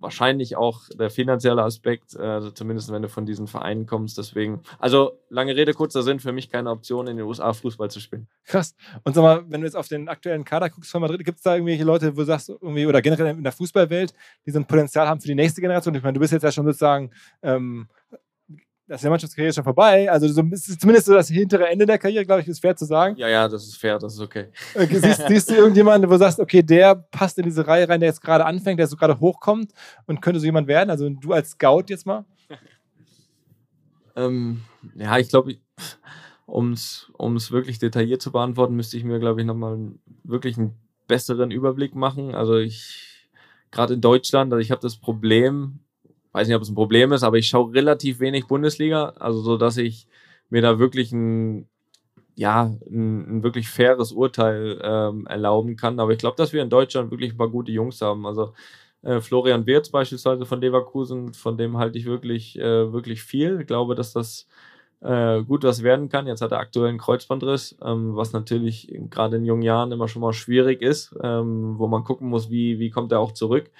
Wahrscheinlich 0.00 0.56
auch 0.56 0.82
der 0.90 1.10
finanzielle 1.10 1.62
Aspekt, 1.62 2.14
äh, 2.14 2.22
also 2.22 2.52
zumindest 2.52 2.92
wenn 2.92 3.02
du 3.02 3.08
von 3.08 3.26
diesen 3.26 3.48
Vereinen 3.48 3.86
kommst. 3.86 4.16
Deswegen, 4.16 4.60
also 4.78 5.18
lange 5.28 5.56
Rede, 5.56 5.72
kurzer 5.74 6.02
Sinn, 6.02 6.20
für 6.20 6.30
mich 6.30 6.50
keine 6.50 6.70
Option, 6.70 7.08
in 7.08 7.16
den 7.16 7.26
USA 7.26 7.52
Fußball 7.52 7.90
zu 7.90 7.98
spielen. 7.98 8.28
Krass. 8.44 8.76
Und 9.02 9.14
sag 9.14 9.22
mal, 9.22 9.44
wenn 9.48 9.62
du 9.62 9.66
jetzt 9.66 9.74
auf 9.74 9.88
den 9.88 10.08
aktuellen 10.08 10.44
Kader 10.44 10.70
guckst 10.70 10.92
von 10.92 11.00
Madrid, 11.00 11.24
gibt 11.24 11.38
es 11.38 11.42
da 11.42 11.54
irgendwelche 11.54 11.82
Leute, 11.82 12.14
wo 12.14 12.20
du 12.20 12.26
sagst, 12.26 12.50
irgendwie, 12.50 12.86
oder 12.86 13.02
generell 13.02 13.26
in 13.34 13.42
der 13.42 13.52
Fußballwelt, 13.52 14.14
die 14.46 14.50
so 14.52 14.58
ein 14.58 14.66
Potenzial 14.66 15.08
haben 15.08 15.20
für 15.20 15.28
die 15.28 15.34
nächste 15.34 15.60
Generation? 15.60 15.94
Ich 15.94 16.02
meine, 16.02 16.12
du 16.12 16.20
bist 16.20 16.32
jetzt 16.32 16.44
ja 16.44 16.52
schon 16.52 16.66
sozusagen 16.66 17.10
ähm, 17.42 17.88
das 18.88 18.96
ist 18.96 19.02
der 19.02 19.10
Mannschaftskarriere 19.10 19.52
schon 19.52 19.64
vorbei. 19.64 20.10
Also 20.10 20.26
so, 20.28 20.42
zumindest 20.42 21.06
so 21.06 21.12
das 21.12 21.28
hintere 21.28 21.68
Ende 21.68 21.84
der 21.84 21.98
Karriere, 21.98 22.24
glaube 22.24 22.40
ich, 22.40 22.48
ist 22.48 22.60
fair 22.60 22.74
zu 22.74 22.86
sagen. 22.86 23.16
Ja, 23.16 23.28
ja, 23.28 23.46
das 23.46 23.64
ist 23.64 23.76
fair, 23.76 23.98
das 23.98 24.14
ist 24.14 24.20
okay. 24.20 24.46
okay 24.74 24.98
siehst, 24.98 25.28
siehst, 25.28 25.50
du 25.50 25.54
irgendjemanden, 25.54 26.08
wo 26.08 26.14
du 26.14 26.18
sagst, 26.18 26.40
okay, 26.40 26.62
der 26.62 26.94
passt 26.94 27.36
in 27.38 27.44
diese 27.44 27.66
Reihe 27.66 27.86
rein, 27.86 28.00
der 28.00 28.08
jetzt 28.08 28.22
gerade 28.22 28.46
anfängt, 28.46 28.80
der 28.80 28.86
so 28.86 28.96
gerade 28.96 29.20
hochkommt 29.20 29.72
und 30.06 30.22
könnte 30.22 30.40
so 30.40 30.46
jemand 30.46 30.68
werden? 30.68 30.88
Also 30.88 31.08
du 31.10 31.32
als 31.32 31.50
Scout 31.50 31.84
jetzt 31.88 32.06
mal? 32.06 32.24
ähm, 34.16 34.62
ja, 34.96 35.18
ich 35.18 35.28
glaube, 35.28 35.56
um 36.46 36.72
es 36.72 37.06
wirklich 37.52 37.78
detailliert 37.78 38.22
zu 38.22 38.32
beantworten, 38.32 38.74
müsste 38.74 38.96
ich 38.96 39.04
mir, 39.04 39.20
glaube 39.20 39.42
ich, 39.42 39.46
nochmal 39.46 39.92
wirklich 40.24 40.56
einen 40.56 40.74
besseren 41.06 41.50
Überblick 41.50 41.94
machen. 41.94 42.34
Also 42.34 42.56
ich, 42.56 43.28
gerade 43.70 43.94
in 43.94 44.00
Deutschland, 44.00 44.50
also 44.50 44.62
ich 44.62 44.70
habe 44.70 44.80
das 44.80 44.96
Problem, 44.96 45.80
weiß 46.32 46.48
nicht, 46.48 46.56
ob 46.56 46.62
es 46.62 46.68
ein 46.68 46.74
Problem 46.74 47.12
ist, 47.12 47.22
aber 47.22 47.38
ich 47.38 47.48
schaue 47.48 47.74
relativ 47.74 48.20
wenig 48.20 48.46
Bundesliga, 48.46 49.14
also 49.18 49.40
so, 49.40 49.56
dass 49.56 49.76
ich 49.76 50.06
mir 50.50 50.62
da 50.62 50.78
wirklich 50.78 51.12
ein, 51.12 51.68
ja, 52.34 52.74
ein, 52.90 53.38
ein, 53.38 53.42
wirklich 53.42 53.68
faires 53.68 54.12
Urteil 54.12 54.80
ähm, 54.82 55.26
erlauben 55.26 55.76
kann. 55.76 56.00
Aber 56.00 56.12
ich 56.12 56.18
glaube, 56.18 56.36
dass 56.36 56.52
wir 56.52 56.62
in 56.62 56.70
Deutschland 56.70 57.10
wirklich 57.10 57.32
ein 57.32 57.36
paar 57.36 57.50
gute 57.50 57.72
Jungs 57.72 58.00
haben. 58.00 58.26
Also 58.26 58.54
äh, 59.02 59.20
Florian 59.20 59.66
Wirtz 59.66 59.90
beispielsweise 59.90 60.46
von 60.46 60.60
Leverkusen, 60.60 61.34
von 61.34 61.56
dem 61.56 61.78
halte 61.78 61.98
ich 61.98 62.04
wirklich, 62.06 62.58
äh, 62.58 62.92
wirklich 62.92 63.22
viel. 63.22 63.60
Ich 63.60 63.66
glaube, 63.66 63.94
dass 63.94 64.12
das 64.12 64.46
äh, 65.00 65.42
gut 65.42 65.64
was 65.64 65.82
werden 65.82 66.08
kann. 66.08 66.26
Jetzt 66.26 66.42
hat 66.42 66.52
er 66.52 66.58
aktuell 66.58 66.88
einen 66.88 66.98
Kreuzbandriss, 66.98 67.76
ähm, 67.84 68.16
was 68.16 68.32
natürlich 68.32 68.92
gerade 69.10 69.36
in 69.36 69.44
jungen 69.44 69.62
Jahren 69.62 69.92
immer 69.92 70.08
schon 70.08 70.22
mal 70.22 70.32
schwierig 70.32 70.82
ist, 70.82 71.14
ähm, 71.22 71.78
wo 71.78 71.86
man 71.86 72.04
gucken 72.04 72.28
muss, 72.28 72.50
wie, 72.50 72.78
wie 72.78 72.90
kommt 72.90 73.12
er 73.12 73.20
auch 73.20 73.32
zurück. 73.32 73.70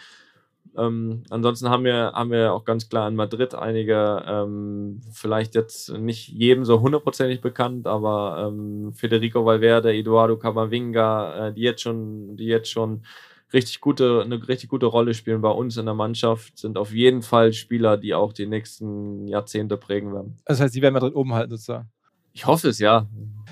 Ähm, 0.79 1.24
ansonsten 1.31 1.68
haben 1.68 1.85
wir, 1.85 2.12
haben 2.14 2.31
wir 2.31 2.53
auch 2.53 2.64
ganz 2.64 2.89
klar 2.89 3.09
in 3.09 3.16
Madrid 3.16 3.55
einige, 3.55 4.24
ähm, 4.26 5.01
vielleicht 5.11 5.55
jetzt 5.55 5.91
nicht 5.93 6.29
jedem 6.29 6.64
so 6.64 6.81
hundertprozentig 6.81 7.41
bekannt, 7.41 7.87
aber 7.87 8.49
ähm, 8.49 8.93
Federico 8.93 9.45
Valverde, 9.45 9.93
Eduardo 9.93 10.37
Camavinga, 10.37 11.49
äh, 11.49 11.53
die 11.53 11.62
jetzt 11.62 11.83
schon, 11.83 12.37
die 12.37 12.47
jetzt 12.47 12.70
schon 12.70 13.03
richtig 13.53 13.81
gute, 13.81 14.22
eine 14.22 14.47
richtig 14.47 14.68
gute 14.68 14.87
Rolle 14.87 15.14
spielen 15.14 15.41
bei 15.41 15.51
uns 15.51 15.76
in 15.76 15.87
der 15.87 15.95
Mannschaft, 15.95 16.59
sind 16.59 16.79
auf 16.79 16.93
jeden 16.93 17.22
Fall 17.22 17.53
Spieler, 17.53 17.97
die 17.97 18.14
auch 18.14 18.33
die 18.33 18.47
nächsten 18.47 19.26
Jahrzehnte 19.26 19.76
prägen 19.76 20.12
werden. 20.12 20.39
Das 20.45 20.61
heißt, 20.61 20.74
sie 20.74 20.83
werden 20.83 20.95
Madrid 20.95 21.14
oben 21.14 21.35
halten 21.35 21.51
sozusagen. 21.51 21.89
Ich 22.33 22.47
hoffe 22.47 22.68
es, 22.68 22.79
ja. 22.79 23.09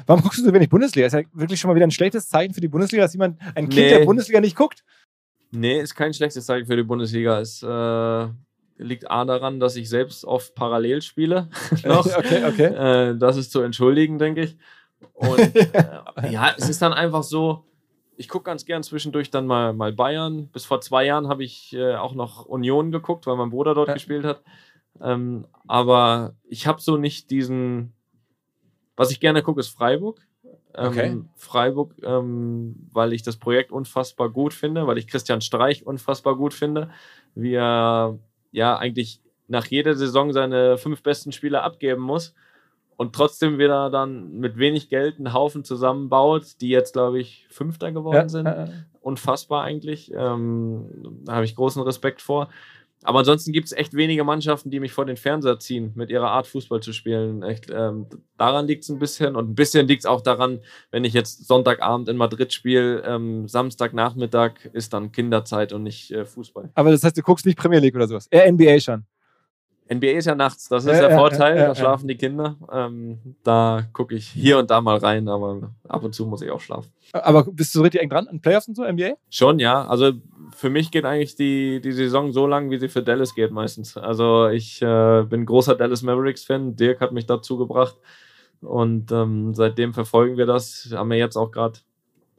Warum 0.06 0.22
guckst 0.22 0.38
du 0.38 0.44
so 0.44 0.52
wenig 0.52 0.68
Bundesliga? 0.68 1.06
Ist 1.06 1.14
ja 1.14 1.22
wirklich 1.32 1.58
schon 1.58 1.68
mal 1.68 1.74
wieder 1.74 1.86
ein 1.86 1.90
schlechtes 1.90 2.28
Zeichen 2.28 2.54
für 2.54 2.60
die 2.60 2.68
Bundesliga, 2.68 3.02
dass 3.02 3.14
jemand, 3.14 3.40
ein 3.56 3.68
Kind 3.68 3.86
nee. 3.86 3.88
der 3.88 4.04
Bundesliga 4.04 4.40
nicht 4.40 4.54
guckt. 4.54 4.84
Nee, 5.56 5.80
ist 5.80 5.94
kein 5.94 6.12
schlechtes 6.12 6.44
Zeichen 6.46 6.66
für 6.66 6.76
die 6.76 6.82
Bundesliga. 6.82 7.40
Es 7.40 7.62
äh, 7.62 8.28
liegt 8.76 9.10
A 9.10 9.24
daran, 9.24 9.58
dass 9.58 9.76
ich 9.76 9.88
selbst 9.88 10.24
oft 10.24 10.54
parallel 10.54 11.00
spiele. 11.00 11.48
okay, 11.84 12.44
okay. 12.46 13.10
Äh, 13.10 13.16
das 13.16 13.38
ist 13.38 13.52
zu 13.52 13.62
entschuldigen, 13.62 14.18
denke 14.18 14.42
ich. 14.42 14.56
Und 15.14 15.38
äh, 15.56 16.30
ja, 16.30 16.52
es 16.56 16.68
ist 16.68 16.82
dann 16.82 16.92
einfach 16.92 17.22
so, 17.22 17.64
ich 18.16 18.28
gucke 18.28 18.44
ganz 18.44 18.66
gern 18.66 18.82
zwischendurch 18.82 19.30
dann 19.30 19.46
mal, 19.46 19.72
mal 19.72 19.92
Bayern. 19.92 20.48
Bis 20.48 20.66
vor 20.66 20.82
zwei 20.82 21.06
Jahren 21.06 21.28
habe 21.28 21.42
ich 21.42 21.72
äh, 21.72 21.94
auch 21.94 22.14
noch 22.14 22.44
Union 22.44 22.90
geguckt, 22.92 23.26
weil 23.26 23.36
mein 23.36 23.50
Bruder 23.50 23.74
dort 23.74 23.88
ja. 23.88 23.94
gespielt 23.94 24.24
hat. 24.24 24.42
Ähm, 25.00 25.46
aber 25.66 26.34
ich 26.44 26.66
habe 26.66 26.82
so 26.82 26.98
nicht 26.98 27.30
diesen. 27.30 27.94
Was 28.94 29.10
ich 29.10 29.20
gerne 29.20 29.42
gucke, 29.42 29.60
ist 29.60 29.68
Freiburg. 29.68 30.20
Ähm, 30.76 30.86
okay. 30.86 31.20
Freiburg, 31.36 31.94
ähm, 32.02 32.88
weil 32.92 33.12
ich 33.12 33.22
das 33.22 33.36
Projekt 33.36 33.72
unfassbar 33.72 34.30
gut 34.30 34.52
finde, 34.52 34.86
weil 34.86 34.98
ich 34.98 35.06
Christian 35.06 35.40
Streich 35.40 35.86
unfassbar 35.86 36.36
gut 36.36 36.54
finde, 36.54 36.90
wie 37.34 37.54
er 37.54 38.18
ja 38.52 38.76
eigentlich 38.76 39.20
nach 39.48 39.66
jeder 39.66 39.94
Saison 39.94 40.32
seine 40.32 40.76
fünf 40.76 41.02
besten 41.02 41.32
Spieler 41.32 41.62
abgeben 41.62 42.02
muss 42.02 42.34
und 42.96 43.14
trotzdem 43.14 43.58
wieder 43.58 43.90
dann 43.90 44.38
mit 44.38 44.58
wenig 44.58 44.88
Geld 44.88 45.18
einen 45.18 45.32
Haufen 45.32 45.64
zusammenbaut, 45.64 46.60
die 46.60 46.68
jetzt, 46.68 46.92
glaube 46.94 47.20
ich, 47.20 47.46
Fünfter 47.50 47.92
geworden 47.92 48.16
ja, 48.16 48.28
sind. 48.28 48.48
Unfassbar 49.00 49.62
eigentlich. 49.62 50.12
Ähm, 50.12 51.22
da 51.24 51.34
habe 51.34 51.44
ich 51.44 51.54
großen 51.54 51.82
Respekt 51.82 52.22
vor. 52.22 52.48
Aber 53.02 53.20
ansonsten 53.20 53.52
gibt 53.52 53.66
es 53.66 53.72
echt 53.72 53.94
wenige 53.94 54.24
Mannschaften, 54.24 54.70
die 54.70 54.80
mich 54.80 54.92
vor 54.92 55.04
den 55.04 55.16
Fernseher 55.16 55.58
ziehen, 55.58 55.92
mit 55.94 56.10
ihrer 56.10 56.30
Art 56.30 56.46
Fußball 56.46 56.80
zu 56.80 56.92
spielen. 56.92 57.42
Echt, 57.42 57.70
ähm, 57.70 58.06
daran 58.36 58.66
liegt 58.66 58.84
es 58.84 58.88
ein 58.88 58.98
bisschen. 58.98 59.36
Und 59.36 59.50
ein 59.50 59.54
bisschen 59.54 59.86
liegt 59.86 60.02
es 60.02 60.06
auch 60.06 60.22
daran, 60.22 60.60
wenn 60.90 61.04
ich 61.04 61.12
jetzt 61.12 61.46
Sonntagabend 61.46 62.08
in 62.08 62.16
Madrid 62.16 62.52
spiele, 62.52 63.02
ähm, 63.06 63.48
Samstagnachmittag 63.48 64.52
ist 64.72 64.92
dann 64.92 65.12
Kinderzeit 65.12 65.72
und 65.72 65.82
nicht 65.82 66.10
äh, 66.10 66.24
Fußball. 66.24 66.70
Aber 66.74 66.90
das 66.90 67.04
heißt, 67.04 67.16
du 67.16 67.22
guckst 67.22 67.46
nicht 67.46 67.58
Premier 67.58 67.78
League 67.78 67.94
oder 67.94 68.08
sowas? 68.08 68.26
Eher 68.30 68.50
NBA 68.50 68.80
schon. 68.80 69.04
NBA 69.92 70.18
ist 70.18 70.26
ja 70.26 70.34
nachts, 70.34 70.68
das 70.68 70.84
ist 70.84 70.92
ja, 70.92 71.08
der 71.08 71.16
Vorteil, 71.16 71.56
ja, 71.56 71.68
da 71.68 71.74
schlafen 71.74 72.08
die 72.08 72.16
Kinder. 72.16 72.56
Ähm, 72.72 73.18
da 73.44 73.84
gucke 73.92 74.16
ich 74.16 74.26
hier 74.26 74.58
und 74.58 74.70
da 74.70 74.80
mal 74.80 74.96
rein, 74.96 75.28
aber 75.28 75.70
ab 75.86 76.02
und 76.02 76.12
zu 76.12 76.26
muss 76.26 76.42
ich 76.42 76.50
auch 76.50 76.60
schlafen. 76.60 76.90
Aber 77.12 77.44
bist 77.44 77.74
du 77.74 77.82
richtig 77.82 78.02
eng 78.02 78.10
dran 78.10 78.26
an 78.26 78.40
Playoffs 78.40 78.66
und 78.66 78.74
so, 78.74 78.84
NBA? 78.84 79.14
Schon, 79.30 79.60
ja. 79.60 79.86
Also 79.86 80.12
für 80.56 80.70
mich 80.70 80.90
geht 80.90 81.04
eigentlich 81.04 81.36
die, 81.36 81.80
die 81.80 81.92
Saison 81.92 82.32
so 82.32 82.46
lang, 82.46 82.70
wie 82.70 82.78
sie 82.78 82.88
für 82.88 83.02
Dallas 83.02 83.34
geht 83.34 83.52
meistens. 83.52 83.96
Also 83.96 84.48
ich 84.48 84.82
äh, 84.82 85.22
bin 85.22 85.46
großer 85.46 85.76
Dallas 85.76 86.02
Mavericks-Fan. 86.02 86.74
Dirk 86.74 87.00
hat 87.00 87.12
mich 87.12 87.26
dazu 87.26 87.56
gebracht. 87.56 87.96
Und 88.62 89.12
ähm, 89.12 89.54
seitdem 89.54 89.94
verfolgen 89.94 90.36
wir 90.36 90.46
das. 90.46 90.88
Haben 90.92 91.10
wir 91.10 91.18
jetzt 91.18 91.36
auch 91.36 91.52
gerade 91.52 91.78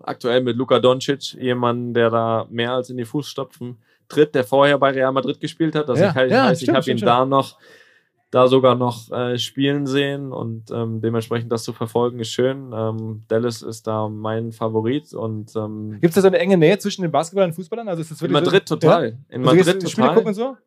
aktuell 0.03 0.41
mit 0.41 0.57
Luka 0.57 0.79
Doncic 0.79 1.33
jemanden, 1.35 1.93
der 1.93 2.09
da 2.09 2.47
mehr 2.49 2.73
als 2.73 2.89
in 2.89 2.97
die 2.97 3.05
Fußstapfen 3.05 3.77
tritt, 4.09 4.35
der 4.35 4.43
vorher 4.43 4.77
bei 4.77 4.91
Real 4.91 5.11
Madrid 5.11 5.39
gespielt 5.39 5.75
hat. 5.75 5.89
Also 5.89 6.03
ja, 6.03 6.09
ich, 6.09 6.31
ja, 6.31 6.45
heißt, 6.45 6.63
ich 6.63 6.69
habe 6.69 6.79
ihn 6.79 6.97
stimmt. 6.97 7.03
da 7.03 7.25
noch, 7.25 7.57
da 8.31 8.47
sogar 8.47 8.75
noch 8.75 9.11
äh, 9.11 9.37
spielen 9.37 9.87
sehen 9.87 10.31
und 10.31 10.69
ähm, 10.71 11.01
dementsprechend 11.01 11.51
das 11.51 11.63
zu 11.63 11.73
verfolgen 11.73 12.19
ist 12.19 12.29
schön. 12.29 12.71
Ähm, 12.73 13.23
Dallas 13.27 13.61
ist 13.61 13.87
da 13.87 14.09
mein 14.09 14.51
Favorit 14.51 15.13
und 15.13 15.55
ähm, 15.55 15.97
gibt 16.01 16.11
es 16.11 16.15
da 16.15 16.21
so 16.21 16.27
eine 16.27 16.39
enge 16.39 16.57
Nähe 16.57 16.77
zwischen 16.77 17.03
den 17.03 17.11
Basketballern 17.11 17.51
und 17.51 17.55
Fußballern? 17.55 17.87
Also 17.87 18.01
ist 18.01 18.11
das 18.11 18.21
in 18.21 18.31
Madrid 18.31 18.67
so, 18.67 18.75
total. 18.75 19.09
Ja? 19.09 19.35
In 19.35 19.47
also 19.47 19.55
Madrid 19.55 19.73
total. 19.75 19.89
Spiele 19.89 20.07
gucken 20.09 20.27
und 20.27 20.33
so? 20.33 20.57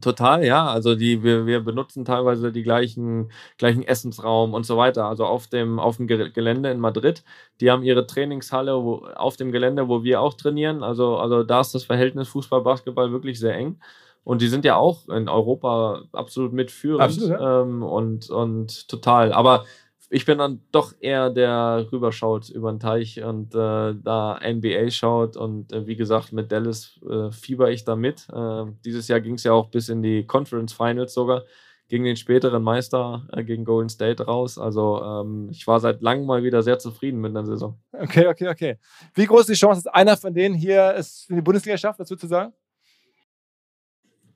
Total, 0.00 0.44
ja. 0.44 0.66
Also 0.66 0.94
die, 0.94 1.22
wir, 1.22 1.46
wir 1.46 1.60
benutzen 1.60 2.04
teilweise 2.04 2.52
die 2.52 2.62
gleichen, 2.62 3.30
gleichen 3.56 3.82
Essensraum 3.82 4.54
und 4.54 4.64
so 4.64 4.76
weiter. 4.76 5.06
Also 5.06 5.24
auf 5.24 5.46
dem, 5.46 5.78
auf 5.78 5.96
dem 5.96 6.06
Gelände 6.06 6.70
in 6.70 6.80
Madrid. 6.80 7.24
Die 7.60 7.70
haben 7.70 7.82
ihre 7.82 8.06
Trainingshalle 8.06 8.82
wo, 8.82 9.06
auf 9.14 9.36
dem 9.36 9.52
Gelände, 9.52 9.88
wo 9.88 10.02
wir 10.02 10.20
auch 10.20 10.34
trainieren. 10.34 10.82
Also, 10.82 11.16
also 11.16 11.42
da 11.42 11.60
ist 11.60 11.74
das 11.74 11.84
Verhältnis 11.84 12.28
Fußball-Basketball 12.28 13.12
wirklich 13.12 13.38
sehr 13.38 13.54
eng. 13.54 13.80
Und 14.24 14.42
die 14.42 14.48
sind 14.48 14.64
ja 14.64 14.76
auch 14.76 15.08
in 15.08 15.28
Europa 15.28 16.02
absolut 16.12 16.52
mitführend. 16.52 17.02
Absolut, 17.02 17.30
ja. 17.30 17.62
ähm, 17.62 17.82
und, 17.82 18.28
und 18.28 18.88
total. 18.88 19.32
Aber 19.32 19.64
ich 20.10 20.24
bin 20.24 20.38
dann 20.38 20.62
doch 20.72 20.94
eher 21.00 21.30
der 21.30 21.86
rüberschaut 21.92 22.48
über 22.48 22.72
den 22.72 22.80
Teich 22.80 23.22
und 23.22 23.54
äh, 23.54 23.94
da 23.94 24.40
NBA 24.42 24.90
schaut. 24.90 25.36
Und 25.36 25.72
äh, 25.72 25.86
wie 25.86 25.96
gesagt, 25.96 26.32
mit 26.32 26.50
Dallas 26.50 26.98
äh, 27.08 27.30
fieber 27.30 27.70
ich 27.70 27.84
da 27.84 27.94
mit. 27.94 28.26
Äh, 28.32 28.64
dieses 28.84 29.08
Jahr 29.08 29.20
ging 29.20 29.34
es 29.34 29.44
ja 29.44 29.52
auch 29.52 29.68
bis 29.70 29.88
in 29.88 30.02
die 30.02 30.26
Conference 30.26 30.72
Finals 30.72 31.12
sogar 31.12 31.44
gegen 31.88 32.04
den 32.04 32.16
späteren 32.16 32.62
Meister, 32.62 33.26
äh, 33.32 33.44
gegen 33.44 33.64
Golden 33.64 33.90
State 33.90 34.24
raus. 34.24 34.58
Also 34.58 35.02
ähm, 35.02 35.48
ich 35.50 35.66
war 35.66 35.78
seit 35.80 36.00
langem 36.00 36.26
mal 36.26 36.42
wieder 36.42 36.62
sehr 36.62 36.78
zufrieden 36.78 37.20
mit 37.20 37.34
der 37.34 37.44
Saison. 37.44 37.78
Okay, 37.92 38.26
okay, 38.28 38.48
okay. 38.48 38.78
Wie 39.14 39.26
groß 39.26 39.40
ist 39.40 39.50
die 39.50 39.54
Chance, 39.54 39.82
dass 39.84 39.92
einer 39.92 40.16
von 40.16 40.32
denen 40.32 40.54
hier 40.54 40.94
es 40.96 41.26
in 41.28 41.36
die 41.36 41.42
Bundesliga 41.42 41.76
schafft, 41.76 41.98
was 41.98 42.08
würdest 42.08 42.24
du 42.24 42.28
sagen? 42.28 42.52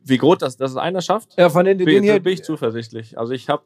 Wie 0.05 0.19
groß 0.19 0.39
das, 0.39 0.57
dass 0.57 0.73
es 0.73 0.77
einer 0.77 1.01
schafft? 1.01 1.37
Ja, 1.37 1.49
von 1.49 1.65
den, 1.65 1.79
den 1.79 1.85
bin, 1.85 2.03
hier. 2.03 2.19
bin 2.21 2.33
ich 2.33 2.43
zuversichtlich. 2.43 3.19
Also 3.19 3.33
ich 3.33 3.49
habe, 3.49 3.63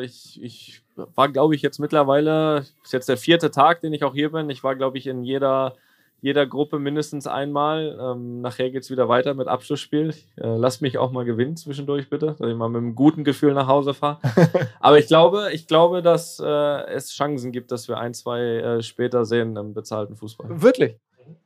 äh, 0.00 0.04
ich, 0.04 0.42
ich 0.42 0.82
war, 1.14 1.28
glaube 1.28 1.54
ich, 1.54 1.62
jetzt 1.62 1.78
mittlerweile, 1.78 2.64
ist 2.82 2.92
jetzt 2.92 3.08
der 3.08 3.16
vierte 3.16 3.50
Tag, 3.50 3.80
den 3.80 3.92
ich 3.92 4.04
auch 4.04 4.14
hier 4.14 4.32
bin. 4.32 4.50
Ich 4.50 4.64
war, 4.64 4.74
glaube 4.74 4.98
ich, 4.98 5.06
in 5.06 5.22
jeder, 5.22 5.74
jeder 6.20 6.46
Gruppe 6.46 6.78
mindestens 6.78 7.26
einmal. 7.26 7.96
Ähm, 8.00 8.40
nachher 8.40 8.70
geht 8.70 8.82
es 8.82 8.90
wieder 8.90 9.08
weiter 9.08 9.34
mit 9.34 9.46
Abschlussspiel. 9.46 10.14
Äh, 10.36 10.56
lasst 10.56 10.82
mich 10.82 10.98
auch 10.98 11.12
mal 11.12 11.24
gewinnen 11.24 11.56
zwischendurch, 11.56 12.10
bitte, 12.10 12.34
dass 12.38 12.48
ich 12.48 12.56
mal 12.56 12.68
mit 12.68 12.78
einem 12.78 12.94
guten 12.94 13.22
Gefühl 13.22 13.54
nach 13.54 13.68
Hause 13.68 13.94
fahre. 13.94 14.18
Aber 14.80 14.98
ich 14.98 15.06
glaube, 15.06 15.50
ich 15.52 15.66
glaube, 15.66 16.02
dass 16.02 16.40
äh, 16.40 16.86
es 16.88 17.12
Chancen 17.12 17.52
gibt, 17.52 17.70
dass 17.70 17.88
wir 17.88 17.98
ein, 17.98 18.14
zwei 18.14 18.40
äh, 18.40 18.82
später 18.82 19.24
sehen 19.24 19.56
im 19.56 19.74
bezahlten 19.74 20.16
Fußball. 20.16 20.62
Wirklich? 20.62 20.96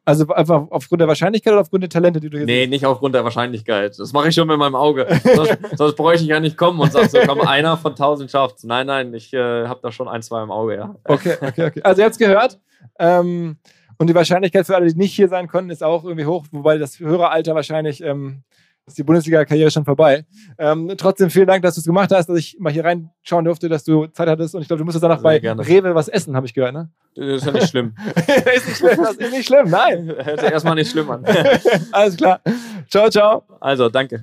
Also 0.04 0.26
einfach 0.28 0.66
aufgrund 0.70 1.00
der 1.00 1.08
Wahrscheinlichkeit 1.08 1.52
oder 1.52 1.60
aufgrund 1.60 1.82
der 1.82 1.90
Talente, 1.90 2.20
die 2.20 2.30
du 2.30 2.38
hier 2.38 2.46
Nee, 2.46 2.60
siehst? 2.60 2.70
nicht 2.70 2.86
aufgrund 2.86 3.14
der 3.14 3.22
Wahrscheinlichkeit. 3.24 3.98
Das 3.98 4.12
mache 4.12 4.28
ich 4.28 4.34
schon 4.34 4.48
mit 4.48 4.58
meinem 4.58 4.74
Auge. 4.74 5.06
sonst, 5.36 5.58
sonst 5.76 5.96
bräuchte 5.96 6.22
ich 6.24 6.28
ja 6.30 6.40
nicht 6.40 6.56
kommen 6.56 6.80
und 6.80 6.90
sagen, 6.92 7.08
so 7.08 7.18
komm, 7.26 7.40
einer 7.42 7.76
von 7.76 7.94
tausend 7.94 8.30
schafft's. 8.30 8.64
Nein, 8.64 8.86
nein, 8.86 9.14
ich 9.14 9.32
äh, 9.32 9.66
habe 9.66 9.80
da 9.82 9.92
schon 9.92 10.08
ein, 10.08 10.22
zwei 10.22 10.42
im 10.42 10.50
Auge, 10.50 10.76
ja. 10.76 10.94
Okay, 11.04 11.36
okay, 11.40 11.66
okay. 11.66 11.82
Also 11.82 12.02
ihr 12.02 12.06
habt 12.06 12.18
gehört. 12.18 12.58
Ähm, 12.98 13.58
und 13.98 14.06
die 14.08 14.14
Wahrscheinlichkeit 14.14 14.64
für 14.66 14.74
alle, 14.76 14.86
die 14.86 14.96
nicht 14.98 15.14
hier 15.14 15.28
sein 15.28 15.46
konnten, 15.46 15.70
ist 15.70 15.82
auch 15.82 16.04
irgendwie 16.04 16.24
hoch, 16.24 16.46
wobei 16.52 16.78
das 16.78 16.98
Höreralter 16.98 17.54
wahrscheinlich 17.54 18.02
ähm, 18.02 18.42
ist 18.90 18.98
die 18.98 19.02
Bundesliga-Karriere 19.02 19.70
schon 19.70 19.84
vorbei. 19.84 20.24
Ähm, 20.58 20.92
trotzdem 20.96 21.30
vielen 21.30 21.46
Dank, 21.46 21.62
dass 21.62 21.74
du 21.74 21.80
es 21.80 21.86
gemacht 21.86 22.10
hast, 22.12 22.28
dass 22.28 22.38
ich 22.38 22.56
mal 22.58 22.72
hier 22.72 22.84
reinschauen 22.84 23.44
durfte, 23.44 23.68
dass 23.68 23.84
du 23.84 24.06
Zeit 24.06 24.28
hattest. 24.28 24.54
Und 24.54 24.62
ich 24.62 24.68
glaube, 24.68 24.78
du 24.78 24.84
musst 24.84 24.96
jetzt 24.96 25.02
danach 25.02 25.22
bei 25.22 25.38
gerne. 25.38 25.66
Rewe 25.66 25.94
was 25.94 26.08
essen, 26.08 26.36
habe 26.36 26.46
ich 26.46 26.54
gehört, 26.54 26.74
ne? 26.74 26.90
Das 27.14 27.26
ist 27.26 27.46
ja 27.46 27.52
nicht 27.52 27.68
schlimm. 27.68 27.94
ist 28.16 28.68
nicht 28.68 28.76
schlimm, 28.76 28.98
das 29.02 29.14
ist 29.16 29.32
nicht 29.32 29.46
schlimm, 29.46 29.70
nein. 29.70 30.12
Hört 30.24 30.40
sich 30.40 30.50
erstmal 30.50 30.74
nicht 30.74 30.90
schlimm 30.90 31.10
an. 31.10 31.24
Alles 31.92 32.16
klar. 32.16 32.40
Ciao, 32.88 33.08
ciao. 33.10 33.44
Also, 33.60 33.88
danke. 33.88 34.22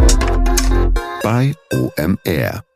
bei 1.21 1.53
OMR. 1.71 2.70